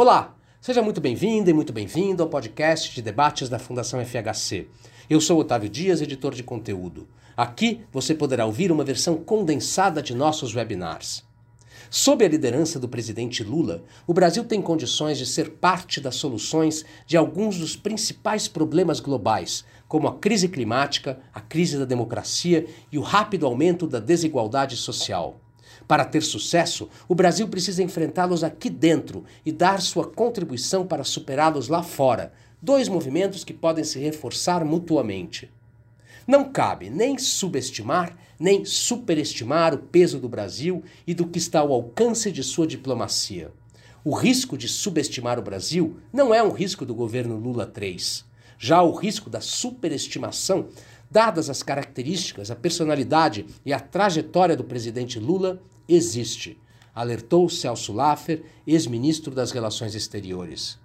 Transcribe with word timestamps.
Olá, 0.00 0.36
seja 0.60 0.80
muito 0.80 1.00
bem-vinda 1.00 1.50
e 1.50 1.52
muito 1.52 1.72
bem-vindo 1.72 2.22
ao 2.22 2.28
podcast 2.28 2.94
de 2.94 3.02
debates 3.02 3.48
da 3.48 3.58
Fundação 3.58 3.98
FHC. 4.00 4.68
Eu 5.10 5.20
sou 5.20 5.40
Otávio 5.40 5.68
Dias, 5.68 6.00
editor 6.00 6.36
de 6.36 6.44
conteúdo. 6.44 7.08
Aqui 7.36 7.80
você 7.90 8.14
poderá 8.14 8.46
ouvir 8.46 8.70
uma 8.70 8.84
versão 8.84 9.16
condensada 9.16 10.00
de 10.00 10.14
nossos 10.14 10.54
webinars. 10.54 11.24
Sob 11.90 12.24
a 12.24 12.28
liderança 12.28 12.78
do 12.78 12.88
presidente 12.88 13.42
Lula, 13.42 13.82
o 14.06 14.14
Brasil 14.14 14.44
tem 14.44 14.62
condições 14.62 15.18
de 15.18 15.26
ser 15.26 15.54
parte 15.54 16.00
das 16.00 16.14
soluções 16.14 16.84
de 17.04 17.16
alguns 17.16 17.58
dos 17.58 17.74
principais 17.74 18.46
problemas 18.46 19.00
globais, 19.00 19.64
como 19.88 20.06
a 20.06 20.16
crise 20.16 20.48
climática, 20.48 21.18
a 21.34 21.40
crise 21.40 21.76
da 21.76 21.84
democracia 21.84 22.68
e 22.92 22.98
o 22.98 23.02
rápido 23.02 23.46
aumento 23.46 23.84
da 23.84 23.98
desigualdade 23.98 24.76
social. 24.76 25.40
Para 25.88 26.04
ter 26.04 26.22
sucesso, 26.22 26.88
o 27.08 27.14
Brasil 27.14 27.48
precisa 27.48 27.82
enfrentá-los 27.82 28.44
aqui 28.44 28.70
dentro 28.70 29.24
e 29.44 29.50
dar 29.50 29.80
sua 29.80 30.06
contribuição 30.06 30.86
para 30.86 31.02
superá-los 31.02 31.68
lá 31.68 31.82
fora, 31.82 32.32
dois 32.62 32.88
movimentos 32.88 33.42
que 33.42 33.54
podem 33.54 33.82
se 33.82 33.98
reforçar 33.98 34.64
mutuamente. 34.64 35.50
Não 36.26 36.52
cabe 36.52 36.90
nem 36.90 37.18
subestimar 37.18 38.16
nem 38.38 38.64
superestimar 38.64 39.74
o 39.74 39.78
peso 39.78 40.18
do 40.18 40.28
Brasil 40.28 40.82
e 41.06 41.12
do 41.12 41.26
que 41.26 41.38
está 41.38 41.60
ao 41.60 41.72
alcance 41.72 42.30
de 42.30 42.42
sua 42.44 42.66
diplomacia. 42.66 43.50
O 44.04 44.14
risco 44.14 44.56
de 44.56 44.68
subestimar 44.68 45.38
o 45.38 45.42
Brasil 45.42 45.98
não 46.12 46.32
é 46.32 46.42
um 46.42 46.52
risco 46.52 46.86
do 46.86 46.94
governo 46.94 47.36
Lula 47.36 47.70
III. 47.76 47.96
Já 48.58 48.82
o 48.82 48.92
risco 48.92 49.28
da 49.28 49.40
superestimação, 49.40 50.68
dadas 51.10 51.50
as 51.50 51.62
características, 51.62 52.50
a 52.50 52.56
personalidade 52.56 53.46
e 53.64 53.72
a 53.72 53.80
trajetória 53.80 54.56
do 54.56 54.64
presidente 54.64 55.18
Lula, 55.18 55.60
existe, 55.88 56.58
alertou 56.94 57.48
Celso 57.48 57.92
Laffer, 57.92 58.42
ex-ministro 58.66 59.34
das 59.34 59.52
Relações 59.52 59.94
Exteriores. 59.94 60.78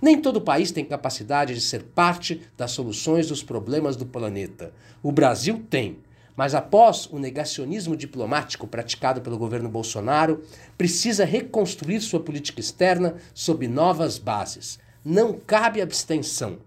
Nem 0.00 0.20
todo 0.20 0.40
país 0.40 0.70
tem 0.70 0.84
capacidade 0.84 1.54
de 1.54 1.60
ser 1.60 1.82
parte 1.82 2.40
das 2.56 2.72
soluções 2.72 3.28
dos 3.28 3.42
problemas 3.42 3.96
do 3.96 4.06
planeta. 4.06 4.72
O 5.02 5.12
Brasil 5.12 5.64
tem. 5.68 5.98
Mas 6.34 6.54
após 6.54 7.06
o 7.10 7.18
negacionismo 7.18 7.96
diplomático 7.96 8.66
praticado 8.66 9.22
pelo 9.22 9.38
governo 9.38 9.70
Bolsonaro, 9.70 10.42
precisa 10.76 11.24
reconstruir 11.24 12.00
sua 12.02 12.20
política 12.20 12.60
externa 12.60 13.16
sob 13.32 13.66
novas 13.66 14.18
bases. 14.18 14.78
Não 15.02 15.32
cabe 15.32 15.80
abstenção, 15.80 16.58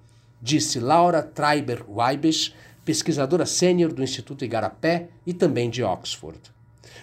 disse 0.41 0.79
Laura 0.79 1.21
Treiber 1.21 1.85
Weibisch, 1.87 2.53
pesquisadora 2.83 3.45
sênior 3.45 3.93
do 3.93 4.01
Instituto 4.01 4.43
Igarapé 4.43 5.09
e 5.25 5.33
também 5.33 5.69
de 5.69 5.83
Oxford. 5.83 6.39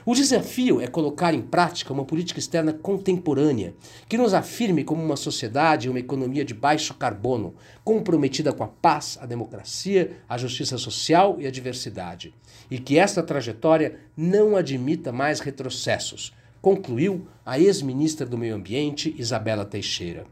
O 0.08 0.14
desafio 0.14 0.80
é 0.80 0.86
colocar 0.86 1.34
em 1.34 1.42
prática 1.42 1.92
uma 1.92 2.04
política 2.04 2.38
externa 2.38 2.72
contemporânea, 2.72 3.74
que 4.08 4.16
nos 4.16 4.34
afirme 4.34 4.84
como 4.84 5.02
uma 5.02 5.16
sociedade 5.16 5.88
e 5.88 5.90
uma 5.90 5.98
economia 5.98 6.44
de 6.44 6.54
baixo 6.54 6.94
carbono, 6.94 7.56
comprometida 7.82 8.52
com 8.52 8.62
a 8.62 8.68
paz, 8.68 9.18
a 9.20 9.26
democracia, 9.26 10.18
a 10.28 10.38
justiça 10.38 10.78
social 10.78 11.38
e 11.40 11.46
a 11.48 11.50
diversidade, 11.50 12.32
e 12.70 12.78
que 12.78 12.96
esta 12.96 13.20
trajetória 13.20 13.98
não 14.16 14.54
admita 14.54 15.10
mais 15.10 15.40
retrocessos, 15.40 16.32
concluiu 16.62 17.26
a 17.44 17.58
ex-ministra 17.58 18.24
do 18.24 18.38
Meio 18.38 18.54
Ambiente, 18.54 19.12
Isabela 19.18 19.64
Teixeira. 19.64 20.24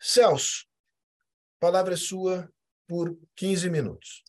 Celso, 0.00 0.64
palavra 1.60 1.92
é 1.92 1.96
sua 1.98 2.50
por 2.88 3.14
15 3.36 3.68
minutos. 3.68 4.24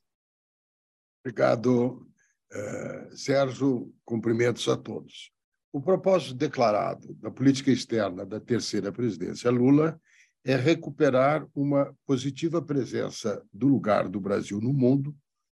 Obrigado, 1.23 2.05
eh, 2.51 3.09
Sérgio, 3.15 3.95
cumprimentos 4.03 4.67
a 4.67 4.75
todos. 4.75 5.31
O 5.71 5.79
propósito 5.79 6.33
declarado 6.33 7.13
da 7.13 7.31
política 7.31 7.71
externa 7.71 8.25
da 8.25 8.41
terceira 8.41 8.91
presidência 8.91 9.49
Lula 9.49 9.97
é 10.45 10.55
recuperar 10.55 11.47
uma 11.55 11.91
positiva 12.05 12.61
presença 12.61 13.43
do 13.51 13.67
lugar 13.67 14.07
do 14.07 14.21
Brasil 14.21 14.61
no 14.61 14.71
mundo, 14.71 15.15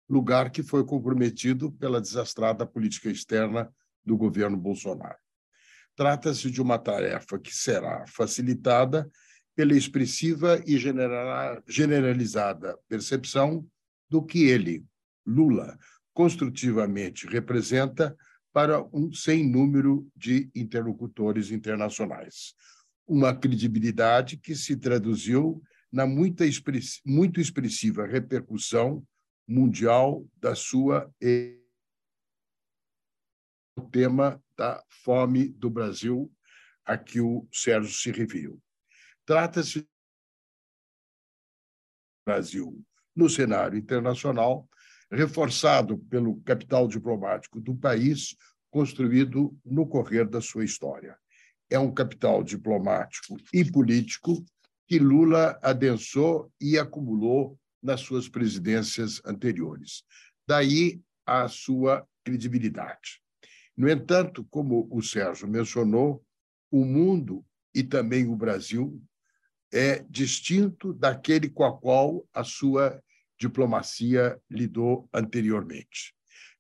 lugar 0.10 0.50
que 0.50 0.64
foi 0.64 0.86
comprometido 0.86 1.70
pela 1.74 2.00
desastrada 2.00 2.66
política 2.66 3.10
externa 3.10 3.70
do 4.06 4.16
governo 4.16 4.56
Bolsonaro. 4.56 5.18
Trata-se 5.94 6.50
de 6.50 6.62
uma 6.62 6.80
tarefa 6.80 7.38
que 7.38 7.54
será 7.54 8.06
facilitada 8.08 9.10
pela 9.54 9.76
expressiva 9.76 10.64
e 10.66 10.78
generalizada 11.68 12.78
percepção 12.88 13.68
do 14.10 14.24
que 14.24 14.46
ele, 14.46 14.86
Lula, 15.26 15.78
construtivamente 16.14 17.28
representa 17.28 18.16
para 18.54 18.82
um 18.94 19.12
sem 19.12 19.46
número 19.46 20.08
de 20.16 20.50
interlocutores 20.56 21.52
internacionais. 21.52 22.56
Uma 23.08 23.34
credibilidade 23.34 24.38
que 24.38 24.54
se 24.54 24.76
traduziu 24.76 25.64
na 25.92 26.06
muita 26.06 26.44
muito 27.06 27.40
expressiva 27.40 28.06
repercussão 28.06 29.06
mundial 29.48 30.28
da 30.36 30.54
sua 30.54 31.10
o 33.78 33.82
tema 33.90 34.44
da 34.58 34.84
fome 34.90 35.50
do 35.50 35.70
Brasil 35.70 36.30
a 36.84 36.98
que 36.98 37.22
o 37.22 37.48
Sérgio 37.52 37.94
se 37.94 38.12
referiu. 38.12 38.60
Trata-se 39.26 39.82
do 39.82 39.88
Brasil 42.26 42.86
no 43.16 43.30
cenário 43.30 43.78
internacional 43.78 44.68
reforçado 45.12 45.98
pelo 45.98 46.42
capital 46.42 46.88
diplomático 46.88 47.62
do 47.62 47.76
país 47.76 48.36
construído 48.70 49.58
no 49.64 49.88
correr 49.88 50.28
da 50.28 50.42
sua 50.42 50.66
história. 50.66 51.18
É 51.70 51.78
um 51.78 51.94
capital 51.94 52.44
diplomático 52.44 53.38
e 53.54 53.64
político 53.70 54.44
que 54.88 55.00
Lula 55.00 55.60
adensou 55.62 56.52
e 56.62 56.78
acumulou 56.78 57.60
nas 57.84 58.02
suas 58.02 58.30
presidências 58.30 59.22
anteriores. 59.26 60.04
Daí 60.48 61.02
a 61.26 61.48
sua 61.48 62.08
credibilidade. 62.24 63.22
No 63.76 63.90
entanto, 63.90 64.46
como 64.50 64.88
o 64.90 65.02
Sérgio 65.02 65.48
mencionou, 65.48 66.24
o 66.72 66.84
mundo 66.84 67.46
e 67.76 67.84
também 67.84 68.28
o 68.28 68.36
Brasil 68.36 69.02
é 69.72 70.00
distinto 70.10 70.94
daquele 70.94 71.50
com 71.50 71.64
a 71.64 71.78
qual 71.78 72.28
a 72.34 72.44
sua 72.44 73.02
diplomacia 73.40 74.42
lidou 74.50 75.08
anteriormente. 75.14 76.17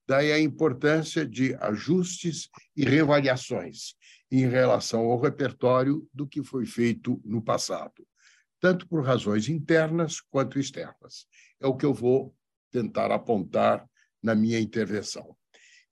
Daí 0.07 0.31
a 0.31 0.39
importância 0.39 1.25
de 1.25 1.53
ajustes 1.55 2.49
e 2.75 2.85
reavaliações 2.85 3.95
em 4.31 4.47
relação 4.47 5.01
ao 5.01 5.19
repertório 5.19 6.07
do 6.13 6.25
que 6.25 6.41
foi 6.41 6.65
feito 6.65 7.21
no 7.25 7.41
passado, 7.41 8.07
tanto 8.59 8.87
por 8.87 9.03
razões 9.03 9.49
internas 9.49 10.21
quanto 10.21 10.59
externas. 10.59 11.27
É 11.59 11.67
o 11.67 11.75
que 11.75 11.85
eu 11.85 11.93
vou 11.93 12.33
tentar 12.71 13.11
apontar 13.11 13.85
na 14.23 14.33
minha 14.33 14.59
intervenção. 14.59 15.35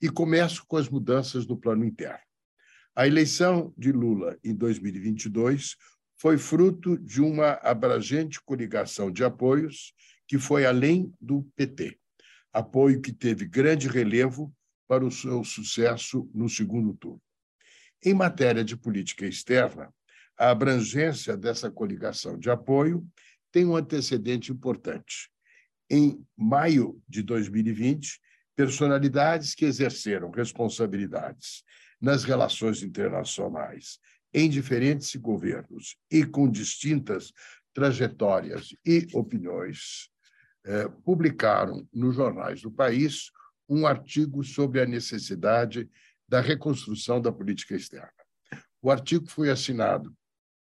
E 0.02 0.10
começo 0.10 0.66
com 0.68 0.78
as 0.78 0.90
mudanças 0.90 1.46
no 1.46 1.58
plano 1.58 1.84
interno. 1.84 2.20
A 2.96 3.06
eleição 3.08 3.74
de 3.78 3.92
Lula 3.92 4.38
em 4.42 4.56
2022 4.56 5.76
foi 6.18 6.38
fruto 6.38 6.98
de 6.98 7.22
uma 7.22 7.54
abrangente 7.62 8.42
coligação 8.42 9.12
de 9.12 9.24
apoios 9.24 9.94
que 10.28 10.38
foi 10.38 10.66
além 10.66 11.14
do 11.20 11.44
PT. 11.56 12.00
Apoio 12.56 13.02
que 13.02 13.12
teve 13.12 13.46
grande 13.46 13.90
relevo 13.90 14.50
para 14.88 15.04
o 15.04 15.12
seu 15.12 15.44
sucesso 15.44 16.30
no 16.34 16.48
segundo 16.48 16.94
turno. 16.94 17.22
Em 18.02 18.14
matéria 18.14 18.64
de 18.64 18.78
política 18.78 19.26
externa, 19.26 19.94
a 20.40 20.52
abrangência 20.52 21.36
dessa 21.36 21.70
coligação 21.70 22.40
de 22.40 22.50
apoio 22.50 23.06
tem 23.52 23.66
um 23.66 23.76
antecedente 23.76 24.54
importante. 24.54 25.30
Em 25.90 26.26
maio 26.34 26.98
de 27.10 27.22
2020, 27.24 28.22
personalidades 28.56 29.54
que 29.54 29.66
exerceram 29.66 30.32
responsabilidades 30.32 31.62
nas 32.00 32.24
relações 32.24 32.82
internacionais 32.82 34.00
em 34.34 34.50
diferentes 34.50 35.14
governos 35.18 35.98
e 36.10 36.24
com 36.24 36.50
distintas 36.50 37.34
trajetórias 37.74 38.74
e 38.86 39.08
opiniões 39.14 40.10
é, 40.66 40.88
publicaram 41.04 41.88
nos 41.94 42.16
jornais 42.16 42.62
do 42.62 42.72
país 42.72 43.32
um 43.70 43.86
artigo 43.86 44.44
sobre 44.44 44.82
a 44.82 44.86
necessidade 44.86 45.90
da 46.28 46.42
reconstrução 46.42 47.22
da 47.22 47.32
política 47.32 47.76
externa. 47.76 48.12
O 48.82 48.90
artigo 48.90 49.28
foi 49.28 49.50
assinado 49.50 50.14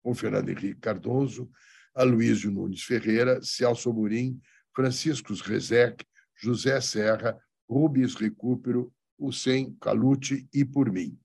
por 0.02 0.14
Fernando 0.14 0.50
Henrique 0.50 0.80
Cardoso, 0.80 1.50
Aloysio 1.94 2.50
Nunes 2.50 2.82
Ferreira, 2.82 3.40
Celso 3.42 3.90
Amorim, 3.90 4.40
Francisco 4.74 5.34
Rezec, 5.34 6.04
José 6.36 6.80
Serra, 6.80 7.36
Rubens 7.68 8.14
Recupero, 8.14 8.92
Hussein 9.18 9.76
Calute 9.80 10.48
e 10.54 10.64
por 10.64 10.92
mim, 10.92 11.18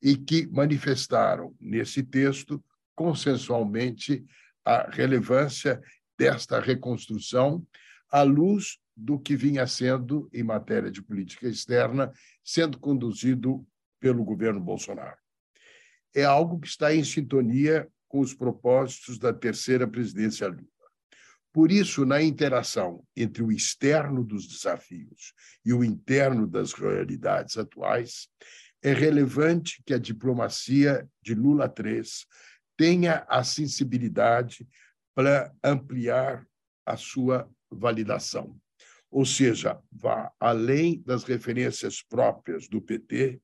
e 0.00 0.16
que 0.16 0.46
manifestaram 0.46 1.54
nesse 1.60 2.02
texto 2.02 2.62
consensualmente 2.94 4.24
a 4.64 4.88
relevância 4.90 5.80
desta 6.16 6.60
reconstrução 6.60 7.66
à 8.10 8.22
luz 8.22 8.78
do 8.96 9.18
que 9.18 9.36
vinha 9.36 9.66
sendo, 9.66 10.28
em 10.32 10.42
matéria 10.42 10.90
de 10.90 11.02
política 11.02 11.48
externa, 11.48 12.12
sendo 12.44 12.78
conduzido 12.78 13.66
pelo 13.98 14.24
governo 14.24 14.60
Bolsonaro. 14.60 15.16
É 16.14 16.24
algo 16.24 16.58
que 16.58 16.68
está 16.68 16.94
em 16.94 17.04
sintonia 17.04 17.88
com 18.08 18.20
os 18.20 18.34
propósitos 18.34 19.18
da 19.18 19.32
terceira 19.32 19.86
presidência 19.86 20.48
Lula. 20.48 20.66
Por 21.52 21.72
isso, 21.72 22.04
na 22.04 22.22
interação 22.22 23.04
entre 23.16 23.42
o 23.42 23.50
externo 23.50 24.24
dos 24.24 24.46
desafios 24.46 25.32
e 25.64 25.72
o 25.72 25.82
interno 25.82 26.46
das 26.46 26.72
realidades 26.72 27.56
atuais, 27.56 28.28
é 28.82 28.92
relevante 28.92 29.82
que 29.84 29.92
a 29.92 29.98
diplomacia 29.98 31.08
de 31.22 31.34
Lula 31.34 31.72
III 31.76 32.02
tenha 32.76 33.26
a 33.28 33.44
sensibilidade 33.44 34.66
para 35.14 35.52
ampliar 35.62 36.46
a 36.86 36.96
sua 36.96 37.48
validação. 37.70 38.56
Ou 39.10 39.24
seja, 39.24 39.78
vá 39.90 40.32
além 40.38 41.02
das 41.04 41.24
referências 41.24 42.02
próprias 42.02 42.68
do 42.68 42.80
PT 42.80 43.40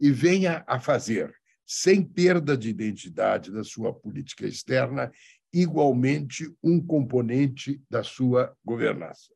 e 0.00 0.10
venha 0.10 0.64
a 0.66 0.80
fazer, 0.80 1.32
sem 1.66 2.02
perda 2.02 2.56
de 2.56 2.68
identidade 2.68 3.50
da 3.52 3.62
sua 3.62 3.92
política 3.94 4.46
externa, 4.46 5.10
igualmente 5.52 6.52
um 6.62 6.84
componente 6.84 7.80
da 7.88 8.02
sua 8.02 8.54
governança. 8.64 9.32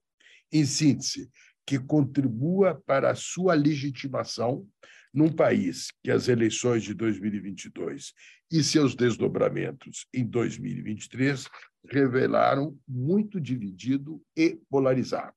Em 0.53 0.65
síntese, 0.65 1.31
que 1.65 1.79
contribua 1.79 2.83
para 2.87 3.11
a 3.11 3.15
sua 3.15 3.55
legitimação 3.55 4.67
num 5.13 5.31
país 5.31 5.93
que 6.03 6.11
as 6.11 6.29
eleições 6.29 6.83
de 6.83 6.95
2022 6.95 8.13
e 8.51 8.63
seus 8.63 8.95
desdobramentos 8.95 10.07
em 10.13 10.25
2023 10.25 11.47
revelaram 11.85 12.79
muito 12.87 13.41
dividido 13.41 14.23
e 14.37 14.59
polarizado. 14.69 15.37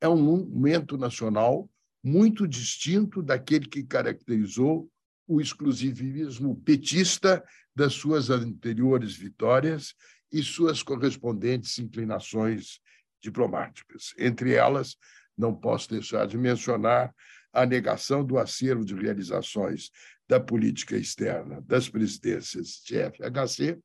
É 0.00 0.08
um 0.08 0.20
momento 0.20 0.96
nacional 0.96 1.68
muito 2.02 2.48
distinto 2.48 3.22
daquele 3.22 3.66
que 3.66 3.82
caracterizou 3.82 4.90
o 5.26 5.40
exclusivismo 5.40 6.56
petista 6.56 7.44
das 7.74 7.92
suas 7.92 8.30
anteriores 8.30 9.14
vitórias 9.14 9.94
e 10.32 10.42
suas 10.42 10.82
correspondentes 10.82 11.78
inclinações 11.78 12.80
diplomáticas. 13.22 14.14
Entre 14.18 14.54
elas, 14.54 14.96
não 15.36 15.54
posso 15.54 15.90
deixar 15.90 16.26
de 16.26 16.36
mencionar 16.36 17.14
a 17.52 17.66
negação 17.66 18.24
do 18.24 18.38
acervo 18.38 18.84
de 18.84 18.94
realizações 18.94 19.90
da 20.28 20.38
política 20.38 20.96
externa 20.96 21.60
das 21.62 21.88
presidências 21.88 22.80
de 22.84 22.96
FHC, 22.96 23.78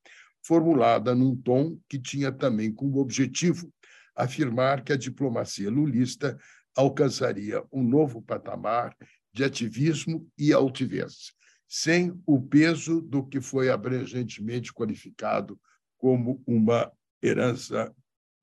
formulada 0.45 1.15
num 1.15 1.36
tom 1.36 1.80
que 1.89 1.97
tinha 1.97 2.31
também 2.31 2.71
como 2.71 3.00
objetivo 3.00 3.74
afirmar 4.15 4.83
que 4.83 4.94
a 4.94 4.97
diplomacia 4.97 5.69
lulista 5.69 6.38
alcançaria 6.75 7.63
um 7.71 7.83
novo 7.83 8.21
patamar 8.21 8.95
de 9.33 9.44
ativismo 9.44 10.30
e 10.38 10.53
altivez, 10.53 11.33
sem 11.68 12.21
o 12.25 12.42
peso 12.42 13.01
do 13.01 13.25
que 13.25 13.42
foi 13.42 13.69
abrangentemente 13.69 14.71
qualificado 14.71 15.59
como 15.97 16.42
uma 16.45 16.92
herança 17.21 17.94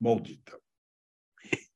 maldita. 0.00 0.58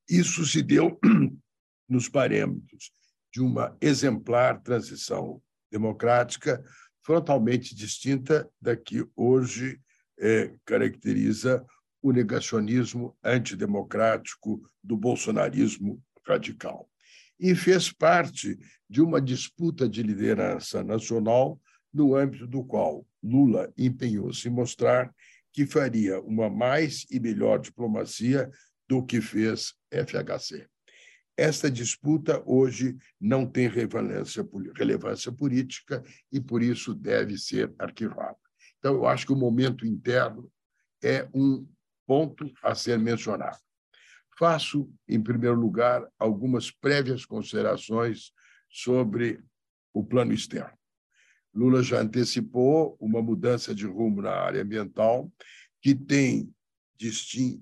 Isso 0.09 0.45
se 0.45 0.61
deu 0.61 0.99
nos 1.89 2.09
parâmetros 2.09 2.91
de 3.33 3.41
uma 3.41 3.77
exemplar 3.81 4.61
transição 4.61 5.41
democrática 5.71 6.63
frontalmente 7.03 7.75
distinta 7.75 8.51
da 8.61 8.77
que 8.77 9.07
hoje 9.15 9.81
é, 10.19 10.53
caracteriza 10.65 11.65
o 12.03 12.13
negacionismo 12.13 13.17
antidemocrático 13.23 14.63
do 14.83 14.97
bolsonarismo 14.97 16.03
radical. 16.27 16.89
E 17.39 17.55
fez 17.55 17.93
parte 17.93 18.59
de 18.89 19.03
uma 19.03 19.21
disputa 19.21 19.89
de 19.89 20.03
liderança 20.03 20.83
nacional, 20.83 21.61
no 21.93 22.15
âmbito 22.15 22.47
do 22.47 22.63
qual 22.63 23.07
Lula 23.23 23.73
empenhou-se 23.77 24.49
em 24.49 24.51
mostrar 24.51 25.13
que 25.53 25.67
faria 25.67 26.21
uma 26.21 26.51
mais 26.51 27.07
e 27.11 27.19
melhor 27.19 27.59
diplomacia 27.59 28.51
do 28.89 29.05
que 29.05 29.21
fez 29.21 29.75
FHC. 29.91 30.69
Esta 31.37 31.71
disputa 31.71 32.43
hoje 32.47 32.97
não 33.21 33.45
tem 33.45 33.69
relevância, 33.69 34.47
relevância 34.75 35.31
política 35.33 36.03
e, 36.33 36.41
por 36.41 36.63
isso, 36.63 36.95
deve 36.95 37.37
ser 37.37 37.75
arquivada. 37.79 38.37
Então, 38.79 38.95
eu 38.95 39.07
acho 39.07 39.27
que 39.27 39.33
o 39.33 39.37
momento 39.37 39.87
interno 39.87 40.51
é 41.03 41.29
um 41.35 41.67
ponto 42.07 42.53
a 42.63 42.75
ser 42.75 42.99
mencionado. 42.99 43.59
Faço, 44.39 44.91
em 45.09 45.21
primeiro 45.21 45.59
lugar, 45.59 46.07
algumas 46.19 46.71
prévias 46.71 47.25
considerações 47.25 48.33
sobre 48.69 49.43
o 49.93 50.05
plano 50.05 50.33
externo. 50.33 50.77
Lula 51.55 51.83
já 51.83 52.01
antecipou 52.01 52.97
uma 53.01 53.23
mudança 53.23 53.75
de 53.75 53.87
rumo 53.87 54.21
na 54.21 54.33
área 54.33 54.63
ambiental, 54.63 55.33
que 55.81 55.95
tem 55.95 56.53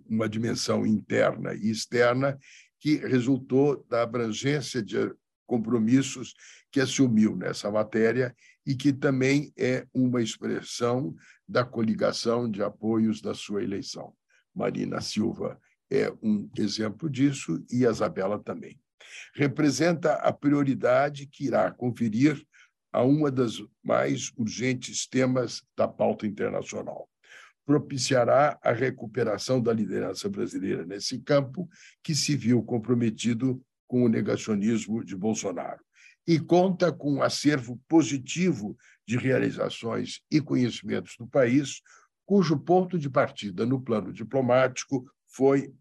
uma 0.09 0.29
dimensão 0.29 0.85
interna 0.85 1.55
e 1.55 1.71
externa, 1.71 2.37
que 2.81 2.97
resultou 2.97 3.85
da 3.89 4.03
abrangência 4.03 4.83
de 4.83 5.15
compromissos 5.47 6.35
que 6.73 6.81
assumiu 6.81 7.37
nessa 7.37 7.71
matéria 7.71 8.35
e 8.67 8.75
que 8.75 8.93
também 8.93 9.53
é 9.57 9.87
uma 9.93 10.23
expressão 10.23 11.15
da 11.47 11.65
coligação 11.65 12.51
de 12.51 12.63
apoios 12.63 13.21
da 13.21 13.35
sua 13.35 13.63
eleição. 13.63 14.15
Marina 14.55 15.01
Silva 15.01 15.61
é 15.91 16.13
um 16.23 16.49
exemplo 16.57 17.11
disso 17.11 17.63
e 17.71 17.85
Isabela 17.85 18.39
também. 18.39 18.79
Representa 19.35 20.15
a 20.15 20.33
prioridade 20.33 21.27
que 21.27 21.47
irá 21.47 21.71
conferir 21.71 22.43
a 22.93 23.03
uma 23.03 23.31
das 23.31 23.55
mais 23.83 24.33
urgentes 24.37 25.07
temas 25.07 25.63
da 25.77 25.87
pauta 25.87 26.27
internacional. 26.27 27.09
Propiciará 27.67 28.59
a 28.63 28.73
recuperação 28.73 29.61
da 29.61 29.73
liderança 29.73 30.29
brasileira 30.29 30.87
nesse 30.87 31.19
campo, 31.19 31.69
que 32.03 32.15
se 32.15 32.37
viu 32.37 32.63
comprometido 32.63 33.61
com 33.87 34.05
o 34.05 34.09
negacionismo 34.09 35.05
de 35.05 35.17
Bolsonaro. 35.17 35.81
E 36.27 36.39
conta 36.39 36.93
com 36.93 37.15
um 37.15 37.23
acervo 37.23 37.81
positivo 37.89 38.77
de 39.07 39.17
realizações 39.17 40.21
e 40.31 40.41
conhecimentos 40.41 41.17
do 41.19 41.27
país, 41.27 41.83
cujo 42.25 42.59
ponto 42.59 42.99
de 42.99 43.11
partida 43.11 43.67
no 43.67 43.81
plano 43.81 44.13
diplomático 44.13 45.05
foi 45.29 45.73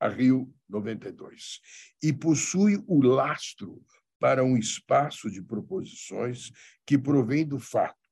a 0.00 0.08
Rio 0.08 0.52
92, 0.68 1.60
e 2.02 2.12
possui 2.12 2.82
o 2.88 3.02
lastro 3.02 3.80
para 4.18 4.42
um 4.42 4.56
espaço 4.56 5.30
de 5.30 5.42
proposições 5.42 6.50
que 6.86 6.98
provém 6.98 7.46
do 7.46 7.58
fato 7.58 8.02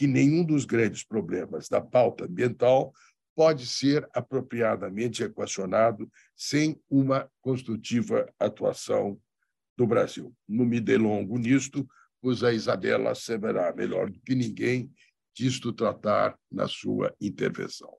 que 0.00 0.06
nenhum 0.06 0.42
dos 0.42 0.64
grandes 0.64 1.04
problemas 1.04 1.68
da 1.68 1.78
pauta 1.78 2.24
ambiental 2.24 2.90
pode 3.36 3.66
ser 3.66 4.08
apropriadamente 4.14 5.22
equacionado 5.22 6.10
sem 6.34 6.80
uma 6.88 7.30
construtiva 7.42 8.26
atuação 8.38 9.20
do 9.80 9.86
Brasil. 9.86 10.36
Não 10.46 10.66
me 10.66 10.78
delongo 10.78 11.38
nisto, 11.38 11.88
pois 12.20 12.44
a 12.44 12.52
Isabela 12.52 13.14
saberá 13.14 13.74
melhor 13.74 14.10
do 14.10 14.20
que 14.20 14.34
ninguém 14.34 14.92
disto 15.34 15.72
tratar 15.72 16.38
na 16.52 16.68
sua 16.68 17.16
intervenção. 17.18 17.96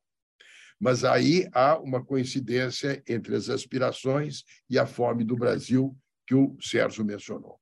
Mas 0.79 1.03
aí 1.03 1.49
há 1.51 1.79
uma 1.79 2.05
coincidência 2.05 3.01
entre 3.07 3.35
as 3.35 3.49
aspirações 3.49 4.43
e 4.69 4.77
a 4.77 4.85
fome 4.85 5.23
do 5.23 5.35
Brasil 5.35 5.97
que 6.27 6.35
o 6.35 6.55
Sérgio 6.61 7.03
mencionou. 7.03 7.59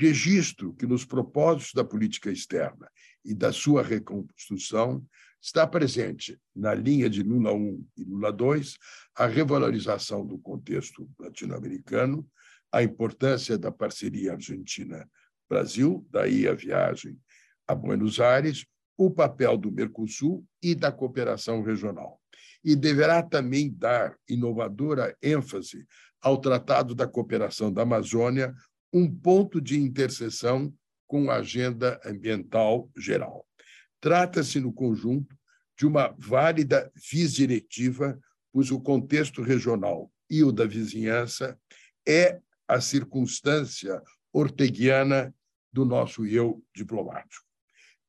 Registro 0.00 0.72
que 0.72 0.86
nos 0.86 1.04
propósitos 1.04 1.74
da 1.74 1.84
política 1.84 2.30
externa 2.30 2.90
e 3.22 3.34
da 3.34 3.52
sua 3.52 3.82
reconstrução 3.82 5.06
está 5.42 5.66
presente 5.66 6.40
na 6.56 6.72
linha 6.72 7.10
de 7.10 7.22
Lula 7.22 7.52
I 7.52 7.84
e 7.98 8.04
Lula 8.04 8.30
II 8.30 8.62
a 9.14 9.26
revalorização 9.26 10.24
do 10.26 10.38
contexto 10.38 11.06
latino-americano, 11.18 12.26
a 12.72 12.82
importância 12.82 13.58
da 13.58 13.70
parceria 13.70 14.32
Argentina-Brasil, 14.32 16.06
daí 16.10 16.48
a 16.48 16.54
viagem 16.54 17.18
a 17.66 17.74
Buenos 17.74 18.18
Aires, 18.18 18.66
o 18.96 19.10
papel 19.10 19.56
do 19.56 19.70
Mercosul 19.70 20.44
e 20.62 20.74
da 20.74 20.90
cooperação 20.90 21.62
regional 21.62 22.22
e 22.64 22.76
deverá 22.76 23.22
também 23.22 23.70
dar 23.70 24.16
inovadora 24.28 25.16
ênfase 25.22 25.86
ao 26.20 26.38
Tratado 26.38 26.94
da 26.94 27.06
Cooperação 27.06 27.72
da 27.72 27.82
Amazônia, 27.82 28.54
um 28.92 29.12
ponto 29.12 29.60
de 29.60 29.78
interseção 29.78 30.72
com 31.06 31.30
a 31.30 31.36
agenda 31.36 32.00
ambiental 32.04 32.88
geral. 32.96 33.46
Trata-se, 34.00 34.60
no 34.60 34.72
conjunto, 34.72 35.36
de 35.76 35.86
uma 35.86 36.14
válida 36.18 36.90
vis-diretiva, 37.10 38.18
pois 38.52 38.70
o 38.70 38.80
contexto 38.80 39.42
regional 39.42 40.12
e 40.30 40.44
o 40.44 40.52
da 40.52 40.64
vizinhança 40.64 41.58
é 42.06 42.40
a 42.72 42.80
circunstância 42.80 44.02
orteguiana 44.32 45.34
do 45.70 45.84
nosso 45.84 46.24
eu 46.24 46.64
diplomático. 46.74 47.44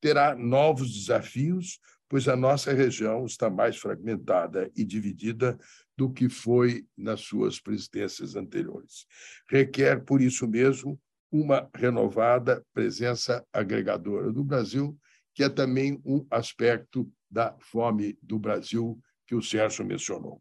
Terá 0.00 0.34
novos 0.34 0.90
desafios, 0.90 1.78
pois 2.08 2.28
a 2.28 2.34
nossa 2.34 2.72
região 2.72 3.26
está 3.26 3.50
mais 3.50 3.76
fragmentada 3.76 4.70
e 4.74 4.82
dividida 4.82 5.58
do 5.94 6.10
que 6.10 6.30
foi 6.30 6.86
nas 6.96 7.20
suas 7.20 7.60
presidências 7.60 8.36
anteriores. 8.36 9.06
Requer, 9.50 10.02
por 10.02 10.22
isso 10.22 10.48
mesmo, 10.48 10.98
uma 11.30 11.68
renovada 11.74 12.64
presença 12.72 13.44
agregadora 13.52 14.32
do 14.32 14.42
Brasil, 14.42 14.96
que 15.34 15.44
é 15.44 15.48
também 15.50 16.00
um 16.06 16.26
aspecto 16.30 17.10
da 17.30 17.54
fome 17.60 18.18
do 18.22 18.38
Brasil 18.38 18.98
que 19.26 19.34
o 19.34 19.42
Sérgio 19.42 19.84
mencionou. 19.84 20.40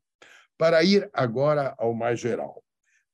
Para 0.57 0.81
ir 0.81 1.09
agora 1.11 1.75
ao 1.77 1.93
mais 1.93 2.19
geral, 2.19 2.62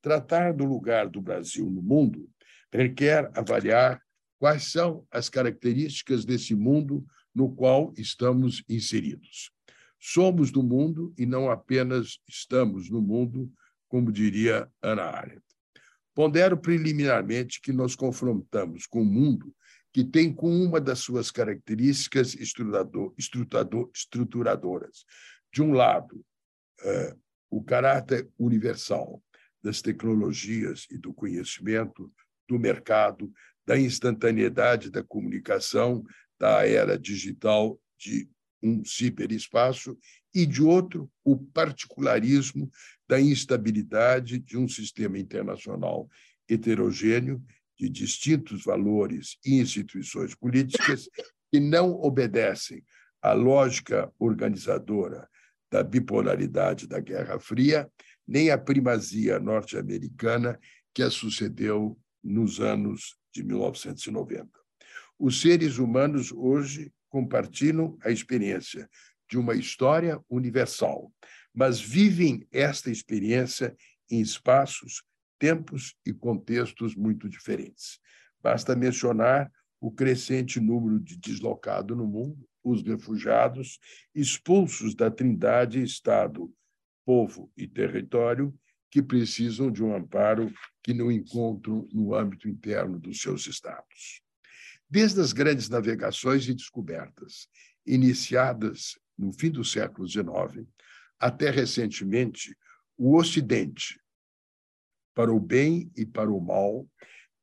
tratar 0.02 0.54
do 0.54 0.66
lugar 0.66 1.08
do 1.08 1.22
Brasil 1.22 1.70
no 1.70 1.82
mundo 1.82 2.30
requer 2.72 3.30
avaliar 3.34 4.02
quais 4.38 4.72
são 4.72 5.06
as 5.12 5.28
características 5.30 6.24
desse 6.24 6.56
mundo 6.56 7.06
no 7.34 7.54
qual 7.54 7.94
estamos 7.98 8.64
inseridos. 8.70 9.52
Somos 10.00 10.52
do 10.52 10.64
mundo 10.64 11.14
e 11.18 11.26
não 11.26 11.50
apenas 11.50 12.20
estamos 12.28 12.90
no 12.90 13.02
mundo, 13.02 13.52
como 13.88 14.12
diria 14.12 14.70
Ana 14.82 15.04
Arendt. 15.04 15.44
Pondero 16.16 16.58
preliminarmente 16.58 17.62
que 17.62 17.74
nos 17.74 17.96
confrontamos 17.96 18.86
com 18.86 19.02
um 19.02 19.06
mundo 19.06 19.54
que 19.92 20.04
tem 20.04 20.34
como 20.34 20.64
uma 20.64 20.80
das 20.80 21.00
suas 21.00 21.32
características 21.32 22.36
estruturadoras, 22.36 25.06
de 25.52 25.64
um 25.64 25.74
lado, 25.74 26.24
eh, 26.82 27.16
o 27.50 27.64
caráter 27.64 28.30
universal 28.38 29.20
das 29.64 29.82
tecnologias 29.82 30.88
e 30.90 30.98
do 30.98 31.14
conhecimento, 31.14 32.12
do 32.48 32.58
mercado, 32.58 33.32
da 33.66 33.78
instantaneidade 33.78 34.90
da 34.90 35.04
comunicação, 35.04 36.04
da 36.40 36.66
era 36.66 36.98
digital 36.98 37.80
de 37.98 38.30
um 38.62 38.84
ciberespaço, 38.84 39.98
e, 40.34 40.46
de 40.46 40.62
outro, 40.62 41.10
o 41.24 41.38
particularismo 41.38 42.70
da 43.08 43.20
instabilidade 43.20 44.38
de 44.38 44.58
um 44.58 44.68
sistema 44.68 45.18
internacional 45.18 46.10
heterogêneo 46.48 47.44
de 47.78 47.90
distintos 47.90 48.64
valores 48.64 49.38
e 49.46 49.60
instituições 49.60 50.36
políticas 50.36 51.10
que 51.52 51.60
não 51.60 51.92
obedecem 51.94 52.84
à 53.22 53.34
lógica 53.34 54.12
organizadora 54.20 55.28
da 55.72 55.84
bipolaridade 55.84 56.88
da 56.88 57.00
Guerra 57.00 57.40
Fria, 57.40 57.90
nem 58.30 58.52
à 58.52 58.58
primazia 58.60 59.40
norte-americana 59.40 60.60
que 60.94 61.02
a 61.02 61.10
sucedeu 61.10 62.00
nos 62.24 62.60
anos 62.60 63.18
de 63.34 63.44
1990. 63.44 64.48
Os 65.18 65.42
seres 65.42 65.80
humanos 65.80 66.32
hoje 66.32 66.94
compartilham 67.10 67.98
a 68.04 68.12
experiência 68.12 68.88
de 69.28 69.36
uma 69.36 69.56
história 69.56 70.24
universal, 70.30 71.12
mas 71.52 71.82
vivem 71.82 72.48
esta 72.52 72.92
experiência 72.92 73.76
em 74.12 74.22
espaços, 74.22 75.02
tempos 75.40 75.96
e 76.06 76.14
contextos 76.14 76.96
muito 76.96 77.28
diferentes. 77.28 78.00
Basta 78.44 78.76
mencionar 78.76 79.52
o 79.82 79.92
crescente 79.92 80.60
número 80.60 81.00
de 81.00 81.18
deslocados 81.18 81.98
no 81.98 82.06
mundo, 82.06 82.48
os 82.64 82.84
refugiados, 82.84 83.80
expulsos 84.14 84.94
da 84.94 85.10
trindade 85.10 85.82
Estado, 85.82 86.54
povo 87.10 87.52
e 87.58 87.68
território, 87.68 88.54
que 88.92 89.02
precisam 89.02 89.72
de 89.72 89.84
um 89.84 89.96
amparo 89.96 90.54
que 90.84 90.94
não 90.94 91.12
encontram 91.12 91.90
no 91.92 92.14
âmbito 92.14 92.48
interno 92.48 93.00
dos 93.00 93.20
seus 93.20 93.48
estados. 93.48 94.22
Desde 94.88 95.20
as 95.20 95.34
grandes 95.34 95.70
navegações 95.70 96.48
e 96.48 96.54
descobertas, 96.54 97.48
iniciadas 97.84 98.96
no 99.18 99.34
fim 99.34 99.50
do 99.50 99.66
século 99.66 100.08
XIX, 100.08 100.68
até 101.18 101.50
recentemente, 101.50 102.56
o 102.96 103.18
Ocidente, 103.18 104.00
para 105.16 105.34
o 105.34 105.40
bem 105.40 105.92
e 105.98 106.06
para 106.06 106.30
o 106.30 106.40
mal, 106.40 106.88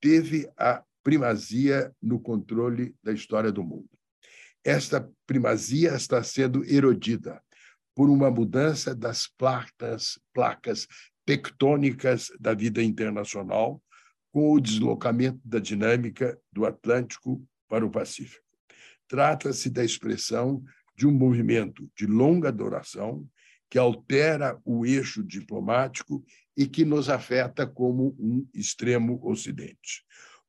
teve 0.00 0.48
a 0.56 0.80
primazia 1.02 1.92
no 2.00 2.20
controle 2.20 2.94
da 3.02 3.12
história 3.12 3.50
do 3.50 3.64
mundo. 3.64 3.90
Esta 4.64 5.10
primazia 5.26 5.96
está 5.96 6.22
sendo 6.22 6.64
erodida 6.64 7.42
por 7.96 8.10
uma 8.10 8.30
mudança 8.30 8.94
das 8.94 9.26
placas, 9.26 10.20
placas 10.34 10.86
tectônicas 11.24 12.30
da 12.38 12.52
vida 12.52 12.82
internacional, 12.82 13.82
com 14.30 14.52
o 14.52 14.60
deslocamento 14.60 15.40
da 15.42 15.58
dinâmica 15.58 16.38
do 16.52 16.66
Atlântico 16.66 17.42
para 17.66 17.86
o 17.86 17.90
Pacífico. 17.90 18.44
Trata-se 19.08 19.70
da 19.70 19.82
expressão 19.82 20.62
de 20.94 21.06
um 21.06 21.10
movimento 21.10 21.90
de 21.96 22.06
longa 22.06 22.52
duração 22.52 23.26
que 23.70 23.78
altera 23.78 24.60
o 24.62 24.84
eixo 24.84 25.24
diplomático 25.24 26.22
e 26.54 26.66
que 26.66 26.84
nos 26.84 27.08
afeta 27.08 27.66
como 27.66 28.14
um 28.18 28.46
extremo 28.52 29.18
ocidente 29.26 30.04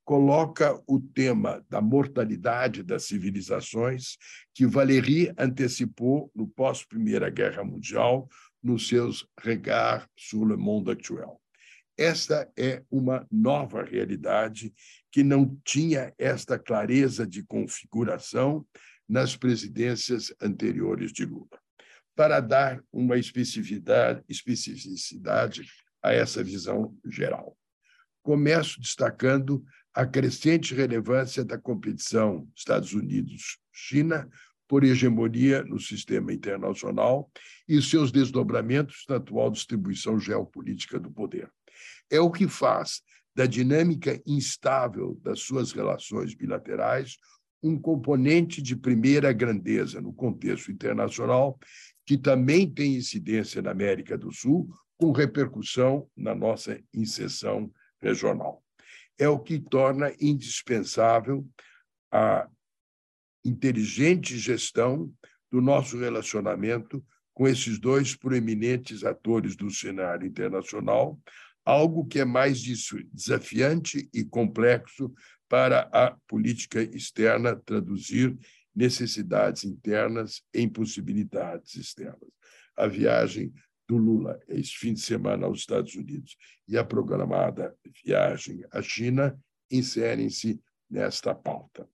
coloca 0.08 0.82
o 0.88 1.02
tema 1.02 1.66
da 1.70 1.82
mortalidade 1.82 2.82
das 2.82 3.04
civilizações, 3.04 4.18
que 4.54 4.66
Valéry 4.66 5.34
antecipou 5.38 6.32
no 6.34 6.48
pós-Primeira 6.48 7.30
Guerra 7.30 7.62
Mundial, 7.62 8.30
nos 8.64 8.88
seus 8.88 9.28
Regards 9.38 10.08
sur 10.16 10.46
le 10.48 10.56
monde 10.56 10.92
actuel. 10.92 11.42
Esta 11.98 12.50
é 12.58 12.84
uma 12.90 13.28
nova 13.30 13.84
realidade 13.84 14.74
que 15.12 15.26
não 15.26 15.60
tinha 15.66 16.14
esta 16.18 16.58
clareza 16.58 17.28
de 17.28 17.44
configuração 17.44 18.66
nas 19.10 19.36
presidências 19.36 20.34
anteriores 20.42 21.12
de 21.12 21.26
Lula. 21.26 21.60
Para 22.16 22.40
dar 22.40 22.82
uma 22.94 23.18
especificidade, 23.18 24.24
especificidade 24.30 25.68
a 26.02 26.14
essa 26.14 26.42
visão 26.42 26.96
geral. 27.06 27.58
Começo 28.24 28.80
destacando 28.80 29.66
a 29.98 30.06
crescente 30.06 30.75
relevância 30.75 31.44
da 31.44 31.58
competição 31.58 32.48
Estados 32.56 32.94
Unidos-China 32.94 34.30
por 34.68 34.84
hegemonia 34.84 35.63
no 35.63 35.80
sistema 35.80 36.32
internacional 36.32 37.32
e 37.68 37.82
seus 37.82 38.12
desdobramentos 38.12 39.06
na 39.10 39.16
atual 39.16 39.50
distribuição 39.50 40.20
geopolítica 40.20 41.00
do 41.00 41.10
poder. 41.10 41.51
É 42.12 42.20
o 42.20 42.30
que 42.30 42.48
faz 42.48 43.01
da 43.36 43.48
dinâmica 43.48 44.22
instável 44.24 45.20
das 45.24 45.39
suas 45.39 45.72
relações 45.72 46.36
bilaterais 46.36 47.18
um 47.63 47.75
componente 47.75 48.62
de 48.62 48.75
primeira 48.75 49.34
grandeza 49.34 50.00
no 50.00 50.13
contexto 50.13 50.72
internacional, 50.72 51.58
que 52.06 52.20
também 52.20 52.70
tem 52.70 52.98
incidência 52.98 53.63
na 53.63 53.72
América 53.72 54.16
do 54.16 54.32
Sul, 54.32 54.70
com 54.96 55.12
repercussão 55.12 56.08
na 56.16 56.36
nossa 56.36 56.80
inserção 56.94 57.72
regional 58.00 58.62
é 59.18 59.28
o 59.28 59.40
que 59.40 59.60
torna 59.60 60.14
indispensável 60.20 61.48
a 62.12 62.48
inteligente 63.44 64.38
gestão 64.38 65.12
do 65.52 65.62
nosso 65.62 65.98
relacionamento 65.98 67.04
com 67.34 67.48
esses 67.48 67.80
dois 67.80 68.16
proeminentes 68.16 69.04
atores 69.04 69.56
do 69.56 69.70
cenário 69.70 70.28
internacional, 70.28 71.20
algo 71.64 72.06
que 72.06 72.20
é 72.20 72.26
mais 72.26 72.62
desafiante 73.14 74.10
e 74.14 74.24
complexo 74.24 75.14
para 75.48 75.90
a 75.94 76.16
política 76.28 76.82
externa 76.82 77.56
traduzir 77.56 78.38
necessidades 78.76 79.64
internas 79.64 80.42
em 80.54 80.68
possibilidades 80.68 81.76
externas. 81.76 82.30
A 82.76 82.88
viagem 82.88 83.54
do 83.88 83.98
Lula 83.98 84.39
este 84.48 84.77
fim 84.77 84.94
de 84.94 85.00
semana 85.00 85.46
aos 85.46 85.60
Estados 85.60 85.96
Unidos 85.96 86.36
e 86.67 86.77
a 86.77 86.84
programada 86.84 87.75
viagem 88.03 88.63
à 88.72 88.82
China 88.82 89.39
inserem-se 89.72 90.62
nesta 90.89 91.34
pauta. 91.34 91.88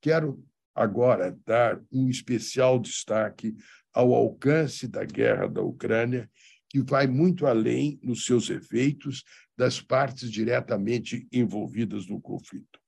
Quero 0.00 0.44
agora 0.74 1.36
dar 1.46 1.80
um 1.90 2.08
especial 2.08 2.78
destaque 2.78 3.56
ao 3.92 4.12
alcance 4.12 4.86
da 4.86 5.04
guerra 5.04 5.48
da 5.48 5.62
Ucrânia, 5.62 6.30
que 6.68 6.82
vai 6.82 7.06
muito 7.06 7.46
além 7.46 7.98
nos 8.02 8.24
seus 8.24 8.50
efeitos 8.50 9.24
das 9.56 9.80
partes 9.80 10.30
diretamente 10.30 11.26
envolvidas 11.32 12.06
no 12.06 12.20
conflito. 12.20 12.78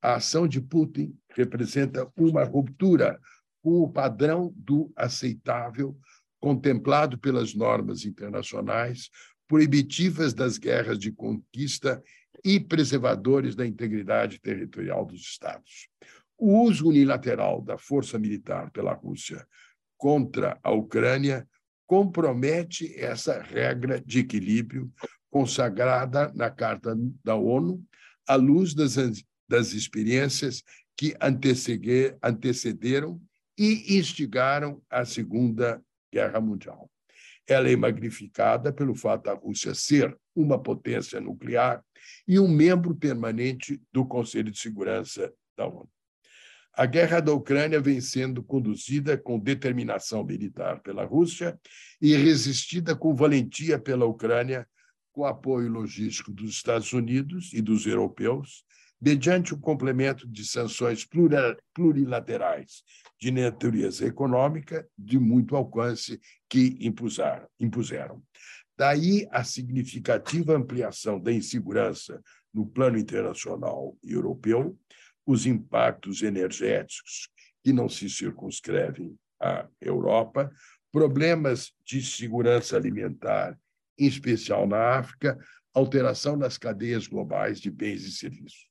A 0.00 0.14
ação 0.14 0.48
de 0.48 0.60
Putin 0.60 1.14
representa 1.34 2.10
uma 2.16 2.44
ruptura 2.44 3.20
com 3.62 3.82
o 3.82 3.90
padrão 3.90 4.54
do 4.56 4.92
aceitável 4.96 5.98
contemplado 6.40 7.18
pelas 7.18 7.54
normas 7.54 8.04
internacionais, 8.04 9.10
proibitivas 9.48 10.34
das 10.34 10.58
guerras 10.58 10.98
de 10.98 11.12
conquista 11.12 12.02
e 12.44 12.60
preservadores 12.60 13.54
da 13.54 13.66
integridade 13.66 14.40
territorial 14.40 15.04
dos 15.04 15.22
Estados. 15.22 15.88
O 16.38 16.62
uso 16.62 16.88
unilateral 16.88 17.62
da 17.62 17.78
força 17.78 18.18
militar 18.18 18.70
pela 18.70 18.92
Rússia 18.92 19.46
contra 19.96 20.58
a 20.62 20.70
Ucrânia 20.70 21.48
compromete 21.86 22.94
essa 22.98 23.40
regra 23.40 24.00
de 24.00 24.18
equilíbrio 24.18 24.92
consagrada 25.30 26.32
na 26.34 26.50
Carta 26.50 26.96
da 27.24 27.36
ONU, 27.36 27.82
à 28.28 28.34
luz 28.34 28.74
das, 28.74 28.96
das 29.48 29.72
experiências 29.72 30.62
que 30.96 31.16
antecederam 31.20 33.20
e 33.56 33.98
instigaram 33.98 34.82
a 34.90 35.04
Segunda 35.04 35.80
Guerra 36.12 36.40
Mundial. 36.40 36.90
Ela 37.46 37.70
é 37.70 37.76
magnificada 37.76 38.72
pelo 38.72 38.94
fato 38.94 39.24
da 39.24 39.34
Rússia 39.34 39.74
ser 39.74 40.16
uma 40.34 40.60
potência 40.60 41.20
nuclear 41.20 41.84
e 42.26 42.38
um 42.38 42.48
membro 42.48 42.94
permanente 42.94 43.80
do 43.92 44.04
Conselho 44.04 44.50
de 44.50 44.58
Segurança 44.58 45.32
da 45.56 45.66
ONU. 45.66 45.88
A 46.78 46.84
guerra 46.84 47.20
da 47.20 47.32
Ucrânia 47.32 47.80
vem 47.80 48.02
sendo 48.02 48.42
conduzida 48.42 49.16
com 49.16 49.38
determinação 49.38 50.22
militar 50.22 50.80
pela 50.82 51.06
Rússia 51.06 51.58
e 52.02 52.14
resistida 52.14 52.94
com 52.94 53.14
valentia 53.14 53.78
pela 53.78 54.04
Ucrânia, 54.04 54.68
com 55.10 55.24
apoio 55.24 55.70
logístico 55.70 56.30
dos 56.30 56.50
Estados 56.50 56.92
Unidos 56.92 57.50
e 57.54 57.62
dos 57.62 57.86
europeus, 57.86 58.65
mediante 59.06 59.54
o 59.54 59.56
um 59.56 59.60
complemento 59.60 60.26
de 60.26 60.44
sanções 60.44 61.06
plurilaterais 61.72 62.82
de 63.20 63.30
natureza 63.30 64.04
econômica 64.04 64.84
de 64.98 65.16
muito 65.16 65.54
alcance 65.54 66.20
que 66.48 66.76
impuseram. 66.80 68.20
Daí 68.76 69.24
a 69.30 69.44
significativa 69.44 70.56
ampliação 70.56 71.20
da 71.20 71.30
insegurança 71.30 72.20
no 72.52 72.66
plano 72.66 72.98
internacional 72.98 73.96
e 74.02 74.10
europeu, 74.10 74.76
os 75.24 75.46
impactos 75.46 76.22
energéticos 76.22 77.28
que 77.62 77.72
não 77.72 77.88
se 77.88 78.10
circunscrevem 78.10 79.16
à 79.40 79.68
Europa, 79.80 80.50
problemas 80.90 81.72
de 81.84 82.02
segurança 82.02 82.76
alimentar, 82.76 83.56
em 83.96 84.08
especial 84.08 84.66
na 84.66 84.98
África, 84.98 85.38
alteração 85.72 86.36
nas 86.36 86.58
cadeias 86.58 87.06
globais 87.06 87.60
de 87.60 87.70
bens 87.70 88.02
e 88.02 88.10
serviços. 88.10 88.66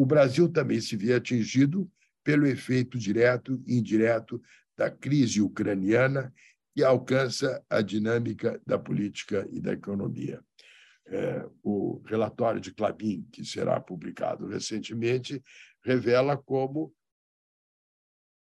O 0.00 0.06
Brasil 0.06 0.48
também 0.48 0.80
se 0.80 0.96
vê 0.96 1.12
atingido 1.12 1.86
pelo 2.24 2.46
efeito 2.46 2.98
direto 2.98 3.62
e 3.66 3.76
indireto 3.76 4.42
da 4.74 4.90
crise 4.90 5.42
ucraniana 5.42 6.32
que 6.74 6.82
alcança 6.82 7.62
a 7.68 7.82
dinâmica 7.82 8.58
da 8.66 8.78
política 8.78 9.46
e 9.52 9.60
da 9.60 9.74
economia. 9.74 10.42
É, 11.06 11.46
o 11.62 12.00
relatório 12.06 12.62
de 12.62 12.72
Clabin, 12.72 13.28
que 13.30 13.44
será 13.44 13.78
publicado 13.78 14.46
recentemente, 14.46 15.44
revela 15.84 16.34
como 16.34 16.94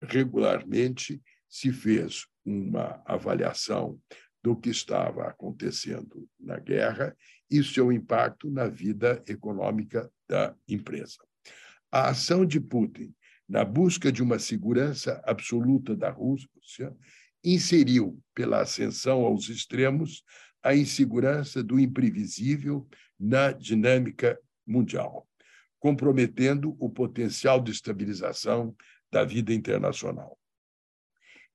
regularmente 0.01 1.21
se 1.49 1.73
fez 1.73 2.25
uma 2.45 3.03
avaliação 3.05 3.99
do 4.41 4.55
que 4.55 4.69
estava 4.69 5.27
acontecendo 5.27 6.25
na 6.39 6.57
guerra 6.57 7.13
e 7.51 7.61
seu 7.61 7.91
impacto 7.91 8.49
na 8.49 8.69
vida 8.69 9.21
econômica 9.27 10.09
da 10.25 10.55
empresa. 10.65 11.27
A 11.91 12.09
ação 12.09 12.45
de 12.45 12.59
Putin 12.59 13.13
na 13.47 13.65
busca 13.65 14.11
de 14.11 14.21
uma 14.21 14.37
segurança 14.37 15.21
absoluta 15.25 15.95
da 15.95 16.11
Rússia 16.11 16.95
inseriu, 17.43 18.21
pela 18.35 18.61
ascensão 18.61 19.21
aos 19.21 19.49
extremos, 19.49 20.23
a 20.61 20.75
insegurança 20.75 21.63
do 21.63 21.79
imprevisível 21.79 22.87
na 23.19 23.51
dinâmica 23.51 24.39
mundial 24.67 25.29
comprometendo 25.79 26.75
o 26.77 26.89
potencial 26.89 27.61
de 27.61 27.71
estabilização 27.71 28.75
da 29.11 29.23
vida 29.23 29.53
internacional. 29.53 30.37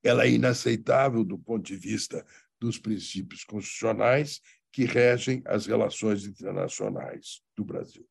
Ela 0.03 0.25
é 0.25 0.31
inaceitável 0.31 1.23
do 1.23 1.37
ponto 1.37 1.63
de 1.63 1.75
vista 1.75 2.25
dos 2.59 2.77
princípios 2.77 3.43
constitucionais 3.43 4.41
que 4.71 4.83
regem 4.83 5.41
as 5.45 5.65
relações 5.65 6.25
internacionais 6.25 7.41
do 7.55 7.63
Brasil. 7.63 8.05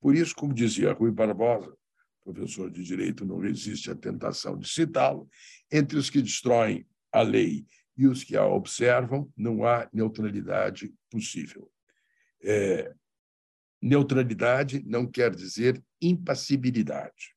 Por 0.00 0.14
isso, 0.14 0.34
como 0.34 0.54
dizia 0.54 0.92
Rui 0.92 1.10
Barbosa, 1.10 1.76
professor 2.22 2.70
de 2.70 2.82
direito, 2.84 3.24
não 3.24 3.38
resiste 3.38 3.90
à 3.90 3.94
tentação 3.94 4.58
de 4.58 4.68
citá-lo, 4.68 5.28
entre 5.70 5.98
os 5.98 6.10
que 6.10 6.20
destroem 6.20 6.86
a 7.12 7.22
lei 7.22 7.66
e 7.96 8.06
os 8.06 8.22
que 8.22 8.36
a 8.36 8.46
observam, 8.46 9.32
não 9.36 9.64
há 9.64 9.88
neutralidade 9.92 10.92
possível. 11.10 11.70
É, 12.42 12.94
Neutralidade 13.80 14.82
não 14.84 15.06
quer 15.06 15.34
dizer 15.34 15.82
impassibilidade, 16.02 17.34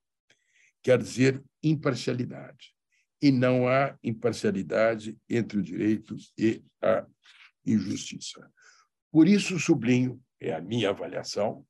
quer 0.81 0.97
dizer 0.97 1.43
imparcialidade. 1.61 2.73
E 3.21 3.31
não 3.31 3.67
há 3.67 3.95
imparcialidade 4.03 5.15
entre 5.29 5.59
o 5.59 5.61
direito 5.61 6.15
e 6.35 6.63
a 6.81 7.05
injustiça. 7.63 8.51
Por 9.11 9.27
isso, 9.27 9.59
sublinho, 9.59 10.19
é 10.39 10.53
a 10.53 10.61
minha 10.61 10.89
avaliação, 10.89 11.63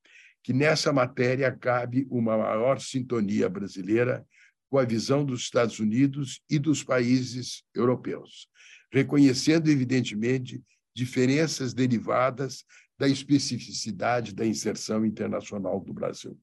que 0.43 0.53
nessa 0.53 0.91
matéria 0.91 1.51
cabe 1.51 2.07
uma 2.09 2.37
maior 2.37 2.79
sintonia 2.79 3.47
brasileira 3.47 4.25
com 4.69 4.77
a 4.77 4.85
visão 4.85 5.25
dos 5.25 5.41
Estados 5.41 5.79
Unidos 5.79 6.41
e 6.49 6.57
dos 6.57 6.83
países 6.83 7.63
europeus, 7.75 8.47
reconhecendo, 8.91 9.69
evidentemente, 9.69 10.63
diferenças 10.95 11.73
derivadas 11.73 12.63
da 12.97 13.07
especificidade 13.07 14.33
da 14.33 14.45
inserção 14.45 15.05
internacional 15.05 15.79
do 15.79 15.93
Brasil. 15.93 16.39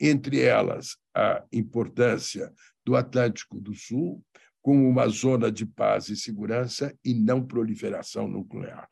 Entre 0.00 0.40
elas, 0.40 0.96
a 1.14 1.44
importância 1.52 2.52
do 2.84 2.96
Atlântico 2.96 3.60
do 3.60 3.74
Sul 3.74 4.24
como 4.60 4.88
uma 4.88 5.08
zona 5.08 5.50
de 5.50 5.66
paz 5.66 6.08
e 6.08 6.16
segurança 6.16 6.96
e 7.04 7.14
não 7.14 7.44
proliferação 7.44 8.28
nuclear. 8.28 8.88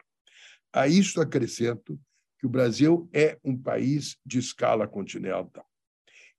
A 0.72 0.88
isto 0.88 1.20
acrescento 1.20 1.98
que 2.40 2.46
o 2.46 2.50
Brasil 2.50 3.08
é 3.12 3.38
um 3.44 3.56
país 3.56 4.16
de 4.24 4.38
escala 4.38 4.88
continental. 4.88 5.66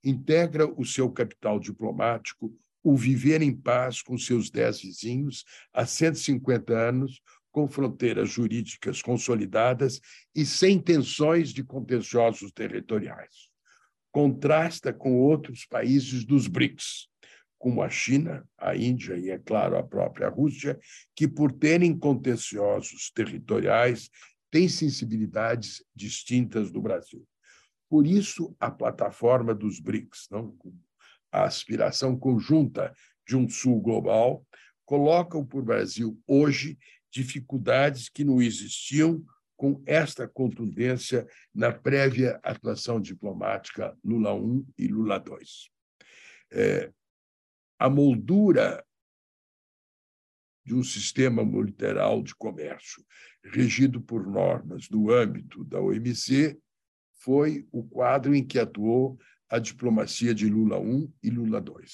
Integra 0.03 0.67
o 0.67 0.83
seu 0.83 1.11
capital 1.11 1.59
diplomático 1.59 2.51
o 2.83 2.95
viver 2.95 3.43
em 3.43 3.55
paz 3.55 4.01
com 4.01 4.17
seus 4.17 4.49
dez 4.49 4.81
vizinhos 4.81 5.45
há 5.71 5.85
150 5.85 6.73
anos, 6.73 7.21
com 7.51 7.67
fronteiras 7.67 8.29
jurídicas 8.29 9.01
consolidadas 9.01 10.01
e 10.33 10.43
sem 10.43 10.79
tensões 10.79 11.53
de 11.53 11.63
contenciosos 11.63 12.51
territoriais. 12.51 13.51
Contrasta 14.11 14.91
com 14.91 15.19
outros 15.19 15.65
países 15.65 16.25
dos 16.25 16.47
BRICS, 16.47 17.07
como 17.59 17.83
a 17.83 17.89
China, 17.89 18.43
a 18.57 18.75
Índia 18.75 19.15
e, 19.15 19.29
é 19.29 19.37
claro, 19.37 19.77
a 19.77 19.83
própria 19.83 20.29
Rússia, 20.29 20.79
que, 21.15 21.27
por 21.27 21.51
terem 21.51 21.95
contenciosos 21.95 23.11
territoriais, 23.13 24.09
têm 24.51 24.67
sensibilidades 24.67 25.83
distintas 25.95 26.71
do 26.71 26.81
Brasil. 26.81 27.25
Por 27.89 28.05
isso, 28.05 28.55
a 28.59 28.69
plataforma 28.69 29.55
dos 29.55 29.79
BRICS, 29.79 30.27
não? 30.29 30.55
a 31.31 31.45
aspiração 31.45 32.17
conjunta 32.17 32.93
de 33.25 33.35
um 33.35 33.47
Sul 33.47 33.81
global, 33.81 34.45
colocam 34.85 35.45
para 35.45 35.59
o 35.59 35.63
Brasil 35.63 36.21
hoje 36.27 36.77
dificuldades 37.09 38.09
que 38.09 38.23
não 38.23 38.41
existiam 38.41 39.23
com 39.55 39.81
esta 39.85 40.27
contundência 40.27 41.27
na 41.53 41.71
prévia 41.71 42.39
atuação 42.43 42.99
diplomática 42.99 43.97
Lula 44.03 44.31
I 44.35 44.65
e 44.77 44.87
Lula 44.87 45.23
II. 45.25 45.45
É, 46.51 46.91
a 47.79 47.89
moldura 47.89 48.83
de 50.65 50.75
um 50.75 50.83
sistema 50.83 51.43
multilateral 51.43 52.21
de 52.21 52.35
comércio 52.35 53.03
regido 53.43 54.01
por 54.01 54.27
normas 54.27 54.87
do 54.87 55.11
âmbito 55.11 55.63
da 55.63 55.79
OMC 55.79 56.57
foi 57.19 57.67
o 57.71 57.83
quadro 57.83 58.35
em 58.35 58.45
que 58.45 58.59
atuou 58.59 59.17
a 59.49 59.59
diplomacia 59.59 60.33
de 60.33 60.47
Lula 60.47 60.79
I 60.79 61.09
e 61.23 61.29
Lula 61.29 61.63
II, 61.65 61.85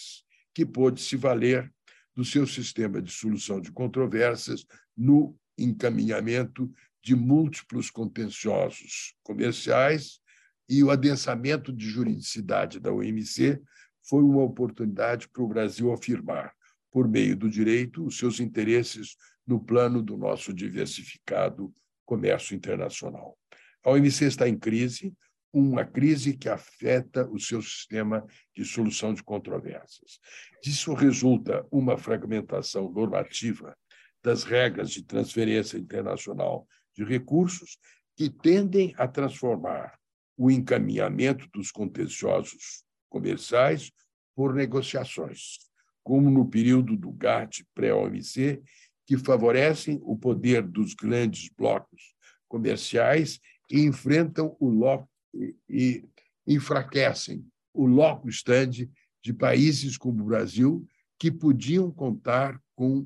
que 0.53 0.65
pôde 0.65 1.01
se 1.01 1.15
valer 1.15 1.73
do 2.15 2.23
seu 2.23 2.45
sistema 2.47 3.01
de 3.01 3.11
solução 3.11 3.59
de 3.59 3.71
controvérsias 3.71 4.65
no 4.95 5.37
encaminhamento 5.57 6.71
de 7.03 7.15
múltiplos 7.15 7.89
contenciosos 7.89 9.15
comerciais 9.23 10.19
e 10.69 10.83
o 10.83 10.91
adensamento 10.91 11.71
de 11.71 11.87
juridicidade 11.87 12.79
da 12.79 12.91
OMC 12.91 13.61
foi 14.03 14.23
uma 14.23 14.43
oportunidade 14.43 15.27
para 15.29 15.43
o 15.43 15.47
Brasil 15.47 15.91
afirmar, 15.91 16.53
por 16.91 17.07
meio 17.07 17.35
do 17.35 17.49
direito, 17.49 18.05
os 18.05 18.17
seus 18.17 18.39
interesses 18.39 19.15
no 19.45 19.59
plano 19.59 20.01
do 20.01 20.17
nosso 20.17 20.53
diversificado 20.53 21.73
comércio 22.05 22.55
internacional. 22.55 23.37
A 23.83 23.91
OMC 23.91 24.25
está 24.25 24.47
em 24.47 24.57
crise, 24.57 25.13
uma 25.53 25.85
crise 25.85 26.35
que 26.35 26.49
afeta 26.49 27.27
o 27.29 27.39
seu 27.39 27.61
sistema 27.61 28.25
de 28.55 28.65
solução 28.65 29.13
de 29.13 29.23
controvérsias. 29.23 30.19
Disso 30.61 30.93
resulta 30.93 31.65
uma 31.71 31.97
fragmentação 31.97 32.91
normativa 32.91 33.75
das 34.21 34.43
regras 34.43 34.91
de 34.91 35.03
transferência 35.03 35.77
internacional 35.77 36.67
de 36.95 37.03
recursos 37.03 37.77
que 38.15 38.29
tendem 38.29 38.93
a 38.97 39.07
transformar 39.07 39.97
o 40.35 40.51
encaminhamento 40.51 41.47
dos 41.53 41.71
contenciosos 41.71 42.83
comerciais 43.09 43.91
por 44.35 44.53
negociações, 44.53 45.59
como 46.07 46.31
no 46.31 46.47
período 46.47 46.95
do 46.95 47.11
GATT 47.11 47.65
pré-OMC, 47.75 48.61
que 49.05 49.17
favorecem 49.17 49.99
o 50.03 50.17
poder 50.17 50.61
dos 50.61 50.93
grandes 50.93 51.49
blocos 51.49 52.15
comerciais 52.47 53.41
e 53.69 53.81
enfrentam 53.81 54.55
o 54.57 54.71
e 55.69 56.05
enfraquecem 56.47 57.45
o 57.73 57.85
loco 57.85 58.29
stand 58.29 58.89
de 59.21 59.33
países 59.33 59.97
como 59.97 60.23
o 60.23 60.27
Brasil 60.27 60.87
que 61.19 61.29
podiam 61.29 61.91
contar 61.91 62.57
com 62.73 63.05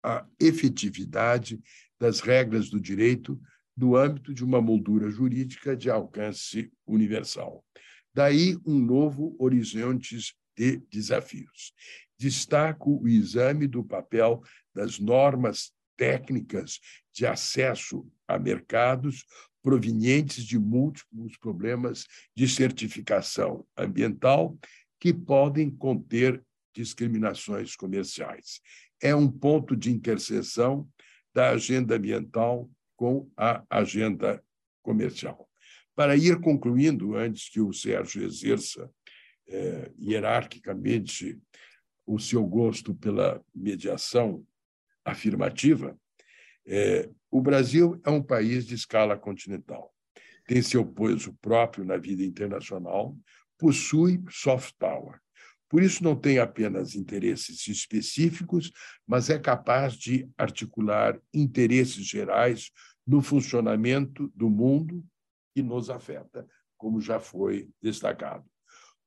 a 0.00 0.24
efetividade 0.38 1.60
das 1.98 2.20
regras 2.20 2.70
do 2.70 2.80
direito 2.80 3.36
no 3.76 3.96
âmbito 3.96 4.32
de 4.32 4.44
uma 4.44 4.60
moldura 4.60 5.10
jurídica 5.10 5.76
de 5.76 5.90
alcance 5.90 6.70
universal. 6.86 7.64
Daí 8.14 8.56
um 8.64 8.78
novo 8.78 9.34
horizonte 9.40 10.16
de 10.56 10.76
desafios. 10.88 11.72
Destaco 12.22 13.02
o 13.02 13.08
exame 13.08 13.66
do 13.66 13.82
papel 13.82 14.44
das 14.72 15.00
normas 15.00 15.72
técnicas 15.96 16.78
de 17.12 17.26
acesso 17.26 18.06
a 18.28 18.38
mercados 18.38 19.26
provenientes 19.60 20.44
de 20.44 20.56
múltiplos 20.56 21.36
problemas 21.36 22.06
de 22.36 22.46
certificação 22.46 23.66
ambiental 23.76 24.56
que 25.00 25.12
podem 25.12 25.68
conter 25.68 26.40
discriminações 26.72 27.74
comerciais. 27.74 28.60
É 29.02 29.12
um 29.16 29.28
ponto 29.28 29.74
de 29.74 29.90
interseção 29.90 30.88
da 31.34 31.50
agenda 31.50 31.96
ambiental 31.96 32.70
com 32.96 33.28
a 33.36 33.64
agenda 33.68 34.40
comercial. 34.80 35.48
Para 35.96 36.16
ir 36.16 36.40
concluindo, 36.40 37.16
antes 37.16 37.48
que 37.48 37.60
o 37.60 37.72
Sérgio 37.72 38.22
exerça 38.22 38.88
é, 39.48 39.90
hierarquicamente 40.00 41.36
o 42.06 42.18
seu 42.18 42.44
gosto 42.44 42.94
pela 42.94 43.42
mediação 43.54 44.44
afirmativa, 45.04 45.96
é, 46.66 47.08
o 47.30 47.40
Brasil 47.40 48.00
é 48.04 48.10
um 48.10 48.22
país 48.22 48.66
de 48.66 48.74
escala 48.74 49.16
continental. 49.16 49.92
Tem 50.46 50.62
seu 50.62 50.84
peso 50.84 51.32
próprio 51.40 51.84
na 51.84 51.96
vida 51.96 52.22
internacional, 52.22 53.16
possui 53.58 54.22
soft 54.28 54.74
power. 54.78 55.20
Por 55.68 55.82
isso, 55.82 56.04
não 56.04 56.14
tem 56.14 56.38
apenas 56.38 56.94
interesses 56.94 57.66
específicos, 57.66 58.70
mas 59.06 59.30
é 59.30 59.38
capaz 59.38 59.94
de 59.94 60.28
articular 60.36 61.18
interesses 61.32 62.04
gerais 62.04 62.70
no 63.06 63.22
funcionamento 63.22 64.30
do 64.34 64.50
mundo 64.50 65.02
que 65.54 65.62
nos 65.62 65.88
afeta, 65.88 66.46
como 66.76 67.00
já 67.00 67.18
foi 67.18 67.70
destacado. 67.80 68.44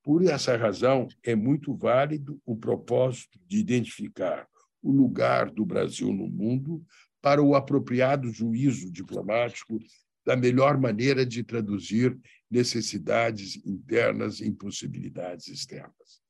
Por 0.06 0.24
essa 0.24 0.56
razão, 0.56 1.08
é 1.20 1.34
muito 1.34 1.74
válido 1.74 2.40
o 2.46 2.56
propósito 2.56 3.40
de 3.44 3.58
identificar 3.58 4.46
o 4.80 4.92
lugar 4.92 5.50
do 5.50 5.66
Brasil 5.66 6.12
no 6.12 6.28
mundo 6.28 6.80
para 7.20 7.42
o 7.42 7.56
apropriado 7.56 8.30
juízo 8.30 8.88
diplomático 8.92 9.80
da 10.24 10.36
melhor 10.36 10.78
maneira 10.78 11.26
de 11.26 11.42
traduzir 11.42 12.16
necessidades 12.48 13.56
internas 13.66 14.40
em 14.40 14.52
possibilidades 14.52 15.48
externas. 15.48 16.22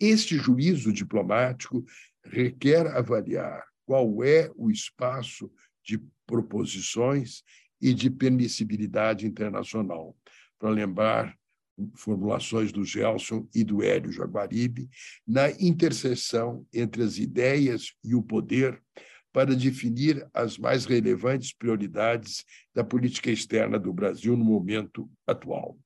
Este 0.00 0.38
juízo 0.38 0.90
diplomático 0.90 1.84
requer 2.24 2.86
avaliar 2.86 3.62
qual 3.84 4.24
é 4.24 4.50
o 4.56 4.70
espaço 4.70 5.52
de 5.84 6.02
proposições 6.26 7.42
e 7.78 7.92
de 7.92 8.08
permissibilidade 8.08 9.26
internacional. 9.26 10.16
Para 10.58 10.70
lembrar 10.70 11.36
formulações 11.94 12.72
do 12.72 12.84
Gelson 12.84 13.46
e 13.54 13.62
do 13.62 13.82
Hélio 13.82 14.12
Jaguaribe, 14.12 14.88
na 15.26 15.50
interseção 15.52 16.66
entre 16.72 17.02
as 17.02 17.18
ideias 17.18 17.94
e 18.04 18.14
o 18.14 18.22
poder, 18.22 18.82
para 19.32 19.54
definir 19.54 20.26
as 20.32 20.58
mais 20.58 20.84
relevantes 20.84 21.52
prioridades 21.52 22.44
da 22.74 22.82
política 22.82 23.30
externa 23.30 23.78
do 23.78 23.92
Brasil 23.92 24.36
no 24.36 24.44
momento 24.44 25.08
atual. 25.26 25.78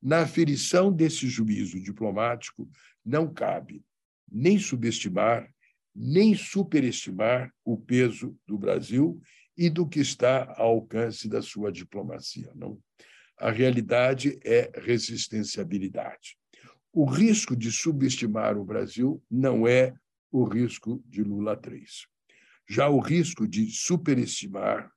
Na 0.00 0.20
aferição 0.20 0.92
desse 0.92 1.26
juízo 1.28 1.80
diplomático, 1.80 2.68
não 3.04 3.32
cabe 3.32 3.82
nem 4.30 4.58
subestimar, 4.58 5.48
nem 5.94 6.34
superestimar 6.34 7.52
o 7.64 7.76
peso 7.76 8.36
do 8.46 8.58
Brasil 8.58 9.20
e 9.56 9.68
do 9.68 9.86
que 9.86 10.00
está 10.00 10.54
ao 10.56 10.70
alcance 10.70 11.28
da 11.28 11.42
sua 11.42 11.70
diplomacia. 11.70 12.50
Não? 12.54 12.78
A 13.42 13.50
realidade 13.50 14.38
é 14.44 14.70
resistenciabilidade. 14.72 16.38
O 16.92 17.04
risco 17.04 17.56
de 17.56 17.72
subestimar 17.72 18.56
o 18.56 18.64
Brasil 18.64 19.20
não 19.28 19.66
é 19.66 19.92
o 20.30 20.44
risco 20.44 21.02
de 21.08 21.24
Lula 21.24 21.56
3. 21.56 22.06
Já 22.70 22.88
o 22.88 23.00
risco 23.00 23.44
de 23.48 23.68
superestimar, 23.68 24.92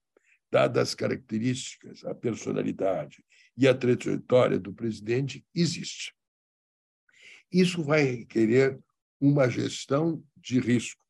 dadas 0.52 0.90
as 0.90 0.94
características, 0.94 2.06
a 2.06 2.14
personalidade 2.14 3.26
e 3.58 3.68
a 3.68 3.74
trajetória 3.74 4.60
do 4.60 4.72
presidente, 4.72 5.44
existe. 5.56 6.14
Isso 7.52 7.84
vai 7.84 8.04
requerer 8.04 8.80
uma 9.20 9.50
gestão 9.50 10.24
de 10.38 10.60
risco 10.60 11.04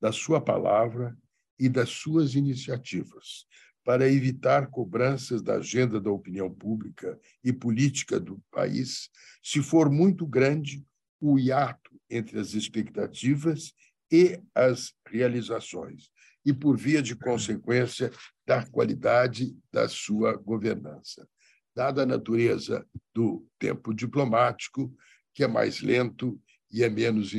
da 0.00 0.10
sua 0.10 0.40
palavra 0.40 1.16
e 1.56 1.68
das 1.68 1.90
suas 1.90 2.34
iniciativas, 2.34 3.46
para 3.84 4.08
evitar 4.08 4.68
cobranças 4.68 5.42
da 5.42 5.54
agenda 5.56 6.00
da 6.00 6.10
opinião 6.10 6.52
pública 6.52 7.18
e 7.42 7.52
política 7.52 8.20
do 8.20 8.42
país, 8.50 9.08
se 9.42 9.62
for 9.62 9.90
muito 9.90 10.26
grande 10.26 10.84
o 11.20 11.38
hiato 11.38 11.90
entre 12.08 12.38
as 12.38 12.54
expectativas 12.54 13.72
e 14.10 14.40
as 14.54 14.92
realizações, 15.06 16.10
e 16.44 16.52
por 16.52 16.76
via 16.76 17.02
de 17.02 17.14
consequência 17.14 18.10
da 18.46 18.66
qualidade 18.66 19.56
da 19.72 19.88
sua 19.88 20.34
governança. 20.34 21.28
Dada 21.74 22.02
a 22.02 22.06
natureza 22.06 22.86
do 23.14 23.46
tempo 23.58 23.94
diplomático, 23.94 24.92
que 25.32 25.44
é 25.44 25.48
mais 25.48 25.80
lento 25.80 26.40
e 26.70 26.82
é 26.82 26.90
menos 26.90 27.32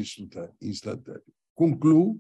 instantâneo. 0.62 1.34
Concluo, 1.54 2.20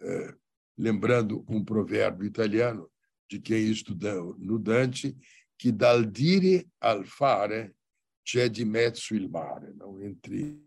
eh, 0.00 0.34
lembrando 0.76 1.44
um 1.48 1.64
provérbio 1.64 2.26
italiano 2.26 2.88
de 3.28 3.38
quem 3.38 3.70
estudou 3.70 4.36
no 4.38 4.58
Dante, 4.58 5.16
que 5.58 5.70
dal 5.72 6.04
dire 6.04 6.66
al 6.80 7.04
fare 7.04 7.74
c'è 8.22 8.48
di 8.48 8.64
mezzo 8.64 9.14
il 9.14 9.28
mare, 9.28 9.72
não 9.74 10.00
entre 10.00 10.62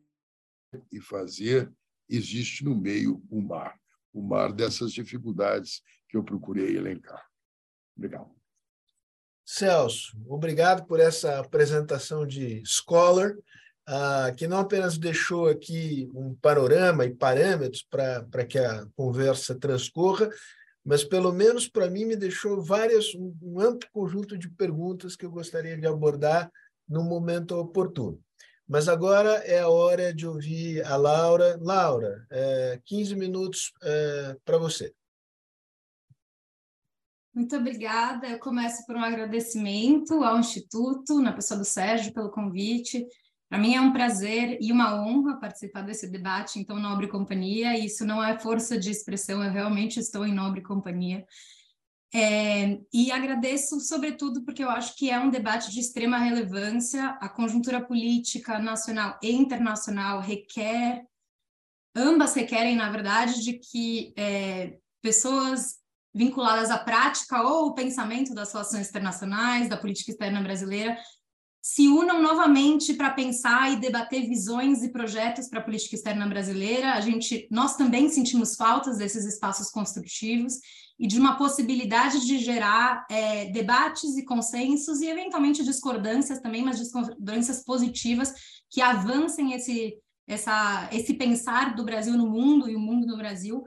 e 0.91 0.99
fazer 0.99 1.71
existe 2.09 2.63
no 2.63 2.75
meio 2.75 3.21
o 3.29 3.41
mar, 3.41 3.79
o 4.13 4.21
mar 4.21 4.51
dessas 4.51 4.91
dificuldades 4.91 5.81
que 6.09 6.17
eu 6.17 6.23
procurei 6.23 6.75
elencar. 6.75 7.25
Obrigado. 7.95 8.31
Celso, 9.45 10.17
obrigado 10.27 10.85
por 10.85 10.99
essa 10.99 11.39
apresentação 11.39 12.25
de 12.25 12.63
Scholar, 12.65 13.33
uh, 13.87 14.35
que 14.37 14.47
não 14.47 14.59
apenas 14.59 14.97
deixou 14.97 15.47
aqui 15.47 16.09
um 16.13 16.33
panorama 16.35 17.05
e 17.05 17.13
parâmetros 17.13 17.83
para 17.83 18.45
que 18.45 18.57
a 18.57 18.85
conversa 18.95 19.55
transcorra, 19.55 20.29
mas 20.83 21.03
pelo 21.03 21.31
menos 21.31 21.67
para 21.67 21.89
mim 21.89 22.05
me 22.05 22.15
deixou 22.15 22.61
várias 22.61 23.13
um, 23.15 23.35
um 23.41 23.59
amplo 23.59 23.89
conjunto 23.91 24.37
de 24.37 24.49
perguntas 24.49 25.15
que 25.15 25.25
eu 25.25 25.31
gostaria 25.31 25.77
de 25.77 25.87
abordar 25.87 26.51
no 26.87 27.03
momento 27.03 27.55
oportuno. 27.57 28.19
Mas 28.67 28.87
agora 28.87 29.31
é 29.45 29.59
a 29.59 29.69
hora 29.69 30.13
de 30.13 30.25
ouvir 30.25 30.81
a 30.85 30.95
Laura. 30.95 31.57
Laura, 31.61 32.25
é, 32.31 32.79
15 32.85 33.15
minutos 33.15 33.73
é, 33.83 34.37
para 34.45 34.57
você. 34.57 34.93
Muito 37.33 37.55
obrigada. 37.55 38.27
Eu 38.27 38.39
começo 38.39 38.85
por 38.85 38.95
um 38.95 39.03
agradecimento 39.03 40.23
ao 40.23 40.39
Instituto, 40.39 41.21
na 41.21 41.31
pessoa 41.31 41.57
do 41.57 41.65
Sérgio, 41.65 42.13
pelo 42.13 42.29
convite. 42.29 43.05
Para 43.51 43.59
mim 43.59 43.75
é 43.75 43.81
um 43.81 43.91
prazer 43.91 44.57
e 44.61 44.71
uma 44.71 44.95
honra 44.95 45.37
participar 45.37 45.81
desse 45.81 46.07
debate 46.07 46.57
em 46.57 46.63
tão 46.63 46.79
nobre 46.79 47.09
companhia. 47.09 47.77
Isso 47.77 48.05
não 48.05 48.23
é 48.23 48.39
força 48.39 48.79
de 48.79 48.89
expressão, 48.89 49.43
eu 49.43 49.51
realmente 49.51 49.99
estou 49.99 50.25
em 50.25 50.33
nobre 50.33 50.61
companhia. 50.61 51.25
É, 52.13 52.79
e 52.93 53.11
agradeço, 53.11 53.77
sobretudo, 53.81 54.45
porque 54.45 54.63
eu 54.63 54.69
acho 54.69 54.95
que 54.95 55.09
é 55.09 55.19
um 55.19 55.29
debate 55.29 55.69
de 55.69 55.81
extrema 55.81 56.17
relevância. 56.17 57.09
A 57.19 57.27
conjuntura 57.27 57.85
política 57.85 58.57
nacional 58.57 59.19
e 59.21 59.33
internacional 59.33 60.21
requer, 60.21 61.03
ambas 61.93 62.33
requerem, 62.33 62.77
na 62.77 62.89
verdade, 62.89 63.43
de 63.43 63.59
que 63.59 64.13
é, 64.15 64.77
pessoas 65.01 65.75
vinculadas 66.15 66.71
à 66.71 66.77
prática 66.77 67.41
ou 67.43 67.67
o 67.67 67.73
pensamento 67.73 68.33
das 68.33 68.53
relações 68.53 68.87
internacionais, 68.87 69.67
da 69.67 69.75
política 69.75 70.11
externa 70.11 70.41
brasileira, 70.41 70.97
se 71.61 71.87
unam 71.87 72.21
novamente 72.21 72.95
para 72.95 73.11
pensar 73.11 73.71
e 73.71 73.79
debater 73.79 74.27
visões 74.27 74.81
e 74.81 74.91
projetos 74.91 75.47
para 75.47 75.59
a 75.59 75.63
política 75.63 75.95
externa 75.95 76.27
brasileira. 76.27 76.93
A 76.93 77.01
gente, 77.01 77.47
nós 77.51 77.77
também 77.77 78.09
sentimos 78.09 78.55
faltas 78.55 78.97
desses 78.97 79.25
espaços 79.25 79.69
construtivos 79.69 80.55
e 80.97 81.05
de 81.05 81.19
uma 81.19 81.37
possibilidade 81.37 82.25
de 82.25 82.39
gerar 82.39 83.05
é, 83.09 83.45
debates 83.51 84.17
e 84.17 84.25
consensos 84.25 85.01
e 85.01 85.07
eventualmente 85.07 85.63
discordâncias 85.63 86.41
também, 86.41 86.63
mas 86.63 86.79
discordâncias 86.79 87.63
positivas 87.63 88.33
que 88.69 88.81
avancem 88.81 89.53
esse 89.53 89.95
essa 90.27 90.87
esse 90.93 91.15
pensar 91.15 91.75
do 91.75 91.83
Brasil 91.83 92.13
no 92.13 92.29
mundo 92.29 92.69
e 92.69 92.75
o 92.75 92.79
mundo 92.79 93.05
no 93.05 93.17
Brasil 93.17 93.63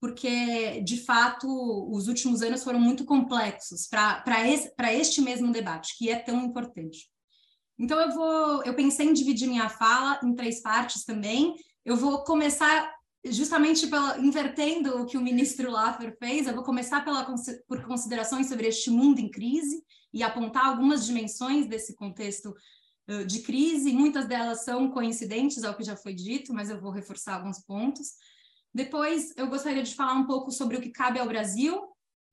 porque, 0.00 0.82
de 0.82 0.98
fato, 1.04 1.48
os 1.90 2.06
últimos 2.06 2.42
anos 2.42 2.62
foram 2.62 2.78
muito 2.78 3.04
complexos 3.04 3.88
para 3.88 4.92
este 4.94 5.20
mesmo 5.20 5.50
debate, 5.50 5.96
que 5.96 6.10
é 6.10 6.16
tão 6.16 6.44
importante. 6.44 7.08
Então, 7.78 8.00
eu 8.00 8.10
vou, 8.12 8.62
eu 8.64 8.74
pensei 8.74 9.06
em 9.06 9.12
dividir 9.12 9.48
minha 9.48 9.68
fala 9.68 10.20
em 10.22 10.34
três 10.34 10.60
partes 10.60 11.04
também. 11.04 11.54
Eu 11.84 11.96
vou 11.96 12.24
começar 12.24 12.94
justamente 13.24 13.86
pela, 13.86 14.18
invertendo 14.18 15.02
o 15.02 15.06
que 15.06 15.16
o 15.16 15.22
ministro 15.22 15.70
Laffer 15.70 16.16
fez, 16.18 16.46
eu 16.46 16.54
vou 16.54 16.62
começar 16.62 17.04
pela, 17.04 17.26
por 17.66 17.84
considerações 17.84 18.48
sobre 18.48 18.68
este 18.68 18.88
mundo 18.88 19.18
em 19.18 19.28
crise 19.28 19.82
e 20.12 20.22
apontar 20.22 20.66
algumas 20.66 21.04
dimensões 21.04 21.66
desse 21.66 21.94
contexto 21.96 22.54
de 23.26 23.40
crise. 23.40 23.92
Muitas 23.92 24.26
delas 24.26 24.64
são 24.64 24.90
coincidentes 24.90 25.62
ao 25.62 25.74
que 25.76 25.84
já 25.84 25.96
foi 25.96 26.14
dito, 26.14 26.52
mas 26.52 26.70
eu 26.70 26.80
vou 26.80 26.90
reforçar 26.90 27.34
alguns 27.34 27.60
pontos. 27.60 28.08
Depois, 28.74 29.32
eu 29.36 29.46
gostaria 29.48 29.82
de 29.82 29.94
falar 29.94 30.14
um 30.14 30.26
pouco 30.26 30.50
sobre 30.50 30.76
o 30.76 30.80
que 30.80 30.90
cabe 30.90 31.18
ao 31.18 31.26
Brasil. 31.26 31.80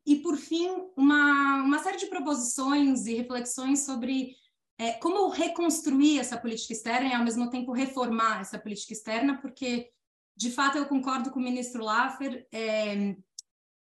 E, 0.05 0.17
por 0.17 0.35
fim, 0.35 0.69
uma, 0.97 1.63
uma 1.63 1.79
série 1.79 1.97
de 1.97 2.07
proposições 2.07 3.05
e 3.05 3.13
reflexões 3.13 3.85
sobre 3.85 4.35
é, 4.77 4.93
como 4.93 5.29
reconstruir 5.29 6.19
essa 6.19 6.37
política 6.37 6.73
externa 6.73 7.09
e, 7.09 7.13
ao 7.13 7.23
mesmo 7.23 7.49
tempo, 7.49 7.71
reformar 7.71 8.41
essa 8.41 8.57
política 8.57 8.93
externa, 8.93 9.39
porque, 9.39 9.89
de 10.35 10.51
fato, 10.51 10.77
eu 10.77 10.85
concordo 10.85 11.31
com 11.31 11.39
o 11.39 11.43
ministro 11.43 11.83
Laffer. 11.83 12.47
É, 12.51 13.15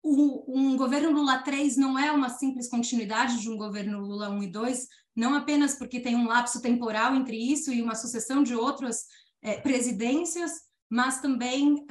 o, 0.02 0.58
um 0.60 0.76
governo 0.76 1.10
Lula 1.10 1.38
3 1.38 1.76
não 1.76 1.98
é 1.98 2.12
uma 2.12 2.28
simples 2.28 2.68
continuidade 2.68 3.40
de 3.40 3.48
um 3.48 3.56
governo 3.56 4.00
Lula 4.00 4.28
1 4.28 4.42
e 4.42 4.46
2, 4.48 4.88
não 5.16 5.34
apenas 5.34 5.76
porque 5.76 6.00
tem 6.00 6.14
um 6.14 6.26
lapso 6.26 6.60
temporal 6.60 7.14
entre 7.14 7.36
isso 7.36 7.72
e 7.72 7.80
uma 7.80 7.94
sucessão 7.94 8.42
de 8.42 8.54
outras 8.54 9.06
é, 9.40 9.58
presidências, 9.60 10.52
mas 10.90 11.20
também 11.20 11.84